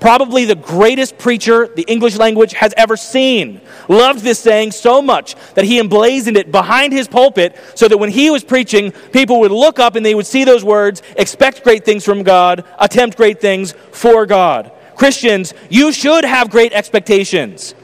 probably 0.00 0.44
the 0.44 0.54
greatest 0.54 1.18
preacher 1.18 1.68
the 1.68 1.82
English 1.82 2.16
language 2.16 2.52
has 2.52 2.72
ever 2.76 2.96
seen, 2.96 3.60
loved 3.88 4.20
this 4.20 4.38
saying 4.38 4.72
so 4.72 5.02
much 5.02 5.34
that 5.54 5.64
he 5.64 5.78
emblazoned 5.78 6.36
it 6.36 6.52
behind 6.52 6.92
his 6.92 7.08
pulpit 7.08 7.56
so 7.74 7.88
that 7.88 7.98
when 7.98 8.10
he 8.10 8.30
was 8.30 8.44
preaching, 8.44 8.92
people 9.12 9.40
would 9.40 9.52
look 9.52 9.78
up 9.78 9.96
and 9.96 10.04
they 10.04 10.14
would 10.14 10.26
see 10.26 10.44
those 10.44 10.64
words 10.64 11.02
expect 11.16 11.64
great 11.64 11.84
things 11.84 12.04
from 12.04 12.22
God, 12.22 12.64
attempt 12.78 13.16
great 13.16 13.40
things 13.40 13.72
for 13.92 14.26
God. 14.26 14.72
Christians, 14.94 15.54
you 15.70 15.92
should 15.92 16.24
have 16.24 16.50
great 16.50 16.72
expectations. 16.72 17.74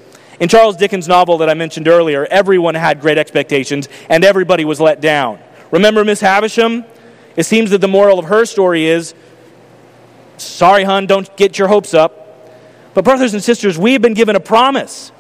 In 0.41 0.49
Charles 0.49 0.77
Dickens' 0.77 1.07
novel 1.07 1.39
that 1.39 1.49
I 1.49 1.55
mentioned 1.55 1.87
earlier, 1.87 2.27
everyone 2.27 2.75
had 2.75 3.01
great 3.01 3.19
expectations 3.19 3.89
and 4.09 4.25
everybody 4.25 4.65
was 4.65 4.81
let 4.81 5.01
down. 5.01 5.39
Remember 5.71 6.05
Miss 6.05 6.21
Havisham? 6.21 6.85
It 7.37 7.45
seems 7.45 7.71
that 7.71 7.81
the 7.81 7.89
moral 7.89 8.19
of 8.19 8.27
her 8.27 8.45
story 8.45 8.87
is 8.87 9.15
Sorry, 10.37 10.85
hon, 10.85 11.07
don't 11.07 11.35
get 11.37 11.59
your 11.59 11.69
hopes 11.69 11.95
up. 11.95 12.21
But, 12.95 13.05
brothers 13.05 13.35
and 13.35 13.43
sisters, 13.43 13.79
we 13.79 13.93
have 13.93 14.03
been 14.03 14.15
given 14.15 14.37
a 14.37 14.41
promise. 14.41 15.11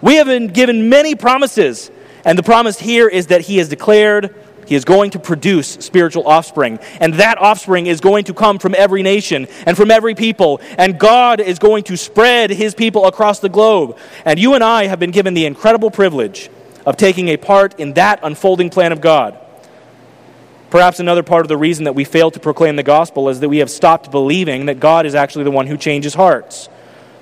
We 0.00 0.16
have 0.16 0.26
been 0.26 0.48
given 0.48 0.88
many 0.88 1.14
promises. 1.14 1.90
And 2.24 2.38
the 2.38 2.42
promise 2.42 2.78
here 2.78 3.08
is 3.08 3.28
that 3.28 3.42
He 3.42 3.58
has 3.58 3.68
declared 3.68 4.34
He 4.66 4.74
is 4.74 4.84
going 4.84 5.10
to 5.12 5.18
produce 5.18 5.68
spiritual 5.74 6.26
offspring. 6.26 6.78
And 7.00 7.14
that 7.14 7.38
offspring 7.38 7.86
is 7.86 8.00
going 8.00 8.24
to 8.24 8.34
come 8.34 8.58
from 8.58 8.74
every 8.76 9.02
nation 9.02 9.48
and 9.66 9.76
from 9.76 9.90
every 9.90 10.14
people. 10.14 10.60
And 10.78 10.98
God 10.98 11.40
is 11.40 11.58
going 11.58 11.84
to 11.84 11.96
spread 11.96 12.50
His 12.50 12.74
people 12.74 13.06
across 13.06 13.40
the 13.40 13.48
globe. 13.48 13.98
And 14.24 14.38
you 14.38 14.54
and 14.54 14.62
I 14.62 14.86
have 14.86 15.00
been 15.00 15.12
given 15.12 15.34
the 15.34 15.46
incredible 15.46 15.90
privilege 15.90 16.50
of 16.84 16.96
taking 16.96 17.28
a 17.28 17.36
part 17.36 17.78
in 17.80 17.94
that 17.94 18.20
unfolding 18.22 18.70
plan 18.70 18.92
of 18.92 19.00
God. 19.00 19.38
Perhaps 20.70 20.98
another 20.98 21.22
part 21.22 21.44
of 21.44 21.48
the 21.48 21.56
reason 21.56 21.84
that 21.84 21.94
we 21.94 22.04
fail 22.04 22.30
to 22.30 22.40
proclaim 22.40 22.76
the 22.76 22.82
gospel 22.82 23.28
is 23.28 23.40
that 23.40 23.48
we 23.48 23.58
have 23.58 23.70
stopped 23.70 24.10
believing 24.10 24.66
that 24.66 24.80
God 24.80 25.06
is 25.06 25.14
actually 25.14 25.44
the 25.44 25.50
one 25.50 25.66
who 25.66 25.76
changes 25.76 26.14
hearts. 26.14 26.68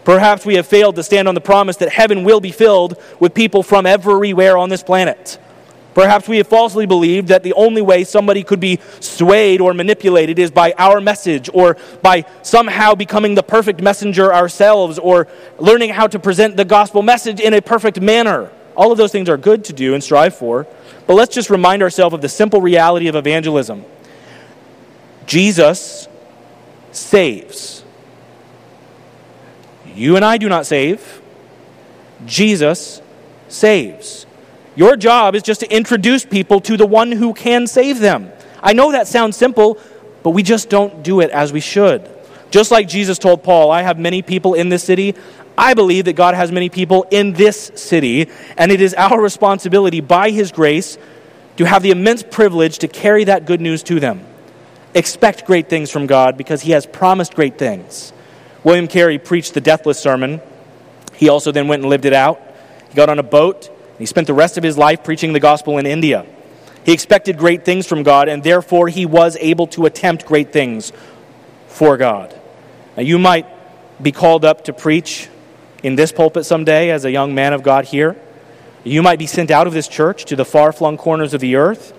Perhaps 0.05 0.47
we 0.47 0.55
have 0.55 0.67
failed 0.67 0.97
to 0.97 1.03
stand 1.03 1.29
on 1.29 1.35
the 1.35 1.41
promise 1.41 1.77
that 1.79 1.91
heaven 1.91 2.25
will 2.25 2.41
be 2.41 2.51
filled 2.51 3.01
with 3.21 3.35
people 3.35 3.63
from 3.63 3.87
everywhere 3.87 4.57
on 4.57 4.69
this 4.69 4.83
planet. 4.83 5.39
Perhaps 5.95 6.27
we 6.27 6.39
have 6.39 6.49
falsely 6.49 6.87
believed 6.87 7.29
that 7.29 7.43
the 7.43 7.53
only 7.53 7.81
way 7.81 8.03
somebody 8.03 8.43
could 8.43 8.61
be 8.61 8.81
swayed 8.99 9.61
or 9.61 9.73
manipulated 9.73 10.39
is 10.39 10.51
by 10.51 10.75
our 10.77 11.01
message 11.01 11.49
or 11.55 11.77
by 12.03 12.25
somehow 12.43 12.95
becoming 12.95 13.35
the 13.35 13.43
perfect 13.43 13.81
messenger 13.81 14.35
ourselves 14.35 14.99
or 14.99 15.29
learning 15.59 15.91
how 15.91 16.07
to 16.09 16.19
present 16.19 16.57
the 16.57 16.65
gospel 16.65 17.01
message 17.01 17.41
in 17.41 17.55
a 17.55 17.63
perfect 17.63 18.01
manner. 18.01 18.51
All 18.77 18.93
of 18.93 18.99
those 18.99 19.13
things 19.13 19.29
are 19.29 19.37
good 19.37 19.65
to 19.65 19.73
do 19.73 19.95
and 19.95 20.03
strive 20.03 20.37
for, 20.37 20.67
but 21.07 21.15
let's 21.15 21.35
just 21.35 21.51
remind 21.51 21.83
ourselves 21.83 22.15
of 22.15 22.21
the 22.21 22.29
simple 22.29 22.61
reality 22.61 23.09
of 23.09 23.17
evangelism 23.17 23.85
Jesus 25.27 26.09
saves. 26.93 27.85
You 29.95 30.17
and 30.17 30.25
I 30.25 30.39
do 30.39 30.49
not 30.49 30.67
save, 30.67 31.23
Jesus 32.27 33.01
saves. 33.49 34.27
Your 34.77 34.97
job 34.97 35.35
is 35.35 35.43
just 35.43 35.61
to 35.61 35.73
introduce 35.73 36.25
people 36.25 36.61
to 36.63 36.77
the 36.77 36.87
one 36.87 37.13
who 37.13 37.33
can 37.33 37.67
save 37.67 38.01
them. 38.01 38.33
I 38.61 38.73
know 38.73 38.93
that 38.93 39.07
sounds 39.07 39.37
simple, 39.37 39.79
but 40.23 40.31
we 40.31 40.43
just 40.43 40.69
don't 40.69 41.03
do 41.03 41.21
it 41.21 41.31
as 41.31 41.53
we 41.53 41.61
should. 41.61 42.11
Just 42.51 42.71
like 42.71 42.89
Jesus 42.89 43.19
told 43.19 43.43
Paul, 43.43 43.71
I 43.71 43.83
have 43.83 43.99
many 43.99 44.23
people 44.23 44.55
in 44.55 44.69
this 44.69 44.83
city. 44.83 45.15
I 45.57 45.75
believe 45.75 46.07
that 46.07 46.15
God 46.15 46.35
has 46.35 46.51
many 46.51 46.69
people 46.69 47.07
in 47.11 47.33
this 47.33 47.71
city, 47.75 48.29
and 48.57 48.73
it 48.73 48.81
is 48.81 48.95
our 48.95 49.21
responsibility 49.21 50.01
by 50.01 50.31
His 50.31 50.53
grace 50.53 50.99
to 51.57 51.65
have 51.65 51.83
the 51.83 51.91
immense 51.91 52.23
privilege 52.23 52.79
to 52.79 52.89
carry 52.89 53.25
that 53.25 53.47
good 53.47 53.61
news 53.61 53.83
to 53.85 54.01
them. 54.01 54.25
Expect 54.95 55.47
great 55.47 55.69
things 55.69 55.91
from 55.91 56.07
God 56.07 56.37
because 56.37 56.63
He 56.63 56.73
has 56.73 56.87
promised 56.87 57.35
great 57.35 57.59
things. 57.59 58.13
William 58.65 58.89
Carey 58.89 59.19
preached 59.19 59.55
the 59.55 59.61
deathless 59.61 59.99
sermon. 59.99 60.41
He 61.15 61.29
also 61.29 61.53
then 61.53 61.69
went 61.69 61.83
and 61.83 61.91
lived 61.91 62.07
it 62.07 62.13
out. 62.13 62.41
He 62.89 62.95
got 62.95 63.09
on 63.09 63.19
a 63.19 63.25
boat. 63.25 63.69
And 63.69 63.99
he 64.01 64.07
spent 64.07 64.27
the 64.27 64.35
rest 64.35 64.59
of 64.59 64.65
his 64.65 64.77
life 64.77 65.05
preaching 65.05 65.33
the 65.33 65.41
gospel 65.41 65.79
in 65.79 65.87
India. 65.87 66.27
He 66.85 66.93
expected 66.93 67.39
great 67.39 67.65
things 67.65 67.87
from 67.87 68.03
God, 68.03 68.29
and 68.29 68.43
therefore 68.43 68.89
he 68.89 69.07
was 69.07 69.37
able 69.41 69.69
to 69.69 69.87
attempt 69.87 70.27
great 70.27 70.53
things 70.53 70.93
for 71.69 71.97
God. 71.97 72.39
Now, 72.97 73.05
you 73.05 73.19
might 73.19 73.47
be 74.03 74.11
called 74.11 74.45
up 74.45 74.65
to 74.65 74.73
preach 74.73 75.29
in 75.85 75.97
this 75.97 76.11
pulpit 76.11 76.47
someday 76.47 76.91
as 76.91 77.05
a 77.05 77.11
young 77.11 77.35
man 77.35 77.53
of 77.53 77.63
God 77.63 77.85
here. 77.85 78.17
You 78.85 79.03
might 79.03 79.19
be 79.19 79.27
sent 79.27 79.51
out 79.51 79.67
of 79.67 79.75
this 79.75 79.87
church 79.87 80.25
to 80.25 80.35
the 80.35 80.45
far 80.45 80.73
flung 80.73 80.97
corners 80.97 81.35
of 81.35 81.43
the 81.43 81.57
earth, 81.57 81.93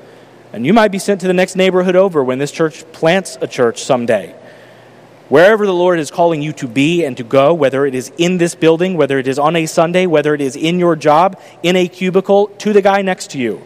and 0.51 0.65
you 0.65 0.73
might 0.73 0.91
be 0.91 0.97
sent 0.97 1.21
to 1.21 1.27
the 1.27 1.33
next 1.33 1.55
neighborhood 1.55 1.95
over 1.95 2.23
when 2.23 2.39
this 2.39 2.51
church 2.51 2.83
plants 2.93 3.37
a 3.41 3.47
church 3.47 3.83
someday. 3.83 4.35
Wherever 5.29 5.67
the 5.67 5.73
Lord 5.73 5.99
is 5.99 6.09
calling 6.09 6.41
you 6.41 6.51
to 6.53 6.67
be 6.67 7.05
and 7.05 7.15
to 7.17 7.23
go, 7.23 7.53
whether 7.53 7.85
it 7.85 7.93
is 7.93 8.11
in 8.17 8.39
this 8.39 8.55
building, 8.55 8.97
whether 8.97 9.19
it 9.19 9.27
is 9.27 9.37
on 9.37 9.55
a 9.55 9.67
Sunday, 9.67 10.07
whether 10.07 10.33
it 10.33 10.41
is 10.41 10.55
in 10.55 10.79
your 10.79 10.95
job, 10.95 11.39
in 11.61 11.75
a 11.75 11.87
cubicle, 11.87 12.47
to 12.47 12.73
the 12.73 12.81
guy 12.81 13.03
next 13.03 13.31
to 13.31 13.37
you, 13.37 13.57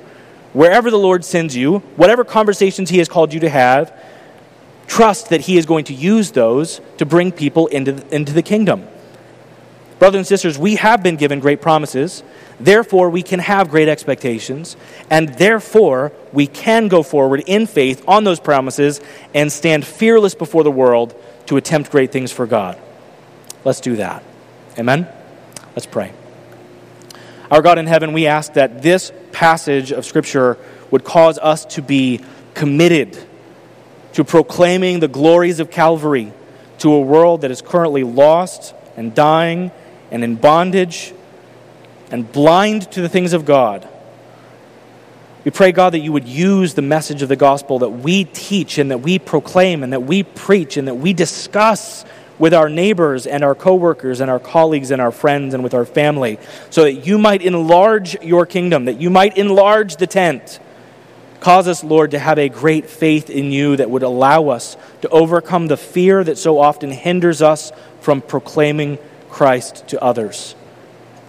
wherever 0.52 0.92
the 0.92 1.00
Lord 1.00 1.24
sends 1.24 1.56
you, 1.56 1.80
whatever 1.96 2.26
conversations 2.26 2.90
He 2.90 2.98
has 2.98 3.08
called 3.08 3.34
you 3.34 3.40
to 3.40 3.50
have, 3.50 3.94
trust 4.88 5.30
that 5.30 5.42
He 5.42 5.58
is 5.58 5.66
going 5.66 5.86
to 5.86 5.94
use 5.94 6.32
those 6.32 6.82
to 6.98 7.06
bring 7.06 7.32
people 7.32 7.68
into 7.68 7.94
the, 7.94 8.16
into 8.16 8.34
the 8.34 8.44
kingdom. 8.44 8.86
Brothers 10.00 10.20
and 10.20 10.28
sisters, 10.28 10.58
we 10.58 10.76
have 10.76 11.04
been 11.04 11.18
given 11.18 11.42
great 11.42 11.62
promises. 11.62 12.24
Therefore, 12.58 13.10
we 13.10 13.22
can 13.22 13.40
have 13.40 13.70
great 13.70 13.90
expectations. 13.90 14.78
And 15.10 15.30
therefore, 15.30 16.14
we 16.32 16.48
can 16.48 16.88
go 16.88 17.04
forward 17.04 17.44
in 17.46 17.68
faith 17.68 18.02
on 18.08 18.24
those 18.24 18.40
promises 18.40 19.02
and 19.34 19.52
stand 19.52 19.86
fearless 19.86 20.36
before 20.36 20.64
the 20.64 20.72
world 20.72 21.14
to 21.48 21.58
attempt 21.58 21.92
great 21.92 22.14
things 22.14 22.32
for 22.32 22.48
God. 22.48 22.80
Let's 23.66 23.82
do 23.82 23.98
that. 23.98 24.24
Amen? 24.78 25.06
Let's 25.76 25.86
pray. 25.86 26.14
Our 27.52 27.62
God 27.62 27.78
in 27.78 27.88
heaven, 27.88 28.14
we 28.14 28.26
ask 28.26 28.54
that 28.54 28.82
this 28.82 29.12
passage 29.34 29.92
of 29.92 30.06
Scripture 30.06 30.58
would 30.92 31.04
cause 31.04 31.38
us 31.38 31.66
to 31.66 31.82
be 31.82 32.22
committed 32.54 33.18
to 34.14 34.24
proclaiming 34.24 35.02
the 35.02 35.08
glories 35.10 35.60
of 35.60 35.70
Calvary 35.70 36.32
to 36.78 36.94
a 36.94 37.02
world 37.02 37.42
that 37.42 37.52
is 37.52 37.62
currently 37.62 38.04
lost 38.04 38.74
and 38.96 39.14
dying 39.14 39.72
and 40.12 40.24
in 40.24 40.36
bondage 40.36 41.14
and 42.12 42.32
blind 42.32 42.92
to 42.92 43.02
the 43.02 43.10
things 43.10 43.34
of 43.34 43.46
God. 43.46 43.88
We 45.46 45.52
pray, 45.52 45.72
God, 45.72 45.94
that 45.94 46.00
you 46.00 46.12
would 46.12 46.28
use 46.28 46.74
the 46.74 46.82
message 46.82 47.22
of 47.22 47.30
the 47.30 47.36
gospel 47.36 47.80
that 47.80 47.90
we 47.90 48.26
teach 48.26 48.78
and 48.78 48.92
that 48.92 49.00
we 49.00 49.20
proclaim 49.20 49.84
and 49.84 49.94
that 49.94 50.04
we 50.04 50.24
preach 50.24 50.76
and 50.76 50.88
that 50.88 50.96
we 50.96 51.14
discuss 51.14 52.04
with 52.38 52.54
our 52.54 52.70
neighbors 52.70 53.26
and 53.26 53.44
our 53.44 53.56
coworkers 53.56 54.22
and 54.22 54.30
our 54.30 54.40
colleagues 54.40 54.92
and 54.92 55.02
our 55.02 55.12
friends 55.12 55.54
and 55.54 55.64
with 55.64 55.74
our 55.74 55.86
family 55.86 56.40
so 56.70 56.84
that 56.84 57.06
you 57.06 57.18
might 57.18 57.42
enlarge 57.42 58.22
your 58.22 58.46
kingdom, 58.46 58.86
that 58.86 59.00
you 59.00 59.10
might 59.10 59.38
enlarge 59.38 59.98
the 59.98 60.08
tent. 60.08 60.60
Cause 61.40 61.70
us, 61.70 61.84
Lord, 61.86 62.12
to 62.12 62.20
have 62.20 62.38
a 62.38 62.50
great 62.50 62.90
faith 62.90 63.30
in 63.30 63.52
you 63.52 63.78
that 63.78 63.90
would 63.90 64.04
allow 64.04 64.50
us 64.50 64.76
to 65.02 65.10
overcome 65.10 65.68
the 65.68 65.78
fear 65.78 66.22
that 66.24 66.38
so 66.38 66.60
often 66.60 66.92
hinders 66.92 67.42
us 67.42 67.72
from 68.02 68.22
proclaiming 68.22 68.98
Christ 69.30 69.88
to 69.90 70.02
others. 70.04 70.56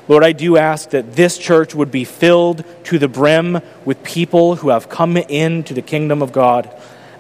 Lord, 0.09 0.24
I 0.24 0.32
do 0.32 0.57
ask 0.57 0.90
that 0.90 1.12
this 1.12 1.38
church 1.38 1.74
would 1.74 1.92
be 1.92 2.05
filled 2.05 2.64
to 2.84 2.98
the 2.98 3.07
brim 3.07 3.61
with 3.84 4.03
people 4.03 4.57
who 4.57 4.70
have 4.70 4.88
come 4.88 5.16
into 5.16 5.72
the 5.72 5.82
kingdom 5.82 6.20
of 6.20 6.32
God. 6.32 6.68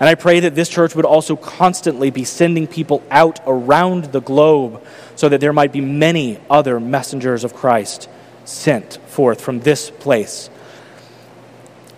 And 0.00 0.08
I 0.08 0.14
pray 0.14 0.40
that 0.40 0.54
this 0.54 0.68
church 0.68 0.96
would 0.96 1.04
also 1.04 1.36
constantly 1.36 2.10
be 2.10 2.24
sending 2.24 2.66
people 2.66 3.02
out 3.10 3.38
around 3.46 4.06
the 4.06 4.20
globe 4.20 4.82
so 5.14 5.28
that 5.28 5.40
there 5.40 5.52
might 5.52 5.72
be 5.72 5.80
many 5.80 6.40
other 6.48 6.80
messengers 6.80 7.44
of 7.44 7.54
Christ 7.54 8.08
sent 8.44 8.94
forth 9.06 9.40
from 9.40 9.60
this 9.60 9.90
place. 9.90 10.50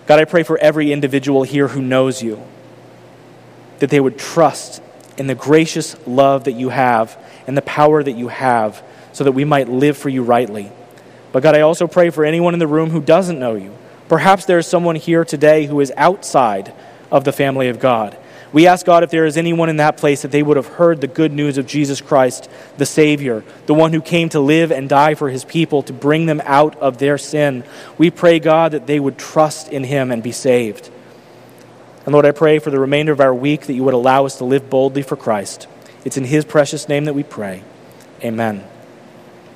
God, 0.07 0.19
I 0.19 0.25
pray 0.25 0.43
for 0.43 0.59
every 0.59 0.93
individual 0.93 1.45
here 1.45 1.69
who 1.69 1.81
knows 1.81 2.23
you, 2.23 2.43
that 3.79 3.89
they 3.89 4.01
would 4.01 4.19
trust 4.19 4.83
in 5.17 5.29
the 5.29 5.35
gracious 5.35 5.97
love 6.07 6.45
that 6.45 6.53
you 6.53 6.71
have 6.71 7.17
and 7.47 7.57
the 7.57 7.63
power 7.63 8.03
that 8.03 8.13
you 8.13 8.29
have 8.29 8.83
so 9.13 9.25
that 9.25 9.33
we 9.33 9.45
might 9.45 9.69
live 9.69 9.97
for 9.97 10.09
you 10.09 10.23
rightly. 10.23 10.71
But 11.33 11.43
God, 11.43 11.55
I 11.55 11.61
also 11.61 11.87
pray 11.87 12.11
for 12.11 12.25
anyone 12.25 12.55
in 12.55 12.61
the 12.61 12.67
room 12.67 12.91
who 12.91 13.01
doesn't 13.01 13.39
know 13.39 13.55
you. 13.55 13.75
Perhaps 14.09 14.45
there 14.45 14.59
is 14.59 14.67
someone 14.67 14.97
here 14.97 15.25
today 15.25 15.67
who 15.67 15.81
is 15.81 15.93
outside 15.97 16.73
of 17.11 17.25
the 17.25 17.33
family 17.33 17.69
of 17.69 17.81
God. 17.81 18.17
We 18.53 18.67
ask 18.67 18.85
God 18.85 19.03
if 19.03 19.11
there 19.11 19.25
is 19.25 19.39
anyone 19.39 19.71
in 19.71 19.79
that 19.79 19.97
place 19.97 20.23
that 20.23 20.31
they 20.31 20.43
would 20.43 20.59
have 20.59 20.67
heard 20.67 21.01
the 21.01 21.07
good 21.07 21.33
news 21.33 21.57
of 21.57 21.67
Jesus 21.67 22.03
Christ, 22.03 22.51
the 22.77 22.85
Savior, 22.85 23.43
the 23.65 23.73
one 23.73 23.95
who 23.95 24.03
came 24.03 24.29
to 24.31 24.41
live 24.41 24.71
and 24.71 24.91
die 24.91 25.15
for 25.15 25.31
his 25.31 25.45
people 25.45 25.83
to 25.85 25.93
bring 25.95 26.27
them 26.27 26.43
out 26.45 26.77
of 26.77 26.99
their 26.99 27.17
sin. 27.17 27.65
We 27.97 28.11
pray, 28.11 28.39
God, 28.39 28.73
that 28.73 28.87
they 28.87 29.01
would 29.01 29.17
trust 29.17 29.69
in 29.69 29.85
him 29.85 30.11
and 30.11 30.23
be 30.23 30.33
saved. 30.33 30.91
And 32.05 32.13
Lord, 32.13 32.27
I 32.27 32.33
pray 32.33 32.59
for 32.59 32.71
the 32.71 32.81
remainder 32.81 33.13
of 33.13 33.21
our 33.21 33.35
week 33.35 33.63
that 33.67 33.75
you 33.75 33.85
would 33.85 33.95
allow 33.95 34.27
us 34.27 34.37
to 34.37 34.45
live 34.45 34.69
boldly 34.69 35.03
for 35.03 35.17
Christ. 35.17 35.67
It's 36.05 36.17
in 36.17 36.25
his 36.25 36.45
precious 36.45 36.89
name 36.89 37.05
that 37.05 37.15
we 37.15 37.23
pray. 37.23 37.63
Amen. 38.23 38.65